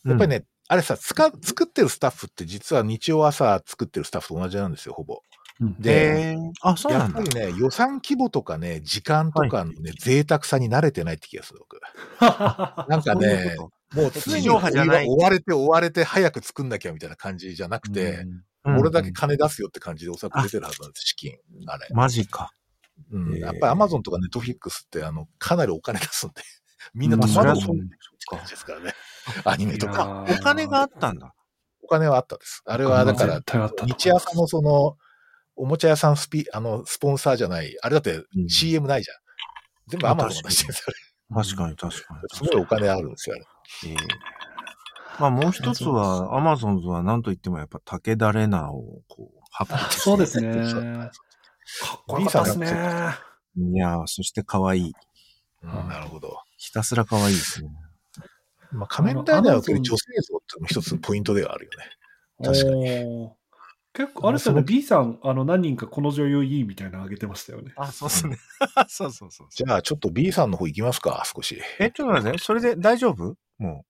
[0.06, 5.22] やっぱりね、あれさ、つか作ってるスタッフって実は日曜朝作ってるスタッフと同じなんですよ、ほぼ。
[5.62, 7.54] うんでで、あ、そうなんだやっぱり。
[7.54, 11.80] ね、予算規模とかね、時間とかのね、贅沢さに慣れてないって気がする、僕。
[12.90, 14.56] なんかねう、こもう常に追
[15.18, 21.34] われて追われて早く作んなきゃみたいな感じじゃなくて、うんと俺だけ金出すよって感じでおそらく出てるはずなんです、資金。
[21.68, 21.88] あれ。
[21.92, 22.52] マジか。
[23.12, 26.42] うん、やっぱりアマゾンとかネットフリックスって、あの、かなりお金出すんで、
[26.94, 27.56] みんなまあ戸惑う
[28.46, 28.94] じですからね。
[29.46, 30.26] アニメとか。
[30.30, 31.34] お金があったんだ。
[31.82, 32.62] お金はあったです。
[32.66, 33.42] あれはだから
[33.86, 34.98] 日朝のその、
[35.56, 39.18] おもちゃ屋さんスピ、あの、スポンサーじゃない、あれだってうん CM ないじゃん。
[39.88, 40.94] 全部アマゾンが出してるんですよ。
[41.34, 42.38] 確かに確かに。
[42.38, 43.46] すごいお金あるんですよ、あれ。
[43.92, 43.98] ええ
[45.20, 50.52] まあもう一つは、アマゾンズは何と言ってもやっぱ武田レナをこう、発あ掘そうですね。
[50.52, 52.68] かっこよかったですね。
[53.56, 54.94] いやーそして可愛い。
[55.64, 56.38] うんなるほど。
[56.58, 57.70] ひたすら可愛いですね。
[58.72, 61.86] まあ、仮面ライダーを受ける女性像っていうのも一つポイントではあるよね。
[62.44, 63.30] 確かに
[63.94, 67.72] 結構、あれですよね、B さん、あの、何人かこの女優いいみたいなのあげてましたよね。
[67.78, 68.38] あ、そうですね。
[68.90, 69.48] そうそうそう。
[69.52, 71.62] じゃあ、ちょっと B さんの方行きますか、少し。
[71.80, 73.36] え、ちょっと待って、それで大丈夫？
[73.60, 73.86] も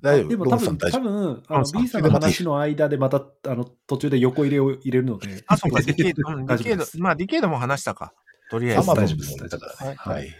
[0.00, 0.28] 大丈夫？
[0.28, 5.42] でも多分、多分、あの B さんの話の間でまた、あの、途中で横入れを入れるので。
[5.46, 8.12] あ、そうか、ディケード、うんディケー大丈夫ですド、まあディケードも話したか。
[8.50, 8.86] とりあえず。
[8.88, 9.94] 大丈夫ですだからね。
[9.98, 10.34] はいはい。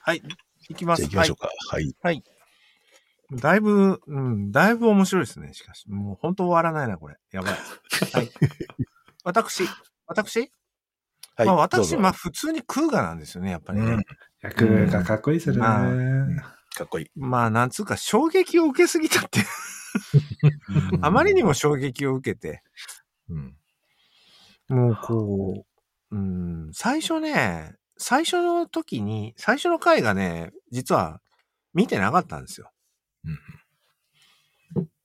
[0.00, 0.22] はい。
[0.68, 1.02] 行きます。
[1.02, 1.48] 行きましょうか。
[1.70, 1.80] は
[2.12, 2.22] い。
[3.32, 5.90] だいぶ、うん、だいぶ面白いですね、しかし。
[5.90, 7.16] もう本当終わらないな、これ。
[7.32, 7.52] やばい。
[8.12, 8.30] はい。
[9.24, 9.64] 私、
[10.06, 10.52] 私？
[11.36, 11.46] はい。
[11.46, 13.86] まあ私、ぞまあ普通にクーガなんですよね、やっぱりね。
[13.86, 14.02] うん
[14.44, 16.42] 役がかっこいいですよね。
[16.76, 17.10] まあかっこいい。
[17.14, 19.40] まあなんつうか衝撃を受けすぎたって、
[21.00, 22.62] あまりにも衝撃を受けて、
[23.28, 23.56] うん。
[24.68, 25.64] もうこ
[26.10, 31.20] う、うん、最初ね、最初の時に、最初の回がね、実は
[31.74, 32.70] 見てなかったんですよ。
[33.24, 33.38] うん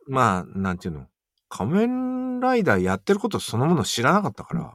[0.08, 1.06] まあ、なんていうの？
[1.50, 4.74] 仮面ライダーやってることそのもの知らなかったから。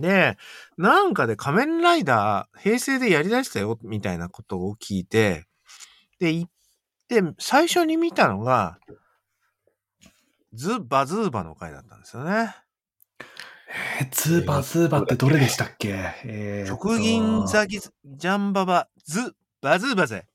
[0.00, 0.36] で、
[0.76, 5.46] なんかで仮面ライダー平成でやりだしたよ、みたいなことを聞いて、
[6.22, 6.50] で、行っ
[7.08, 8.78] て、最初に見たのが、
[10.54, 12.54] ズ・バズーバの回だったんですよね。
[14.00, 15.94] えーズーバズーバってどれでしたっけ？
[16.24, 20.28] えー直銀ザギジャンババズバズーバゼ。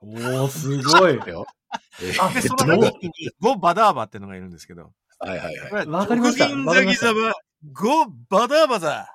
[0.00, 1.16] おー、すごい。
[1.26, 1.46] よ。
[2.20, 4.92] あで、その時にゴ・バダーバっていうのがいるんですけど。
[5.18, 5.70] はいはいはい。
[5.70, 7.34] これわかりました直銀ザギザバ
[7.72, 9.12] ゴ・バダーバザ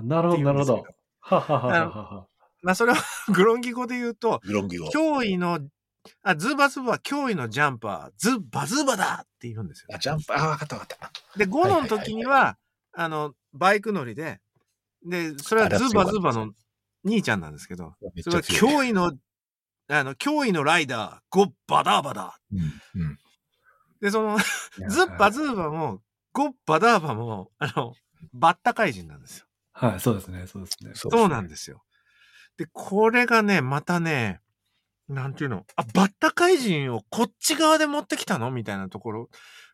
[0.00, 0.84] なるほど、なるほど
[1.20, 2.26] はははは。
[2.62, 3.02] まあ、それは
[3.34, 4.88] グロンギ語で言うと、グロンギゴ。
[4.90, 5.60] 脅威の、
[6.22, 9.88] あ、ズバズバは脅威のジャンパー、ズ・バズーバだって言うんですよ。
[9.92, 11.12] あ、ジャンプ、あ、わかったわかった。
[11.36, 12.58] で、ゴの時には、
[12.92, 14.40] あの、バイク乗りで、
[15.04, 16.52] で、それはズ・バズーバの
[17.04, 18.42] 兄ちゃんなんですけど、それは。
[18.42, 19.12] 脅威の、
[19.88, 22.38] あの、脅威のライダー、ゴ・バダーバだ。
[22.52, 23.00] うん。
[23.00, 23.18] うん。
[24.00, 24.38] で、その、
[24.88, 27.94] ズ・バズーバも、ゴ・バダーバも、あの、
[28.32, 29.46] バッタ怪人なんですよ。
[29.72, 30.92] はい、そうですね、そうですね。
[30.94, 31.82] そうなんですよ。
[32.56, 34.40] で、これがね、またね、
[35.08, 38.50] なんていうの、あ、バッタ怪人をこっち側で持ってきたの？
[38.50, 39.30] みたいなところ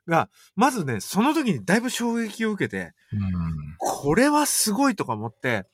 [0.07, 3.77] が、まずね、その時にだいぶ衝撃を受けて、うん。
[3.79, 5.67] これはすごいとか思って、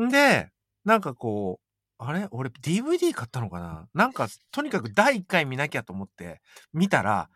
[0.00, 0.50] んで、
[0.84, 1.60] なんかこ
[1.98, 2.28] う、あれ？
[2.30, 3.88] 俺 DVD 買ったのかな？
[3.94, 6.40] なんか、とにかく第1回見なきゃと思って
[6.72, 7.28] 見たら、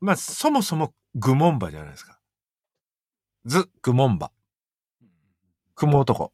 [0.00, 2.18] まあ、そもそもグモンバじゃないですか。
[3.44, 4.30] ズ・グモンバ。
[5.74, 6.32] 雲男。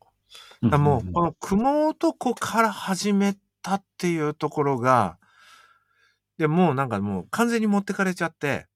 [0.70, 5.18] だもう、この雲男から始めたっていうところが、
[6.38, 8.66] で、もうなんかもう完全に持ってかれちゃって、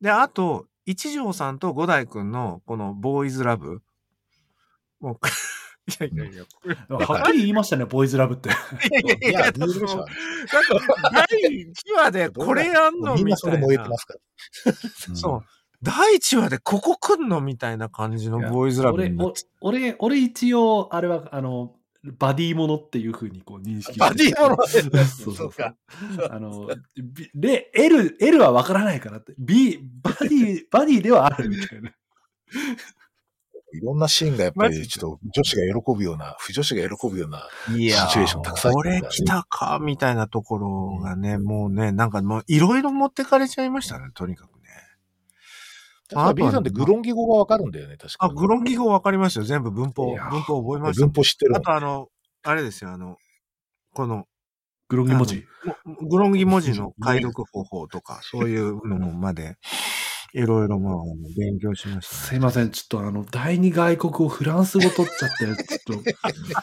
[0.00, 3.82] で、あと、一条さんと五代くんのこのボーイズラブ。
[5.00, 5.18] もう、
[5.90, 8.48] いやいやいや、はっきり言いましたね、ボーイズラブって。
[8.48, 9.66] いやいやいや、いや、だって第
[11.62, 13.96] 1話でこれやんのみんみたいななそれ燃えてま。
[13.96, 15.16] すから。
[15.16, 15.44] そう。
[15.82, 17.40] 第1話でここ来んの？
[17.40, 21.74] みたいな感じのボーイズラブ俺になってお俺、俺一応、あれは、あの、
[22.18, 24.00] バディものっていうふうにこう認識して。
[24.00, 24.66] バディもの
[25.06, 25.74] そうそうか
[26.16, 26.28] そう。
[26.30, 29.34] あの、B- で、L、L は分からないからって。
[29.38, 31.90] B、バディ、バディではあるみたいな。
[33.72, 44.59] いろんなシーンがやっぱりちょっと女子が喜ぶような、不女子が喜ぶような、いやシチュエーションたくさんあこれるんだよね来たか、みたいなところがね、もうね、なんかもういろいろ持ってかれちゃいましたね、とにかく
[46.14, 49.44] か B さんってグロンギ語がわかるんだよね、確かあ、グロンギ語わかりますよ。
[49.44, 51.12] 全部文法、文法覚えました文。
[51.12, 52.08] 法知ってるあとあの、
[52.42, 53.16] あれですよ、あの、
[53.94, 54.26] この、
[54.88, 55.44] グロギ文字。
[55.84, 59.56] もグロンギ文字の解読方法とか、そういうのもまで、
[60.32, 60.94] いろいろまあ、
[61.36, 62.22] 勉強しましたね。
[62.22, 62.70] すいません。
[62.70, 66.02] ちょっとあの、第二外国語フランス語取っちゃって、ちょっ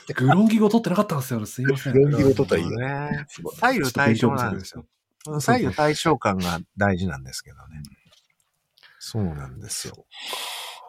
[0.08, 1.46] と、グロンギ語取ってなかったんですよ。
[1.46, 1.94] すいません。
[1.94, 2.78] グロンギ語取ったらいいよ。
[2.78, 3.26] ね。
[3.60, 4.86] 左右対称なんですよ。
[5.40, 7.82] 左右対称感が大事なんですけどね。
[9.10, 10.06] そうなんですよ。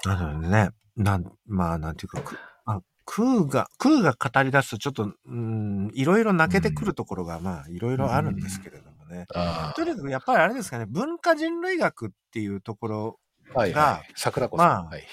[0.05, 2.36] なのでね、なん、まあ、なんていうか、く
[2.66, 9.27] あ空が、空が語り出すとちょっと、うん、いろいろ泣けてくるところが、まあ、いろいろあるんですけれどもね。
[9.35, 13.20] あとにかく、やっぱりあれですかね、文化人類学っていうところ、
[13.55, 14.12] あ、はい、がはい。
[14.16, 14.66] 桜子さん。
[14.66, 15.07] まあはい。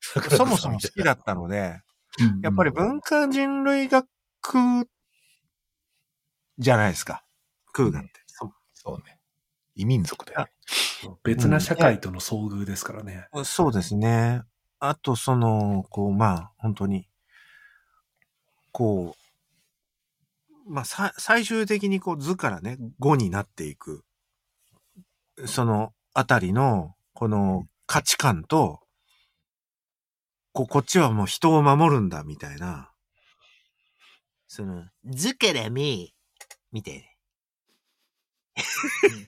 [0.00, 1.78] そもそも好きだったので、
[2.18, 4.08] うんやっぱり文化人類学
[6.58, 7.22] じゃないですか。
[7.72, 8.10] 空がって。
[8.74, 9.19] そうね。
[9.80, 10.50] 異民族だよね。
[11.24, 13.28] 別な社会との遭遇ですからね。
[13.44, 14.42] そうですね。
[14.78, 17.08] あと、その、こう、まあ、本当に、
[18.72, 19.14] こ
[20.66, 24.04] う、まあ、さ、最終的にこう図からね、語になっていく、
[25.46, 28.80] そのあたりの、この価値観と、
[30.52, 32.92] こう、こっちはもう人を守るんだ、みたいな、
[34.48, 36.14] その、図から見、
[36.72, 37.09] みたいな。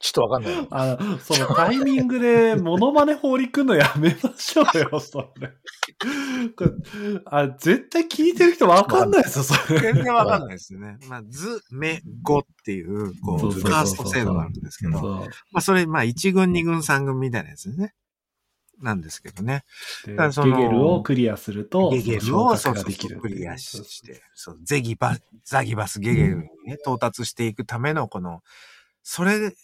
[0.01, 0.66] ちょっとわかんない。
[0.70, 5.53] あの、そのタイミングでモノマネ放りくんのやめましょうよ、 それ。
[6.57, 6.70] これ
[7.27, 9.81] あ絶対聞いてる人わかんないですよ、それ。
[9.81, 10.99] 全然わかんないですよね。
[11.09, 17.94] まあ、図、目、語っていう、こう、そうそうそうそうカースト制度があるんですけど、まあ、それ、まあ、1軍、2軍、3軍みたいなやつですね。
[18.82, 19.65] なんですけどね。
[20.05, 28.43] でだからそのゲゲルをクリアすると、ゲゲルをそクリアして、そう、ゼギバ、ザギバスゲゲルにね、到達していくための、この、
[29.02, 29.54] それ、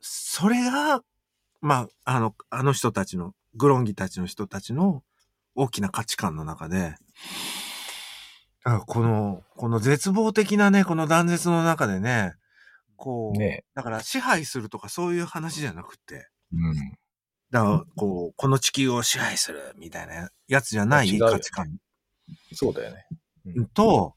[0.00, 1.02] それが、
[1.60, 5.02] まあ、あの、あの人たちの、グロンギたちの人たちの
[5.54, 6.94] 大きな価値観の中で、
[8.86, 12.34] この、この絶望的なね、この断絶の中でね、
[12.96, 13.64] こう、ね。
[13.74, 16.74] だから支配するとかそういう話じゃなくて、うん。
[17.50, 21.78] だから、こう、この地球を支配するみたいなやつじゃない価値観。
[22.52, 23.06] そうだよね。
[23.72, 24.14] と、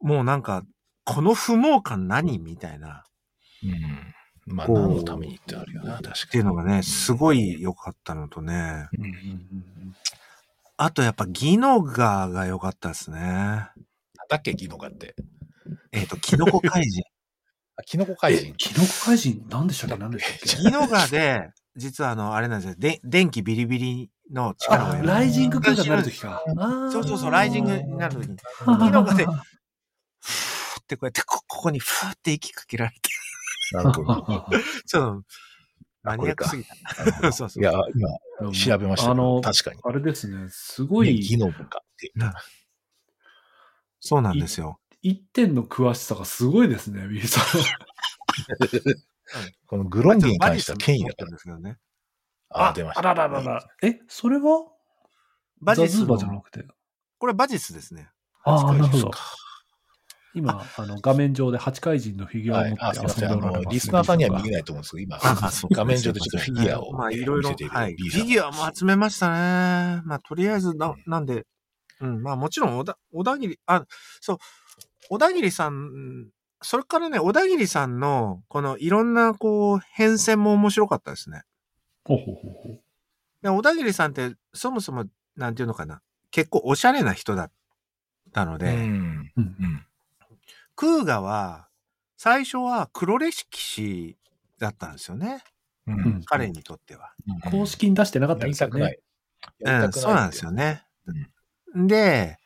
[0.00, 0.62] もうなんか、
[1.04, 3.04] この不毛感何みたいな、
[3.64, 4.14] うん。
[4.54, 6.14] まあ、こう何のためにってあるよな、確かに。
[6.14, 9.96] っていうのがね、すごい良かったのとね、うんうんうん
[10.78, 13.18] あとやっぱギノガが良かったですね。
[13.18, 13.70] なん
[14.28, 15.14] だっけ、ギノガって。
[15.90, 17.02] えっ、と、キノコ怪人。
[17.76, 18.54] あ、キノコ怪人。
[18.56, 19.96] キノコ怪人、なんでしたっけ？
[19.96, 20.62] 何でしたっけ？
[20.62, 22.74] ギノガで、実はあの、あれなんですよ。
[22.78, 26.42] で、電気ビリビリの力をあ、得るライジング空間になるときか。
[26.92, 28.36] そうそうそう、ライジングになる時に、
[28.84, 33.00] ギノガで、ふーってこうやってこ、ここにふーって息かけられて、
[33.72, 34.46] なるほど。
[34.86, 35.24] ちょっと、
[36.02, 36.74] マニアックすぎた。
[37.32, 37.62] そうそう。
[37.62, 38.08] いや、今、
[38.52, 39.10] 調べました。
[39.10, 39.80] あの、確かに。
[39.82, 41.58] あれですね、すごいねギノガっ
[41.96, 42.12] て。
[44.00, 44.78] そうなんですよ。
[45.02, 47.44] 一点の詳しさがすごいですね、ウィルさん。
[49.66, 51.30] このグロンギに関しては権威だからん。
[51.32, 51.78] ですけどね。
[52.50, 53.00] あ、出ました。
[53.00, 53.68] あらららら。
[53.82, 54.66] え、それは？
[55.60, 56.66] バジスのバじゃなくて。
[57.18, 58.10] これバジスですね。
[58.44, 59.20] ああ、なるほどか。
[60.36, 62.76] 今、あの、画面上で8回人のフィギュアを持っ。
[62.76, 67.96] て遊んでおられます、リスナーさんには見えないと思うんですけど、今、あそう画面上でちょっとフィギュアをまあ、いろいろ見せてい、るはい。
[67.96, 70.02] フィギュアも集めましたね。
[70.04, 71.46] まあ、とりあえずな、なんで、
[72.00, 73.86] うん、まあ、もちろん、小田、小田切、あ、
[74.20, 74.38] そう、
[75.08, 76.28] 小田切さん、
[76.60, 81.44] それからね、小田切さんの、このいろんな、こう、変遷も面白かったですね。
[82.04, 82.80] ほうほうほうほう。
[83.42, 87.50] で小田切さんって、そもそも、なんていうのかな、結構おしゃれな人だっ
[88.32, 89.32] たので、うん。
[89.36, 89.86] うんうん。
[90.76, 91.68] クーガは、
[92.16, 94.16] 最初は黒歴史
[94.58, 95.42] だったんですよね。
[95.86, 96.22] ううんん。
[96.24, 97.12] 彼にとっては。
[97.50, 98.98] 公式に出してなかったやですよね。。
[99.60, 100.82] うん、そうなんですよね。
[101.74, 102.38] で、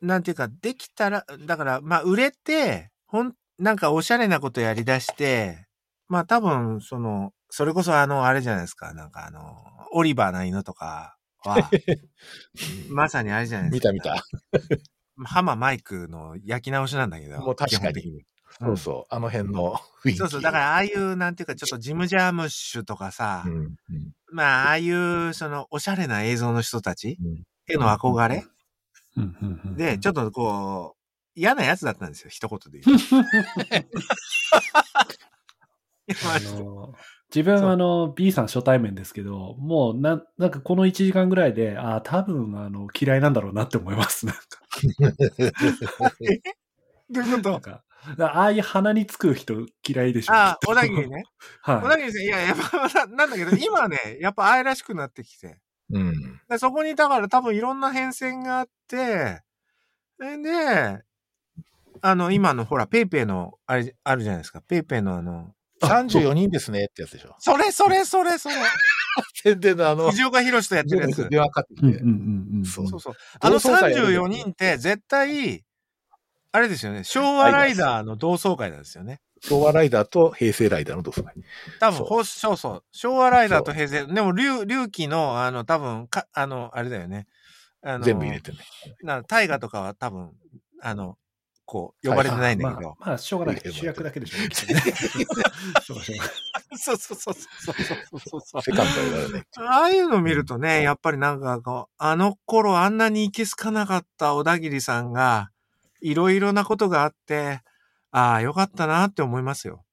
[0.00, 5.66] なんていうか、できたら、だから、まあ、売れて、ほん、なんかおしゃれなことやり出して、
[6.08, 9.56] まあ、多分、その、それこそあの、あれじゃないですか、なんかあの、
[9.92, 11.70] オリバーな犬とかは、
[12.90, 14.10] まさにあれじゃないです見か。
[14.10, 14.18] た
[14.60, 14.84] 見た。
[15.24, 17.38] ハママイクの焼き直しなんだけど。
[17.40, 18.24] もう確かに基本的に。
[18.60, 19.14] そうそう。
[19.14, 20.18] あの辺の雰囲気。
[20.18, 20.42] そうそう。
[20.42, 23.54] だから、ああいう、なんていうか、ちょっとジム・ジャームッシュとかさ、うん。
[23.54, 23.74] うん。
[24.32, 28.44] まあ、ああいう、その、おしゃれな映像の人たちうんへの憧れ、
[29.16, 31.00] うんうんうんで、ちょっとこう、
[31.34, 32.98] 嫌なやつだったんですよ、一言で言う
[34.52, 34.54] あ
[36.36, 36.94] あの、
[37.34, 44.26] 自分、あの、B さん初対面ですけど、もう、な、なんかこの1時間ぐらいで、ああ、多分、あの、嫌いなんだろうなって思います。
[44.26, 44.42] なんか、
[47.10, 47.50] どういうこと？
[47.52, 47.82] なんか
[48.26, 50.34] ああいう鼻につく人嫌いでしょ。
[50.34, 51.08] ああ、小田切。
[51.08, 51.24] ね。
[51.64, 51.82] 小はい。
[51.90, 55.58] 田切さん、いや、やっぱ、ななんだけど、今はね、やっぱ愛らしくなってきて。
[55.90, 56.12] うん。
[56.48, 59.42] でそこに、だから多分いろんな変遷があって、
[60.22, 61.02] えで、
[62.02, 64.60] あの、今のほら、ペイペイの、あれ、あるじゃないですか。
[64.62, 65.54] ペイペイのあの、
[65.86, 67.34] 34人ですねってやつでしょ。
[67.38, 68.54] それそれそれそれ、
[69.42, 71.28] 宣伝のあの、藤岡弘とやってるやつ。
[71.28, 71.98] 電話かかってきてうんうん。
[71.98, 72.64] うんうん。
[72.64, 73.14] そうそうそう。
[73.40, 75.64] あの同窓会やる34人って絶対、
[76.52, 77.04] あれですよね。
[77.04, 79.20] 昭和ライダーの同窓会なんですよね。
[79.40, 81.34] 昭和ライダーと平成ライダーの同窓会。
[81.80, 82.84] 多分、そうほそうそう。
[82.92, 84.06] 昭和ライダーと平成。
[84.06, 87.26] でも、龍、龍騎の、あの、多分、か、あの、あれだよね。
[87.86, 88.58] あの全部入れてね。
[89.02, 90.32] な大河とかは多分、
[90.80, 91.18] あの、
[91.66, 92.96] こう、呼ばれてないんだけど。
[93.00, 93.62] まあ、まあ、しょうがない。
[93.64, 94.38] 主役だけでしょ。
[94.48, 94.82] 別にね
[95.86, 98.62] そうそうそうそうそうそうそうそう。
[98.62, 98.86] セカン
[99.30, 99.44] ドね。
[99.56, 105.50] ああいうの見るとね、やっぱりなんかこう、あの頃あんなにいけすかなかった小田切さんが、
[106.00, 107.62] いろいろなことがあって、
[108.10, 109.84] ああ、よかったなって思いますよ。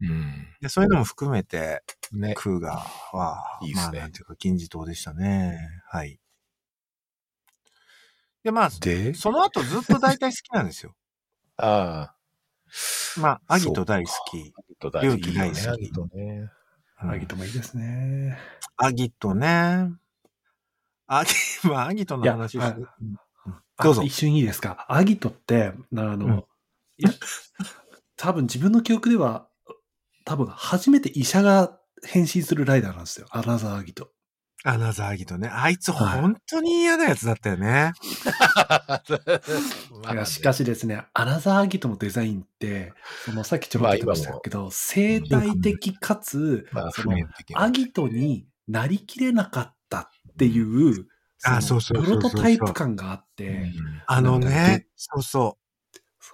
[0.00, 0.46] うん。
[0.60, 1.82] でそういうのも含めて、
[2.12, 2.34] ね。
[2.34, 5.58] クーガーは、いいねまあなんていうか、金字塔でしたね。
[5.88, 6.20] はい。
[8.44, 10.94] で、まあ、で、その後ずっと大体好きなんですよ。
[11.58, 12.14] あ
[13.16, 13.20] あ。
[13.20, 14.36] まあ、アギト大好き。
[14.56, 16.50] アギト大勇気大好きアギトね。
[17.02, 18.36] うんアギトもいいですね。
[18.76, 19.92] アギトね。
[21.06, 21.30] アギ、
[21.68, 22.88] まあ、アギトの話る
[23.80, 24.84] どうぞあ一瞬いいですか？
[24.88, 26.44] アギトって、あの、うん
[27.00, 27.10] いや、
[28.16, 29.48] 多分自分の記憶では、
[30.24, 33.28] 多分初めて医者が変身するライダーなんですよ。
[33.30, 34.10] アナザーアギト。
[34.64, 35.48] アナザーアギトね。
[35.48, 36.20] あいつはい。
[36.20, 37.92] 本当に嫌なやつだったよね。
[40.12, 42.92] いやしかしですね、アナザーアギトのデザインって、
[43.24, 47.16] そのさっきちょろっと言ってましたけど、生態的かつ、まあ、その
[47.54, 50.08] アギトになりきれなかったっ
[50.38, 51.06] ていう、
[51.44, 53.72] あそうそうプロトタイプ感があって、うん。
[54.06, 55.62] あのねで、そうそう。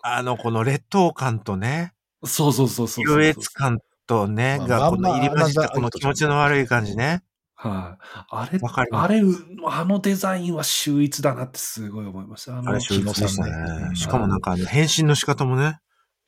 [0.03, 1.95] あの、この劣等感とね、
[2.25, 3.05] そうそうそうそう。
[3.05, 7.23] 優越感とね、まあが、この入り混じったこの気持ちの悪い感じね。
[7.57, 9.35] はい、あれわかり、ますあれ、う
[9.67, 12.59] あのデザインは秀逸だなってすごい思いました。
[12.59, 13.51] あのあれ、秀逸でしね。
[13.91, 15.79] ねしかもなんか、あの、変身の仕方もね。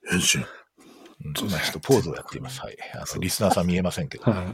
[0.08, 0.40] 変身。
[0.40, 0.46] うん
[1.18, 2.60] 今ちょっとポーズをやっています。
[2.60, 2.76] はい。
[2.94, 4.30] あのリスナーさん見えませんけど。
[4.30, 4.46] はい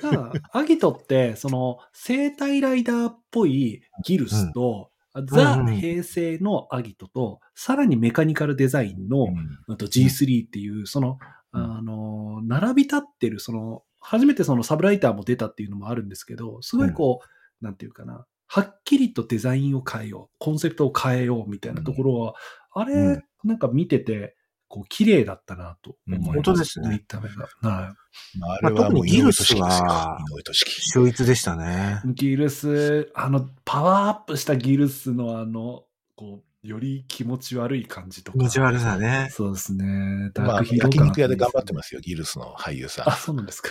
[0.00, 4.90] ただアギトって、その、生体ライダーっぽいギルスと、
[5.24, 11.18] ザ・うんうん平成のアギトと、さらにメカニカルデザインの、うんあと G3 っていう、その、
[11.52, 17.20] うんあの、並び立ってる、その、初めてそのサブライターも出たっていうのもあるんですけど、すごいこ
[17.60, 22.34] う、なんていうかな、はっきりとデザインを変えよう、コンセプトを変えようみたいなところは、
[22.72, 24.34] あれ、うんなんか見てて、
[24.66, 27.48] こう、綺麗だったなと思います、うん本当ですね見た目が。
[27.62, 27.94] は
[28.38, 30.18] まあ、あれはもう井上俊樹ですよ。
[30.32, 30.80] 井上俊樹。
[30.82, 32.02] 秀逸でしたね。
[32.04, 32.14] い。
[32.14, 35.84] ギルス、あの、パワーアップしたギルスのあの、
[36.16, 38.38] こう、より気持ち悪い感じとか。
[38.38, 39.28] 気持ち悪さね。
[39.30, 40.30] そうですね。
[40.34, 41.74] ダまあ、ークヒーロー焼肉屋で頑張ってす。
[41.74, 43.08] ますよ、ギルスの俳優さん。
[43.08, 43.70] あ、そうなんですか。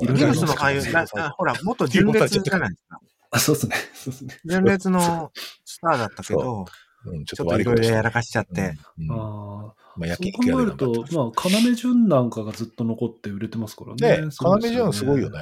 [0.00, 3.00] ギルスの俳優、なあほら、元純烈じゃないですか。
[3.30, 3.76] あ、そうですね。
[3.94, 4.38] そうですね。
[4.44, 5.32] 純烈の
[5.64, 6.66] スターだったけど、
[7.06, 8.74] うん、ちちょっといろいろやらかしちゃっうんて。
[8.98, 9.86] うんああ。
[9.96, 14.18] まあ、焼そう肉屋で考えると頑張ってます。、まあ、要潤なんかがずっと残って売れてますからね。
[14.18, 15.38] ね、要潤すごいよね。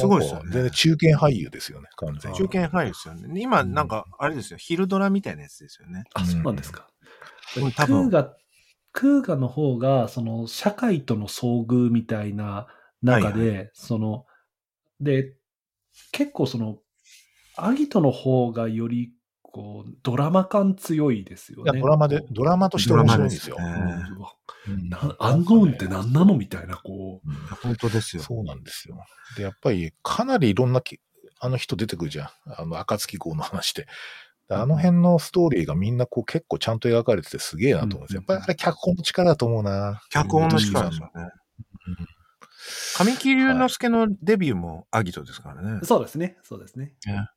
[0.00, 0.02] ね。
[0.02, 2.38] すごいですよね全然中堅俳優ですよね、完全に。
[2.38, 3.40] 中堅俳優ですよね。
[3.40, 6.04] 今、なんか、あれですよ、昼ドラみたいなやつですよね。
[6.14, 6.86] あ、そうなんですか。
[6.88, 6.92] うん
[7.54, 8.34] ク多分ーガ、
[8.92, 12.66] クーガの方が、その、社会との遭遇みたいな
[13.02, 14.26] 中で、はいその、
[15.00, 15.34] で、
[16.12, 16.78] 結構その、
[17.56, 19.12] アギトの方がより、
[19.52, 21.80] こう、ドラマ感強いですよいや、ね。
[21.80, 23.56] ドラマで、ドラマとして面白いんですよ。
[23.56, 24.16] ドラマですね
[24.68, 27.28] うんなアンノーンって何なのみたいな、こう。
[27.28, 28.22] うん本当ですよ。
[28.22, 28.96] そうなんですよ。
[29.36, 31.00] で、やっぱりかなりいろんなき
[31.40, 32.28] あの人出てくるじゃん。
[32.46, 33.86] あの、暁号の話で。
[34.48, 38.18] であの辺のストーリーがみんなこう結構ちゃんと描かれててすげえなと思うんですよ。
[38.18, 40.00] やっぱりあれ脚本の力だと思うな。
[40.10, 41.30] 脚本の力ですよね。
[42.96, 45.80] 神木隆之介のデビューもアギトですからね。
[45.82, 46.36] そうですね。
[46.42, 46.94] そうですね。
[47.06, 47.28] ね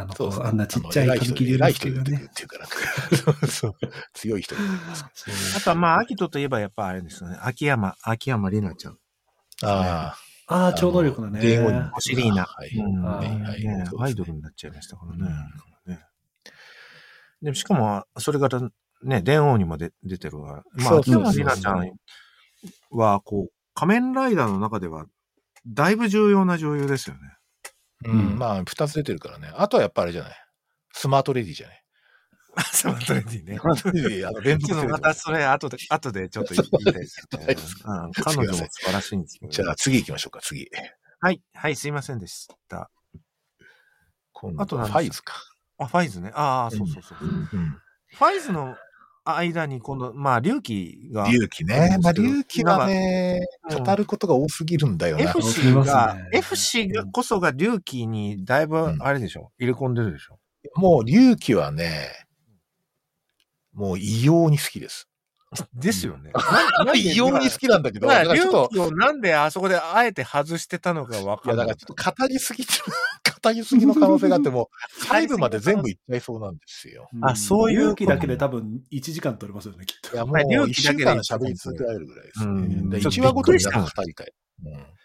[0.00, 2.28] あの、そうですねあんなちっちゃいあの偉神木隆偉い之介がね人が出てくる。
[2.30, 2.66] っていうから。
[3.16, 3.74] そうそう。
[4.14, 7.38] 強い人が出てきますかそうあとはまあ、アギトといえばやっぱあれですよね。
[7.40, 8.98] 秋山、秋山里奈ちゃん。
[9.62, 9.70] ら。
[9.70, 10.16] あ
[10.46, 10.72] ああ、あ。
[10.74, 11.40] 超能力だね。
[11.40, 12.44] 芸語におしりーな。
[12.44, 12.70] はい。
[13.98, 15.34] アイドルになっちゃいましたからね。
[15.86, 16.00] ね
[17.42, 18.60] でもしかも、それから
[19.02, 20.64] ね、電王にも出出てるわ。
[20.72, 25.06] まあ、そう秋山そうそう里奈ちゃんは、こう、仮面ライダーの中では、
[25.66, 27.20] だいぶ重要な女優ですよね。
[28.04, 29.50] うん、まあ、二つ出てるからね。
[29.54, 30.32] あとはやっぱあれじゃない？
[30.92, 31.82] スマートレディじゃない？
[32.72, 33.58] サマートレンディね。
[33.58, 37.74] サマートレンディ、あの、 連続またそれ、後で、後でちょっと言いたいですねはいです。
[37.86, 39.52] うん彼女も素晴らしいんですけど。
[39.52, 40.68] じゃあ次行きましょうか、次。
[41.20, 42.90] はい、はい、すいませんでした。
[44.58, 45.34] あと何ファイズか。
[45.78, 46.30] あ、ファイズね。
[46.34, 47.18] ああ、そうそうそう。
[47.20, 47.38] うん。
[47.40, 48.76] ファイズの
[49.36, 51.98] 間に、今度、まあ、龍騎が、隆起ね。
[52.02, 53.40] まあ、隆起はね、
[53.70, 55.24] うん語ることが多すぎるんだよな。
[55.24, 60.38] F す c いませんが、ね F c がこそが龍騎にだいぶう、んあれでしょ、入れ込んでるでしょ？
[60.74, 62.08] もう、隆起はね、
[63.74, 65.08] もう異様に好きです。
[65.72, 66.32] ですよね。
[66.94, 71.66] 異様に好きなんだけど、ちょっと、なんであそこであえて外してたのかわいや、かんない。
[71.66, 72.84] だからちょっと語りすぎてる、
[73.42, 74.70] 語りすぎの可能性があっても、
[75.06, 77.08] 細部まで全部いっちゃいそうなんですよ。
[77.22, 80.14] あそういう勇気だけで多分1時間取れますよね、きっと。
[80.14, 82.44] いや、もうまあ一週隆起だけで間喋り続けられるぐらいですね。
[82.46, 84.32] うんでちょっと1話ごとにびっくりしたもん2人会。
[84.64, 84.98] うん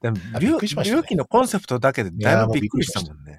[0.00, 3.36] でもあびっくりしましたね龍騎のコンセプトだけでだいぶびっくりしたもんね。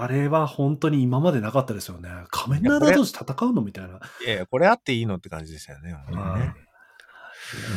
[0.00, 2.08] あれは本当に今までなかったですよね。
[2.30, 4.00] 仮面ライダー同士戦うのみたいな。
[4.24, 5.92] いやいや、これあっていいのって感じでしたよね。
[5.92, 6.54] ね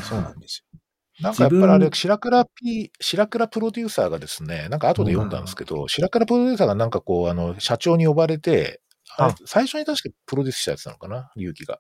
[0.04, 0.80] そうなんですよ。
[1.22, 8.82] なんかやっぱりあれ、白倉 P、白倉プロデューサーがですね、なんか後で読んだんですけど、白倉プロデューサーがなんかこう、あの、社長に呼ばれて、
[9.18, 11.80] あ最初に確かプロデュースしたやつなのかな、勇気が。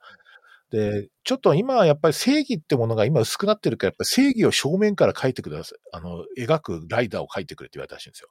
[0.72, 5.80] で、ちょっと今はやっぱり正義ってものが今薄くなってるから、やっぱり正義を正面から描いてください。
[5.94, 8.30] あの、描くライダーを描いてくれって言われたらしいんですよ。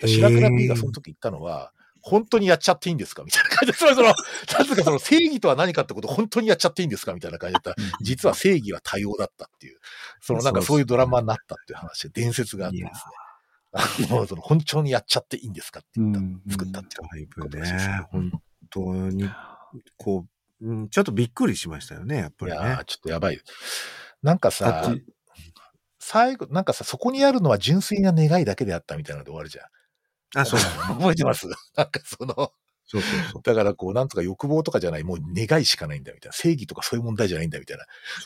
[0.00, 3.22] で白倉 P がその時言ったのは、本当にやっちゃっていいんですか？
[3.24, 4.14] みたいな感じで、その、 なん
[4.66, 7.12] つうかその正義とは何かってことを本当にやっちゃっていいんですか？
[7.12, 7.70] みたいな感じだった。
[7.70, 9.78] ら、実は正義は多様だったっていう、
[10.20, 12.92] そのなんかそういうドラマになったっていう話で伝説があってですね。
[13.72, 16.42] あの、 その本当にやっちゃっていいんですかって言った、うん。
[16.48, 17.96] 作ったっていうね。
[17.98, 19.28] よ、本当に、
[19.96, 20.26] こ
[20.60, 22.58] う、うんちょっとびっくりしましたよね、やっぱりね。
[22.58, 22.84] いやー。
[22.84, 23.40] ちょっとやばい。
[24.22, 24.94] なんかあさ
[26.00, 29.66] 最後、なんかさ、そこにあるのは純粋な願いだけであったみたいなので終わるじゃん。
[30.34, 30.60] あ、そう。
[30.98, 31.46] 覚えてます？
[31.76, 32.52] なんかその、
[32.90, 33.42] そうそうそう。
[33.42, 36.32] だからこう、なんとか欲望とかじゃない、もう願いしかないんだみたいな。
[36.32, 37.84] 正義とかそういう問題じゃないんだみたいな。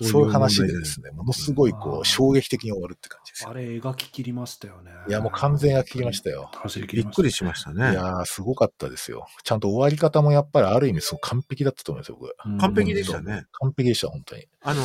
[0.08, 3.50] そういう話でですね、ものすごいこう、衝撃的に終わるって感じですよ。
[3.50, 4.92] あれ描き切りましたよね。
[5.08, 6.48] いや、もう完全が切りましたよ。
[6.92, 7.82] びっくりしましたいね。
[7.94, 9.26] やー、すごかったですよ。
[9.42, 12.32] ちゃんと終わり方もやっぱりある意味、すごい完璧だったと思いますよ、僕。
[12.46, 13.44] うん完璧でしたね。
[13.54, 14.46] 完璧でした、本当に。
[14.60, 14.80] あの、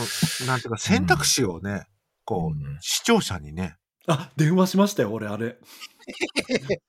[0.47, 1.85] なんていうか選択肢をね、
[2.25, 3.75] こう、うん視聴者にね、
[4.07, 5.59] あ、電話しましたよ、俺、あれ。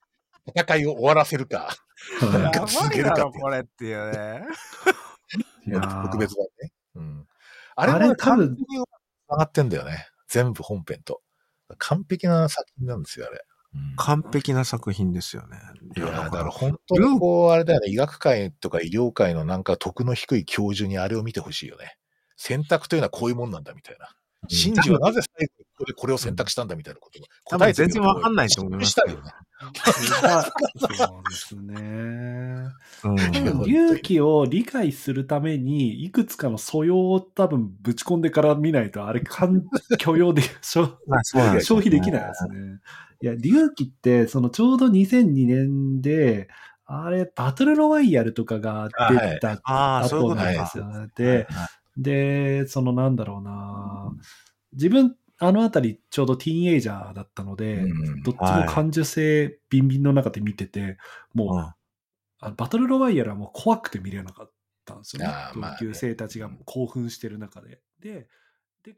[0.55, 1.69] 戦いを終わらせるか。
[2.21, 4.43] はなんか続けるかっていうこれっていうね。
[5.67, 6.71] 特別だね。
[6.95, 7.25] うん。
[7.75, 8.85] あれもね、あれ多分完璧に
[9.27, 10.07] 繋がってんだよね。
[10.27, 11.21] 全部本編と。
[11.77, 13.35] 完璧な作品なんですよ、あれ。
[13.73, 15.57] うん完璧な作品ですよね。
[15.95, 21.95] いやーだからら、本当にこう、あれだよね、医学界とか医療界のなんか徳の低い教授にあれを見てほしいよね。
[22.35, 24.09] 選択というのはこういうもんなんだみたいな。
[24.47, 29.31] シンジはなぜ最後にここでこれを選択したんだみたいなことを多分全然わかんないと思いますしたよね。
[29.59, 31.75] そうですね。
[33.03, 33.15] うん
[33.65, 39.63] 隆起を理解するために、いくつかの素養を多分ぶち込んでから見ないと、あれ、かん
[39.97, 42.79] 許容で、消費できないですね。
[43.21, 46.47] いや、隆起って、そのちょうど2002年で、
[46.85, 50.35] あれ、バトルロワイヤルとかが出たああ、そういう後。
[50.35, 50.85] なんですよ。
[51.15, 51.67] で、はい
[51.99, 54.11] で、そのなんだろうな、
[54.73, 60.97] 自分、あのあたりちょうどティーンエイジャーだったので、うんどっちも感受性ビンビンの中で見てて、
[61.33, 61.73] もう、うん
[62.41, 64.51] あバトルロワイヤルはもう怖くて見れなかっ
[64.85, 65.33] たんですよね。
[65.55, 67.81] 同級生たちが興奮してる中で。
[67.99, 68.29] で、
[68.83, 68.95] で、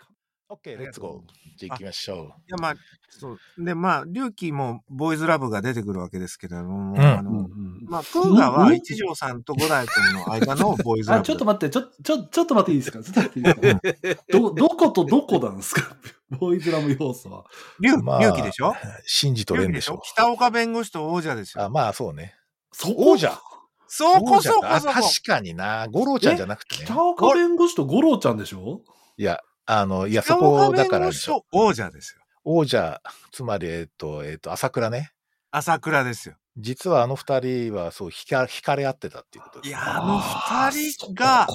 [0.51, 1.57] OK、レッツゴー。
[1.57, 2.73] じゃあ行きましょいや、まあ、
[3.09, 3.37] そう。
[3.57, 11.21] で、まあ、龍騎もボーイズラブが出てくるわけですけれども、うんうんあの、うんまあ、プーガうんは一条さんと五代君の間のボーイズラブ。
[11.21, 13.01] あ、 ちょっと待って、ちょ、ちょ、ちょっと待っていいですか？
[13.01, 14.23] ちょっと待っていいですか？
[14.39, 15.95] ど、 どことどこなんですか？
[16.39, 17.45] ボーイズラブ要素は。
[17.79, 18.71] 龍まあ龍騎でしょ？
[18.71, 18.73] う。
[19.05, 19.93] シンジと龍騎でしょ？
[19.93, 20.13] レンでしょ？
[20.13, 21.69] 北岡弁護士と王者ですあ、よ。
[21.69, 22.35] まあそうね。
[22.73, 23.11] そこ？
[23.13, 23.39] 王者。
[23.87, 24.93] そうこそこそこ。
[24.93, 25.87] 確かにな。
[25.89, 26.85] 五郎ちゃんじゃなくてね。
[26.85, 28.81] 北岡弁護士と五郎ちゃんでしょ？
[29.17, 32.21] いや、あの、いや、そ北こだからでしょ王者ですよ。
[32.43, 33.01] 王者、
[33.31, 35.11] つまり、えっと、えっと、朝倉ね。
[35.51, 36.35] 朝倉ですよ。
[36.57, 39.69] 実はあの二人はそう、惹か惹かれ合ってたっていうことです。
[39.69, 41.47] いや、あの二人が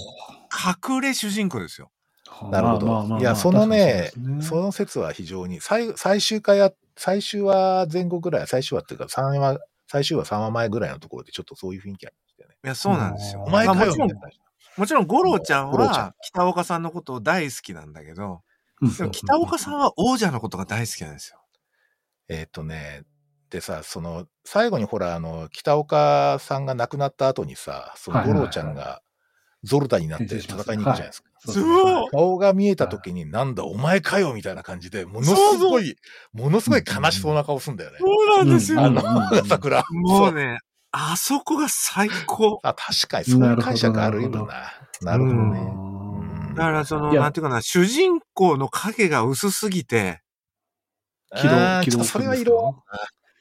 [0.88, 1.90] 隠れ主人公ですよ。
[2.50, 3.18] なるほど。
[3.18, 4.10] いや、そのね、
[4.40, 12.56] その説は非常に、最最終回や、最終話前後ぐらい、最終話っていうか、三話、最終話3話前ぐらいのところでちょっとそういう雰囲気ありましたよね。
[12.64, 13.40] いや、そうなんですよ。
[13.40, 14.45] うんお前かよまあもちろんみたいな
[14.76, 18.42] もちろん、五郎ちゃんは北岡さんのことを大好きなんだけど、
[19.12, 21.40] 北岡さんは王者のことが大好きなんですよ。
[22.28, 23.04] えっとね、
[23.50, 29.02] でさ、その、最後にほら、あの、北岡さんが亡くなった後にさ、その五郎ちゃんが
[29.62, 31.30] ゾルダになって戦いに行くじゃないですか。
[31.38, 35.96] そうそう顔が見えた時に、なんだ、お前かよみたいな感じで、ものすごい、
[36.32, 37.98] ものすごい悲しそうな顔すんだよね。
[38.00, 38.80] そうなんですよ。
[38.80, 39.84] あうんの、桜。
[39.90, 40.58] もうね、
[40.98, 42.58] あそこが最高。
[42.62, 44.72] あ、確かにそういう解釈あるよなるほな。
[45.02, 45.60] なるほどね。
[45.60, 45.96] うん
[46.56, 50.22] だからその、なんていうかな、主人公の影が薄すぎて、
[51.36, 52.82] 起動あー起動ちょっとそれは色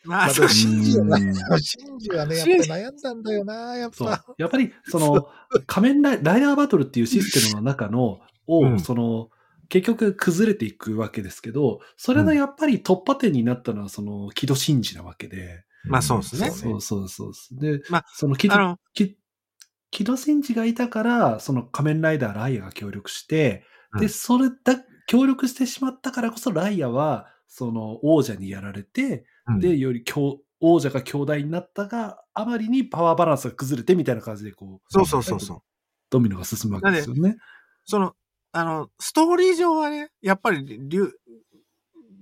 [0.04, 4.26] まあ、そうシンジはねうん、シンジはね、やっぱ悩んだんだよな、やっそうぱ。。
[4.38, 5.28] やっぱり、その、
[5.66, 9.30] 仮面ライライダーバトルっていうシステムの中の、を、うんその、
[9.70, 15.65] 結局崩れていくわけですけど、それのやっぱり突破点になったのは、その、木戸真治なわけで。
[15.88, 17.34] まあそうですねそうそうそう。
[17.52, 18.56] で、まあその木戸、
[19.92, 23.66] 木戸真治がいたから、その仮面ライダーライアが協力して、
[24.00, 35.58] で、うんそれだ、協力してしまったからこそ、ライアは、その王者にやられて、うんで、より強王者が強大になったが、あまりにパワーバランスが崩れてみたいな感じで、こう、そうそうそうそう。
[36.10, 37.38] ドミノが進むわけですよね。
[37.86, 38.14] その、
[38.52, 41.12] あの、ストーリー上はね、やっぱり、龍、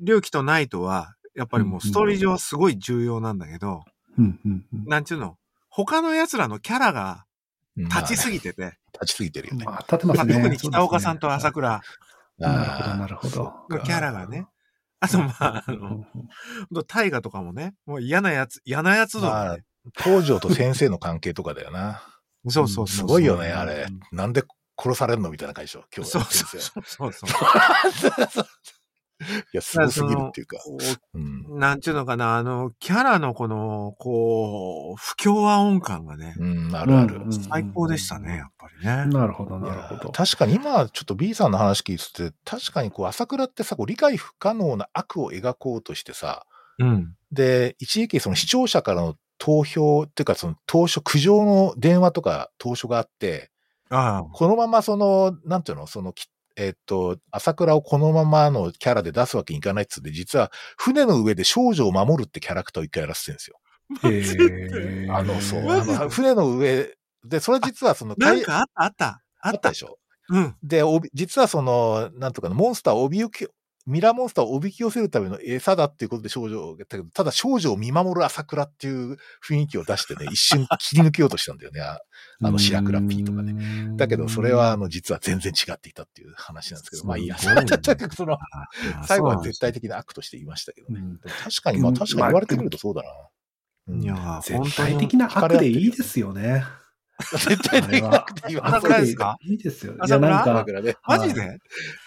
[0.01, 3.83] 龍騎とナイトは、やっぱりもうストーリー上はすごい重要なんだけど、
[4.17, 5.37] うんうんうんなんちゅうの、
[5.69, 7.25] 他の奴らのキャラが
[7.75, 8.37] 立ちすぎ。
[8.37, 9.65] ぎてて、立ちすぎてるよね。
[9.65, 10.35] まあ、立てままあ、すね。
[10.35, 11.81] 特に北岡さんと朝倉
[12.37, 13.53] なるほど、なるほど。
[13.69, 14.47] のキャラがね、
[14.99, 16.05] あとまあ、あうん
[16.71, 19.63] の、大河とかもね、もう嫌なやつ、嫌なやつだまあね。、
[19.97, 22.03] 東条と先生の関係とかだよな。
[22.47, 22.87] そうそうそう。
[22.87, 23.87] すごいよね、うんあれ。
[24.11, 24.43] なんで
[24.77, 25.29] 殺されんの？
[25.31, 25.79] みたいな会社。
[25.95, 26.79] 今日そうは先そ生。
[26.79, 27.27] うそうそ
[28.41, 28.45] う。
[29.53, 30.57] いや、すごすぎるっていうか。
[30.57, 30.77] こ
[31.13, 31.45] うん。
[31.49, 37.21] うなんちゅうのかな、あの、キャラのこの、こう、不協和音感がね、うん、あるある。
[37.23, 39.05] うん最高でしたね、やっぱりね。
[39.05, 40.11] なるほど、なるほど。
[40.11, 46.45] 確かに今、ちょっと B さんの話聞いてて、確かにこう、朝倉ってさ、こう理解不可能な悪を描こうとしてさ、
[46.79, 47.15] うん。
[47.31, 53.51] で、一時期その視聴者からの投票っていうか、その投書、苦情の電話とか投書があって、
[53.89, 54.23] ああ。
[54.31, 63.59] このままその、なんていうの、その、きえっと、朝倉をこのままのキャラで出すわけにいかないっつって、実は船の上で少女を守るってキャラクターを一回やらせてるんですよ。
[64.03, 65.69] へーあの、そう。
[65.69, 69.21] あの船の上で、それ実はその、なんかあった、あった。
[69.41, 69.75] あったで。
[69.75, 69.97] しょ。
[70.29, 70.55] うん。
[70.63, 73.47] で、実はその、なんとかの、モンスターをおびき、
[73.85, 81.81] ミラーモンスターをおびき寄せるための餌だっていうことで少女を言ったけど、ただ少女を見守る朝倉っていう雰囲気を出してね、一瞬切り抜けようとしたんだよね。
[81.81, 81.99] あ
[82.41, 83.95] あの白倉 P とかね。
[83.97, 87.37] だけど、それは、あの、実は全然違っていたっていう話なんですけど、まあいいや。
[87.37, 87.71] すごいね
[88.15, 88.37] その、あ
[89.05, 89.59] 最後は絶。
[89.59, 91.01] 対的な悪として言いましたけどね。
[91.01, 93.09] うん確かに、まあうん確かに言われてみるとそうだな。
[93.87, 94.75] うんいや、絶。
[94.77, 96.63] 対的な悪でいいですよね。
[97.31, 99.37] 絶対的な悪って言われ朝倉ですか？
[99.43, 99.93] いいですよ。
[99.93, 100.95] い朝や、なん倉かだか、らね。
[101.07, 101.41] マジで？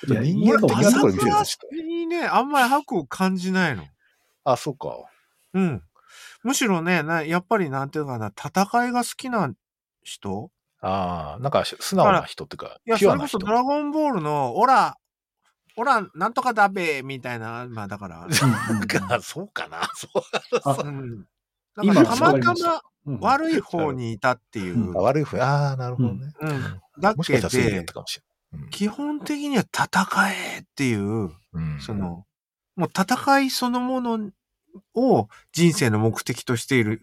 [0.07, 3.85] ちょっと人間的なところ見せるとちょっとにね、あんまり悪を感じないの。
[4.45, 4.89] あ、そうか。
[5.55, 5.83] うん。
[6.43, 9.53] むしろね、なやっぱりなんていうかな、戦いが好きな
[10.03, 10.51] 人？
[10.81, 13.39] ああ、なんか素直な人っていうか、いや、それこそ。
[13.39, 14.97] ドラゴンボールの、オラ、
[15.77, 18.31] オラ、なんとかだべ、みたいな、まあだから、なん
[18.87, 19.89] か、そうかな。
[19.95, 21.27] そう。
[21.77, 21.87] あうん。
[21.87, 24.75] 今なんかたまたたまうん悪い方にいたっていう。
[24.75, 26.33] うんあ悪いふうああ、なるほどね。
[26.41, 26.81] うん。
[27.01, 28.21] だもしかしけでた、かもし
[28.53, 28.71] れない。
[28.71, 31.31] 基本的には戦えっていう、
[31.81, 32.25] そ、の、
[32.75, 34.31] もう戦いそのもの
[34.95, 37.03] を人生の目的としている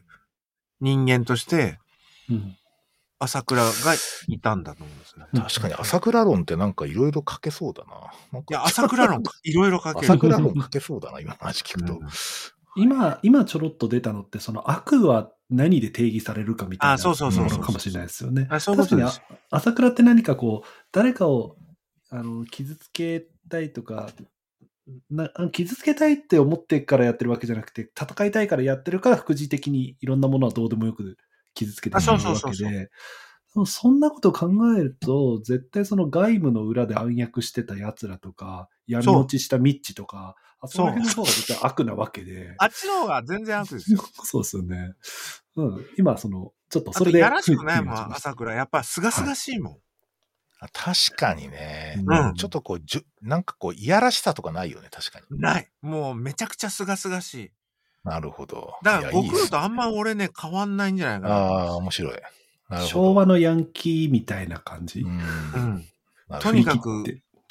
[0.82, 1.80] 人間として、
[2.30, 2.58] うん
[3.24, 3.72] 朝倉が
[4.28, 5.26] いたんだと思うんですね。
[5.34, 8.12] 確かに朝倉論ってなんかいろいろ書けそうだな。
[8.34, 10.12] ないや、朝倉論、いろいろ書ける。
[10.12, 12.00] 朝倉論書けそうだな、今の話聞くと。
[12.76, 18.48] うん今、今ちょろっと出たのって、その悪は何で定義されるかみたいなあそうそうそうそうものかもしれないですよね。
[18.50, 19.12] 確かにあ
[19.52, 21.58] 朝倉って何かこう、誰かを
[22.10, 24.10] あの傷つけたいとか、
[25.10, 31.18] な傷つけたいって思ってからやってるわけじゃなくて、戦いたいからやってるから、副次的にいろんなものはどうでもよく
[31.54, 32.90] 傷つけてしまうあそうわけで、
[33.66, 42.56] そんなことを考えると、絶対その外務の裏で暗躍してた奴らとか、闇落ちしたミッチとか、あその辺の方が絶対悪なわけで。
[42.58, 44.04] あっちの方が全然悪ですよ。
[44.24, 44.94] そうですよね。
[45.58, 45.86] うん。
[45.98, 47.20] 今、その、ちょっとそれで。
[47.20, 48.54] やらしくないもん、朝倉。
[48.54, 49.78] やっぱ、すがすがしいもん。
[50.60, 52.02] あ確かにね。
[52.08, 55.40] うんちょっとこう、じゅなんかこう、いやらしさとかないよね、確かに。
[55.40, 55.70] ない。
[55.82, 57.52] もう、めちゃくちゃすがすがしい。
[58.06, 58.76] なるほど。
[58.84, 61.36] だから、いやいいご苦労とあんま俺ね、変わんないんじゃないかな。
[61.36, 62.14] ああ、面白い。
[62.14, 62.24] なる
[62.70, 62.88] ほど。
[62.88, 65.02] 昭和のヤンキーみたいな感じ？
[65.02, 65.20] うん。
[66.32, 66.40] うん。
[66.40, 67.04] とにかく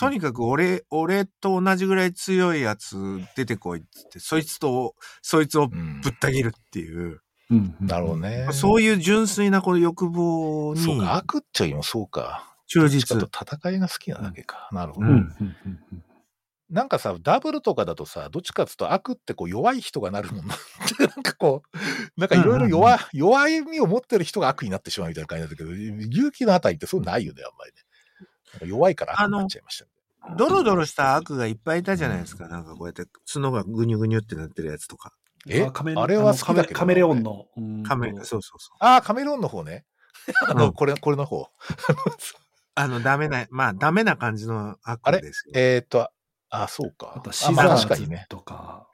[0.02, 2.96] とにかく俺、俺と同じぐらい強いやつ
[3.36, 7.20] 出てこいっつって、そいつと、そいつをうんぶった切るっていう、
[7.50, 8.20] うんなるほど。
[8.20, 8.48] ね。
[8.52, 12.56] そういう純粋なこの欲望にそうか、悪っちゃいもそうか。
[12.66, 13.18] 忠実。
[13.18, 14.68] と戦いが好きなだけか。
[14.72, 15.06] なるほど。
[15.06, 15.12] うん。
[15.12, 15.56] うんうん
[15.92, 16.04] うん
[16.70, 20.54] なんかさ、ダブルとかだとさ、どっちかっていうと悪ってこう弱い人がなるもんな。
[21.14, 28.66] なんかこう、なんかいろいろ弱、弱いみを持ってる人が悪になってしまうみたいな感じなんだけど、勇気のあたりってそうないよね、あんまりね。
[28.66, 29.90] 弱いから悪になっちゃいましたね。
[30.36, 32.49] ドロドロした悪がいっぱいいたじゃないですか。
[32.49, 35.12] なんかこうやって角がぐにゅぐにゅってなってるやつとか。
[35.49, 35.69] え？
[35.73, 37.47] カメあれは好きだけどなカメレオンの。
[37.85, 38.77] カメ、そうそうそう。
[38.78, 39.85] ああ、カメロンの方ね。
[40.49, 41.51] あの、うんこれ、これの方。
[42.74, 45.20] あの、ダメな、まあ、ダメな感じの悪あれ？
[45.20, 45.53] ですよ。
[45.57, 46.11] えっ、と、
[46.49, 47.15] あ、そうか。
[47.16, 48.27] あと、シザーズあ確かにね。
[48.28, 48.86] とか。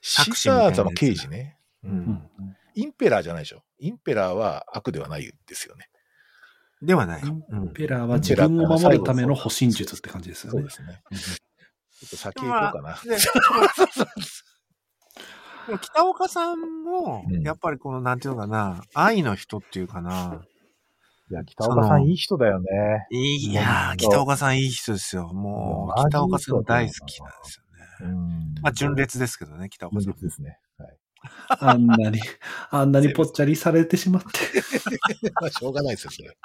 [0.00, 1.58] シザーズは刑事ね。
[1.84, 2.30] ううんん。
[2.74, 3.62] インペラーじゃないでしょ。
[3.78, 5.88] インペラーは悪ではないですよね。
[6.82, 7.22] ではない。
[7.74, 10.70] ペラーは自分を守るための保身術って感じですよねそうで。
[10.70, 11.02] すね。
[11.10, 11.18] うん
[11.98, 12.98] ちょっと先行こうかな。
[13.04, 13.16] で
[15.66, 20.42] でも北岡さんもうん、やっぱりこの、なんていうのかな、愛の人っていうかな。
[21.30, 22.68] いや、北岡さんいい人だよね。
[23.10, 25.32] いや北岡さんいい人ですよ。
[25.32, 27.58] もう、北岡さん大好きなんです
[28.00, 28.12] よね。
[28.12, 30.12] うんまあ、純烈ですけどね、北岡さん。
[30.12, 30.58] ですね。
[31.48, 31.58] はい。
[31.60, 32.20] あんなに、
[32.70, 34.28] あんなにぽっちゃりされてしまって。
[35.40, 36.36] まあ、しょうがないですよ、それ。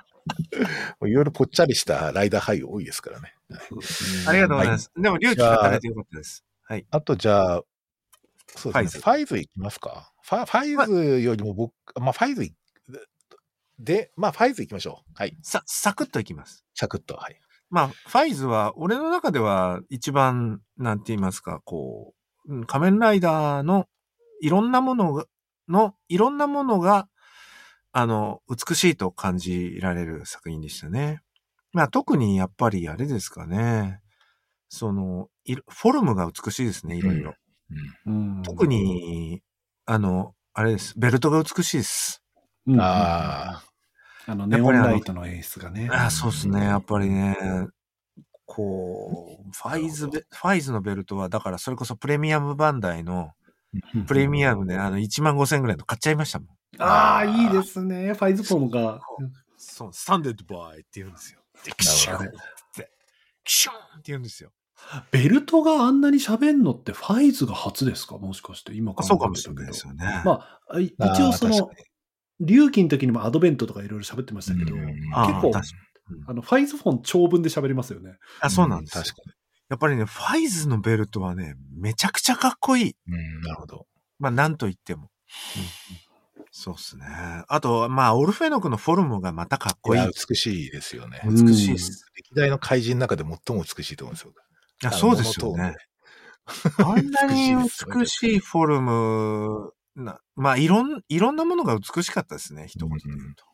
[1.09, 3.33] いろいろぽっちゃりしたライダー俳優多いですからね。
[4.27, 4.91] ありがとうございます。
[4.95, 6.45] でも、隆起が垂れてよかったです。
[6.63, 6.85] はい。
[6.91, 7.61] あと、じゃあ、
[8.55, 9.01] そうですね。
[9.03, 10.11] ファイズいきますか？
[10.23, 12.53] ファファイズよりも僕、まあ、ファイズい
[13.79, 15.11] で、まあ、ファイズいきましょう。
[15.15, 15.35] はい。
[15.41, 16.65] さ、サクッといきます。
[16.75, 17.15] サクッと。
[17.15, 17.39] はい。
[17.69, 22.13] まあ、ファイズは、俺の中では一番、なんて言いますか、こ
[22.45, 23.87] う、うん仮面ライダーの
[24.41, 25.26] いろんなものが、
[25.69, 27.07] の、いろんなものが、
[27.93, 31.22] あの、美しいと感じられる作品でしたね。
[31.73, 34.01] まあ、特にやっぱりあれですかね。
[34.68, 35.30] その、
[35.69, 37.35] フォルムが美しいですね、いろいろ。
[38.05, 39.41] うん特、に、
[39.85, 40.93] あの、あれです。
[40.97, 42.23] ベルトが美しいです。
[42.65, 43.63] うんあ
[44.27, 45.89] あの、ネオンライトの演出がね。
[45.91, 46.61] あそうですね。
[46.61, 47.35] やっぱりね、
[48.45, 53.30] こう、ファイズベ、ファイズのベルトは、だからそれこそプレミアムバンダイの、うん
[54.07, 56.48] プレミアムで、あの、1万5千円ぐらいの買っちゃいましたもん。
[56.80, 58.14] ああ、いいですね。
[58.14, 59.02] ファイズフォームが。
[59.57, 61.39] そう、スタンデッドバイって言うんですよ。
[61.64, 62.31] で、キシュなーンっ
[62.76, 62.91] て、
[63.43, 64.52] キシューンって言うんですよ。
[65.11, 68.18] ベルトがあんなに喋んのってファイズが初ですか？
[68.18, 68.73] もしかして。
[68.73, 70.23] 今考えそうかもしれないですよね。
[70.26, 71.69] まあ、一応その
[72.39, 74.91] 隆起の時にもアドベントとかいろいろ喋ってましたけど、結
[75.41, 75.52] 構
[76.27, 78.18] あの、ファイズフォン長文で喋りますよね。
[78.41, 79.03] あ、そうなんですよ。
[79.03, 79.22] 確か
[79.72, 82.84] やっぱりね、ファイズのベルトはね、めちゃくちゃかっこいい。
[82.84, 82.93] に。
[83.07, 83.88] うん、なるほど。
[84.19, 85.10] まあ、なんと言っても。
[86.52, 87.06] そうっすね。
[87.48, 90.02] あと、まあ、オルフェノクのフォルムがまたかっこいい。
[90.02, 91.22] いや、美しいですよね。
[91.23, 92.06] うん美しいです。
[92.14, 94.34] 歴代の怪人の中で最も美しいと思うんですよ。
[94.84, 95.77] いや、そうですよね。
[96.84, 103.45] あんなに美しいフォルムな、まあ、いろん、いろんなものが美しかったですね、一言で言うと。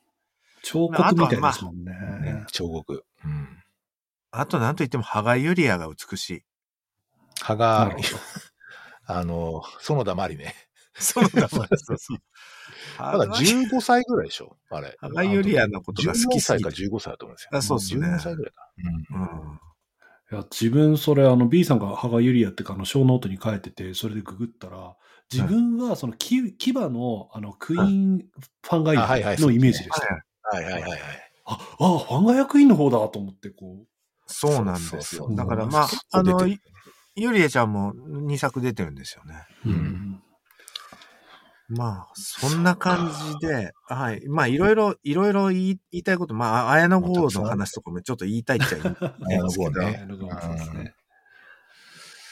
[0.64, 1.92] 彫刻みたいですもんね。
[2.22, 3.06] ね彫刻。
[3.24, 3.64] うん。
[4.32, 6.44] あと、なんと言っても、芳賀優里亜が美しい。
[7.40, 8.02] 歯がなるほ、
[9.06, 10.56] あの、園田真理ね。
[11.00, 12.18] そうだ、そうそうそう。
[13.00, 14.58] まだ15歳ぐらいでしょ？
[14.70, 14.96] あれ。
[15.00, 17.50] 芳賀優里亜のことが好き14すぎて歳か15歳だと思うんですよ。
[17.54, 18.72] あそうっすね14歳ぐらいか。
[19.12, 19.60] うんうん。
[20.30, 24.98] いや、自分、それ、あの、B さんが芳賀優里亜ってか、あの、ショーノートに書いてて、それでググったら、
[25.32, 29.08] 自分は、その、キバの、あの、クイーンファンガイア
[29.40, 30.06] のイメージでした。
[30.50, 31.00] はいはいはいはい。
[31.46, 33.86] あ、あ、ファンガイアクイーンの方だと思って、こ
[34.28, 35.28] そうなんですよ。
[35.32, 36.62] だから、うんまあ、結あの構出てる、
[37.16, 39.46] ユリアちゃんも2作出てるんですよね。
[39.66, 39.70] う。
[39.70, 40.24] うん
[41.70, 44.26] まあ、そんな感じで、はい。
[44.30, 48.96] まあ、いろいろ、いろいろ言い言いたいこと、まあ、綾野剛の話とかもちょっと言いたいっちゃ言い
[49.28, 50.96] 綾野剛ねあのそうですね。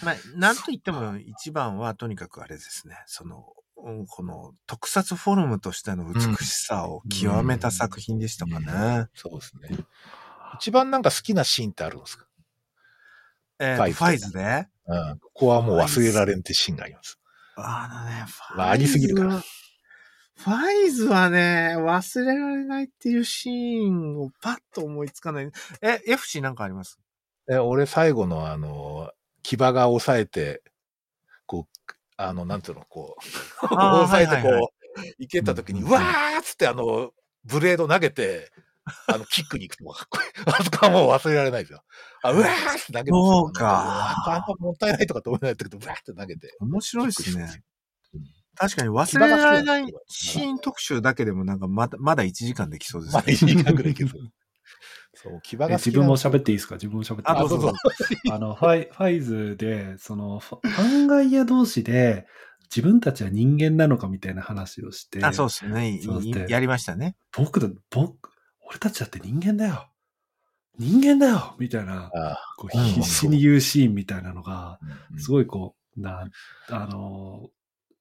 [0.04, 2.96] まあ、なんと言っても一番はとにかくあれですね。
[3.08, 3.46] その、
[3.78, 9.08] うんこの特撮フォルムとしての美しさを極めた作品でしたかね。
[9.14, 9.86] そうですね。
[10.60, 12.26] 一番なんか好きなシーンってあるんですか？
[13.60, 15.20] えーとファイズでうん。
[15.20, 17.20] ここはもう忘れられんってシーンがあります。
[17.56, 19.24] あのね、ファイズまあありすぎるか。
[19.24, 19.42] ら
[20.38, 25.50] ファイズはね、忘れられないっていうシーンをパッと思いつかない。
[25.82, 27.00] え、FC なんかあります？
[27.48, 29.12] で俺最後のあの、
[29.44, 30.62] 牙が押さえて、
[31.46, 33.16] こう、あの、なんていうの、こ
[33.62, 34.70] う、押さえてこう、はいはいは
[35.20, 37.12] 行けた時に、うんうわーっつってあの、
[37.46, 38.52] ブレード投げて、
[39.08, 40.44] あの、キックに行くとかかっこいい。
[40.46, 41.84] あそこはもう忘れられないですよ。
[42.22, 46.56] あ、うわーって投げてたそうかあんまもったいないとかと思えないんだけど、うわーって投げて。
[46.62, 47.64] 面白いですね。
[48.58, 53.34] 確かに忘れられないシーン特集だけでもなんかまだ、まだ1時間できそうですまあ、ね。
[53.34, 54.22] 1時間ぐらいいけ そう。
[55.14, 56.76] そう、牙がえ自分も喋っていいですか？
[56.76, 57.74] 自分も喋っていいあどうぞ
[58.32, 62.28] あの、ファイ、ファイズで、その、ファファンガイア同士で、
[62.76, 65.90] 自分たちは人間なのかみたいな話をして、あ、そうですね。
[65.96, 67.16] いそうですねやりましたね。
[67.32, 68.30] 僕だ、僕、
[68.68, 69.90] 俺たちだって人間だよ。
[70.78, 71.56] 人間だよ。
[71.60, 74.80] みたいな、あこううん必死に言うシーンみたいなのが、あ
[75.18, 76.28] すごいこう、な、
[76.70, 77.50] あの、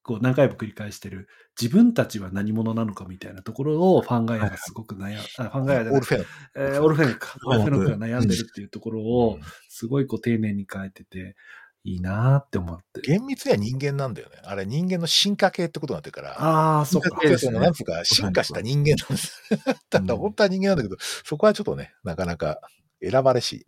[0.03, 1.29] こう何回も繰り返してる、
[1.61, 6.01] 自分たちは何者なのかみたいなところをファンガイアがすごく悩ん、あファンガイアじゃない。
[6.01, 6.27] オールフェア。
[6.57, 7.37] えーオルフェノクか。
[7.47, 11.37] オルフェノクが悩んでるっていうところをうん、すごいこう丁寧に書いてて、
[11.85, 13.03] いいなーって思って。
[13.03, 14.37] 厳密には人間なんだよね。
[14.43, 16.43] あれ人間の進化系ってことになってるから。
[16.43, 19.43] ああ、そっかそのなんつうか、進化した人間なんです。
[19.91, 22.61] ただ、 本当は人間なんだけど、そこはちょっとね、なかなか
[23.03, 23.67] 選ばれし、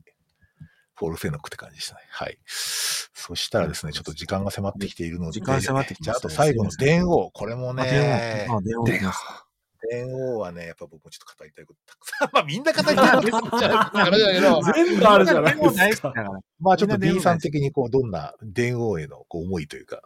[0.95, 2.01] フォルフェノクって感じでしたね。
[2.09, 2.39] はい。
[2.47, 7.31] そしたらですね、ちょっと時間が迫ってきているので、時間迫ってきじゃあ、あと最後の電王。
[7.33, 9.46] これもあね、電話。
[9.91, 10.11] あ、電話で来ます。
[10.11, 12.29] 電王はね、やっぱ僕もちょっと語りたいことたくさん。
[12.35, 16.13] まあみんな語りたいことじゃないだけど、全部あるじゃないですか。
[16.61, 20.03] まあちょっと D さん的にこう、どんな電王へのこう思いというか。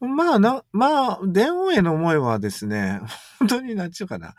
[0.00, 3.00] まあな、まあ、電王への思いはですね、
[3.38, 4.34] 本当になんちゅうかな。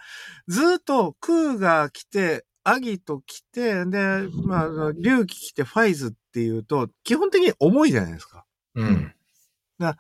[0.47, 8.45] ずっと空が来て、アギト来て、で、まああの、龍騎来てファイズっていうと、基本的に重いじゃないですか。
[8.75, 9.13] うん。
[9.79, 9.95] やっ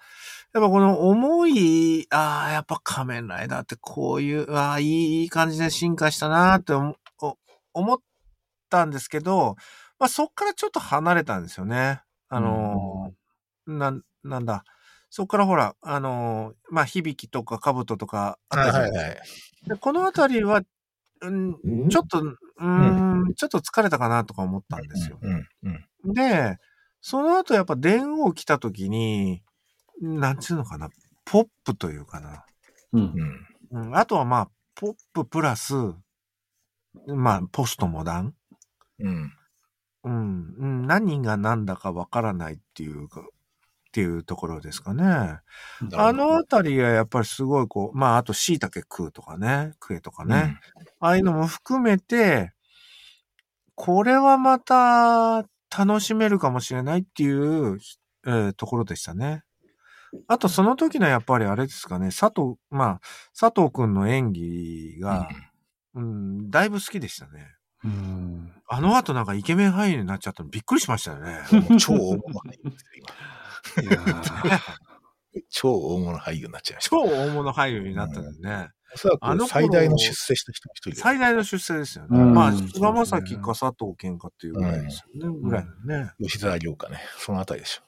[0.53, 6.73] ぱこの重い、ああ、やっぱ仮面ライダーってこういう、ああ、いい感じで進化したなーって
[7.73, 7.97] 思っ
[8.69, 9.55] たんですけど、
[9.99, 12.01] まあそっからちょっと離れたんですよね。
[12.29, 14.63] あのーなん、なんだ。
[15.09, 19.09] そっからほら、あのーまあ響きとか兜とかあったじゃないですか。
[19.09, 19.19] はい。
[19.69, 20.61] でこのあたりは、
[21.21, 21.55] うん、
[21.89, 25.19] ちょっと、うーん、ちょっと疲れたかなとか思ったんですよ。
[25.21, 25.47] うん。
[26.05, 26.13] うん。
[26.13, 26.57] で、
[27.01, 29.43] その後やっぱ電王来た時に、
[30.01, 30.89] なんちゅうのかな、
[31.25, 32.45] ポップというかな。
[32.93, 33.77] うんう。
[33.79, 33.85] ん。
[33.85, 35.73] うん、あとはまあ、ポッププラス、
[37.07, 38.33] まあ、ポストモダン。
[38.99, 39.33] うん。
[40.03, 43.23] うん、うん、何が何だかわからないっていうか、っ
[43.91, 45.03] ていうところですかね。
[45.95, 50.59] あのあたりがやっぱりすごいこう、まあ、あと椎茸食うとかね、食えとかね。
[50.99, 52.53] ああいうのも含めて、
[53.75, 55.45] これはまた
[55.75, 57.79] 楽しめるかもしれないっていう、
[58.25, 59.43] えーところでしたね。
[60.27, 63.01] あとその時のやっぱりあれですかね、佐藤、まあ、
[63.37, 65.29] 佐藤くんの演技が、
[65.95, 67.57] うん、だいぶ好きでしたね。
[67.83, 68.53] うん。
[68.67, 71.39] あの後なんかイケメン俳優になっちゃったのびっくりしましたよね。
[71.79, 72.85] 超大物俳優です
[75.49, 76.89] 超大物俳優になっちゃいました。
[76.89, 78.69] 超大物俳優になったんでね。
[78.93, 82.19] おそらあの頃く最大の出世した人の一人で最大の出世ですよね。
[82.19, 85.39] うんまあ、菅田将暉か佐藤健かっていうぐらいですよね。
[85.41, 86.11] ぐらいのね。
[86.19, 86.99] 吉沢亮かね。
[87.17, 87.83] そのあたりでしょ。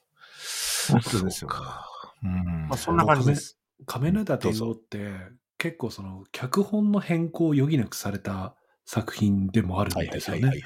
[0.94, 1.50] 本当ですよ。
[1.50, 3.60] そまあ、そんな感じです。
[3.86, 5.14] 仮面ライダー天皇って
[5.58, 8.56] 結構その脚本の変更を余儀なくされた
[8.86, 10.64] 作品でもあるんですよね。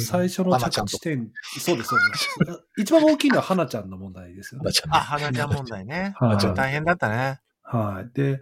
[0.00, 1.30] 最初の着地点、
[1.60, 2.64] そうです、そうです。
[2.78, 4.72] 一番大きいのは花ちゃんの問題ですよね。
[4.72, 6.14] ちゃんあ、花ちゃん問題ね。
[6.18, 7.40] はい大変だったね。
[7.62, 8.10] はい。
[8.12, 8.40] で、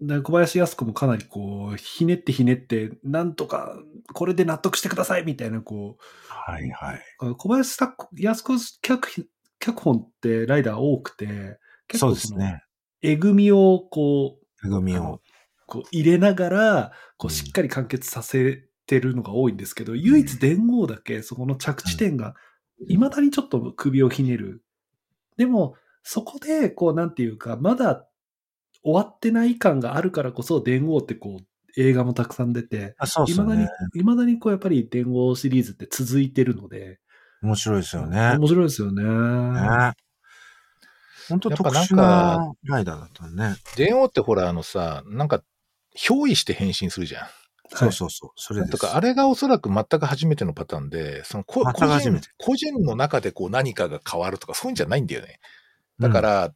[0.00, 3.74] で小林靖子もかなりこう、ひねってひねって、なんとか、
[4.12, 5.96] これで納得してくださいみたいな、こ
[6.28, 7.00] はいはい。
[7.22, 9.28] う、小林靖子脚
[9.66, 12.62] 脚本ってライダー多くて、結構その、ですね。
[13.02, 15.20] えぐみをこう、めぐみを。
[15.66, 22.34] こう入れながら、こうんうしっかり完結させてるのが多いんですけど、唯一電王だけそこの着地点が、
[22.88, 24.62] 未だにちょっと首をひねる。
[25.36, 25.74] でも、
[26.04, 28.06] そこで、こう、なんていうか、まだ
[28.84, 31.44] 終わってない感があるからこそ、電王ってこう、
[31.76, 37.00] 映画もたくさん出て、あ、そうですよ未だにね。、未だにこう、やっぱり電王シリーズって続いてるので、
[37.42, 38.36] 面白いですよね。
[38.38, 39.02] 面白いですよね。
[39.02, 39.92] ね。
[41.28, 43.56] 本当特殊かなライダーだったね。
[43.76, 45.42] 電王ってほら、あのさ、なんか、
[45.96, 47.26] 憑依して変身するじゃん。
[47.68, 48.30] そうそうそう。
[48.36, 48.72] それです。
[48.72, 55.40] とか、あれがおそらく全く初めてのパターンで、その個人個人の中でこう何かが変わるとか、そういうんじゃないんだよね。
[55.98, 56.52] だから、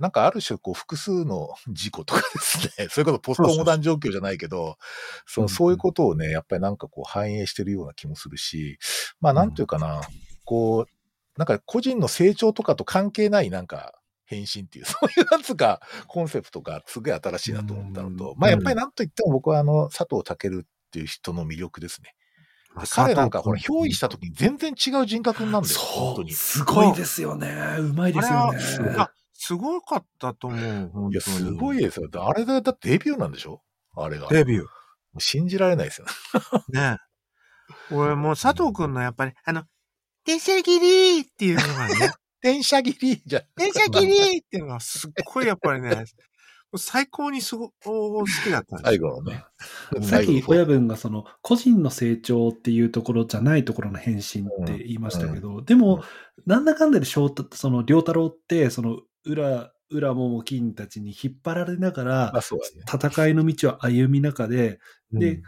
[0.00, 4.78] なんかある種、こう、複数の事故とかですね、 それこそポストモダン状況じゃないけど、
[5.26, 8.78] そのそういうことをね、やっぱりなんかこう反映してるような気もするし、
[9.20, 10.00] まあなんていうかな、
[10.44, 22.14] こう、なんか個人の成長とかと関係ないなんか変身っていう、 そういうなんつうか、コンセプトがすごい新しいなと思ったのと、うんまあやっぱりなんといっても僕はあの、佐藤健っていう人の魅力ですね。
[22.74, 26.32] まあ彼なんかほら、憑依した時に全然違う人格になるんだよ、本当に。
[26.32, 27.48] すごいですよね。
[27.78, 28.60] うまいですよね。
[29.40, 30.56] はあすごかったと思
[31.08, 31.10] う。
[31.10, 32.08] いや、すごいですよ。
[32.14, 33.62] あれだ、だってデビューなんでしょ？
[33.96, 34.28] あれが。
[34.28, 34.66] デビュー。
[35.18, 36.06] 信じられないですよ
[36.68, 36.80] ね。
[36.92, 36.98] ね。
[37.90, 39.64] 俺もう佐藤くんのやっぱり、 あの、
[40.26, 41.94] 電車切りっていうのがね、
[42.42, 43.42] 電車切りじゃん。
[43.56, 46.04] 電車切りっていうのがすっごいやっぱりね、
[46.76, 49.44] 最高にすご、好きだったんですよ最後のね。
[50.02, 56.04] さっき親分がその個人の成長っていうところじゃないところの変身って言いましたけど、でも、
[56.46, 62.40] なんだかんだで翔太その良太郎ってその裏裏桃金たちに引っ張られながらね。
[62.86, 64.78] 戦いの道を歩み中で、
[65.12, 65.42] で、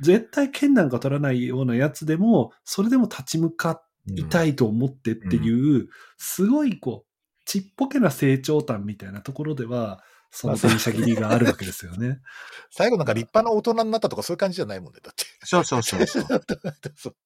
[0.00, 12.20] 絶対剣なんか取らないようなやつでもそれでも立ち向かいたいと思ってっていう、すごいこうちっぽけな成長感みたいなところではその電車切りがあるわけですよね。
[12.70, 15.00] 最後なんか立派な大人になったとかそういう感じじゃないもんね。
[15.02, 15.24] だって。
[15.44, 16.24] そうそうそうそう。
[16.96, 17.16] そう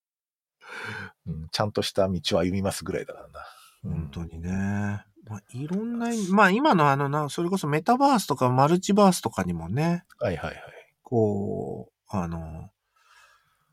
[1.27, 3.45] うんちゃんとした道を歩みますぐらいだからな。
[3.83, 5.05] 本当にね。
[5.29, 10.63] まあ、いろんなまあ今のあのな、それこそメタバースとかマルチバースとかにもね、はいはいはい。
[11.03, 12.71] こう、あの、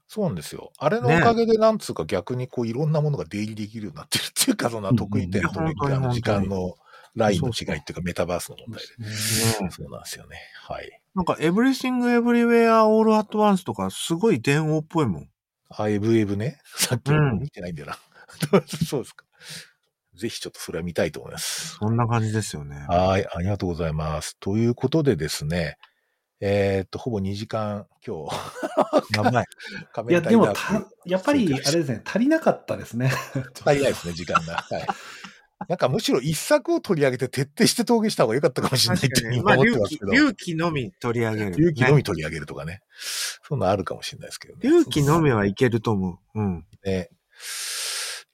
[0.08, 0.72] そうなんですよ。
[0.78, 6.76] あれのおかげで、なんつうか逆にこういろんなものが出入りできるようになってるっていうか、 そんな特異点とうんあの時間の
[7.16, 9.06] ラインの違そうそういっていうか、メタバースの問題で。
[9.06, 10.38] ねそうなんですよね。
[10.68, 11.02] はい。
[11.16, 15.30] なんか、エブリシング・エブリウェア・オール・アット・ワンスとか、すごい電王っぽいもん。
[15.70, 16.60] あ、エブエブね。
[16.66, 17.98] さっきうん見てないんだよな。
[18.68, 19.26] そうですか？
[20.16, 21.76] ぜひちょっとそれは見たいと思います。
[21.76, 22.86] そんな感じですよね。
[22.90, 24.38] はい、ありがとうございます。
[24.40, 25.78] ということでですね、
[26.42, 28.36] えーっと、ほぼ2時間今日、
[29.16, 29.46] やばい。
[29.94, 33.12] 仮いや、でもた、やっぱり、あれですね、足りなかったですね。
[33.64, 34.56] 足りないですね、時間が。
[34.56, 34.88] はい。
[35.70, 40.12] なんかむしろ一作を取り上げて徹底して峠した方が良かったかもしれないって思ってますけど。
[40.12, 41.52] 隆起のみ取り上げる。
[41.52, 42.82] 勇気のねみ取り上げるとかね。
[43.44, 44.62] そんなのあるかもしれないですけどね。
[44.64, 46.40] 隆起のみはいけると思う。
[46.40, 46.66] うん。
[46.84, 47.10] ね。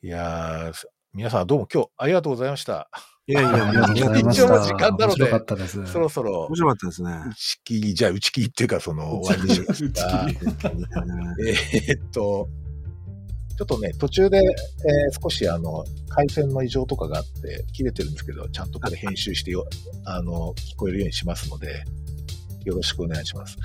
[0.01, 0.73] いやー、
[1.17, 2.91] 皆さんどうも今日ありがとうございました。
[3.25, 4.59] いやいや、ありがとうございまし一応た。
[4.69, 5.83] 時間なのでったです。
[5.87, 7.09] そろそろ面、白かったですね。
[7.09, 9.93] 打ち切り、じゃあ打ち切りっていうかその終わりに打ち切り
[11.49, 12.47] えーっと、
[13.57, 19.67] ちょっとね、途中で、えー少しあの、回線の異常とかがあって、切れてるんですけど、ちゃんとこれ編集してよ、
[20.05, 21.83] あの、聞こえるようにしますので、
[22.63, 23.57] よろしくお願いします。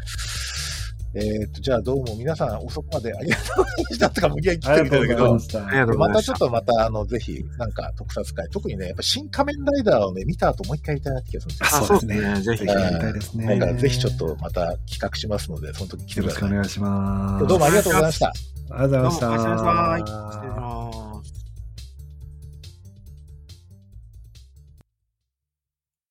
[1.15, 5.67] えーっと、じゃあどうも皆さん遅くまでありがとうございましたとか無理やり切ってみたんだけど、ました。
[5.67, 11.79] ありがとうございましたまたちょっとまたあの、ぜひ、なんか特撮会、特にね、やっぱ新仮面ライダーをね、見た後もう一回やりたいなって気がするんですよ。
[11.83, 12.57] あ、そううですすね。
[12.57, 12.65] ぜひ。
[12.65, 13.59] やりたいですね。
[13.59, 16.51] だからぜひちょっとまた企画しますので、その時来てください。
[16.51, 17.47] よろしくお願いします。
[17.47, 18.27] どうもありがとうございました。
[18.29, 19.27] ありがとうございました。
[19.27, 21.12] どうもおやすみなさい失礼します。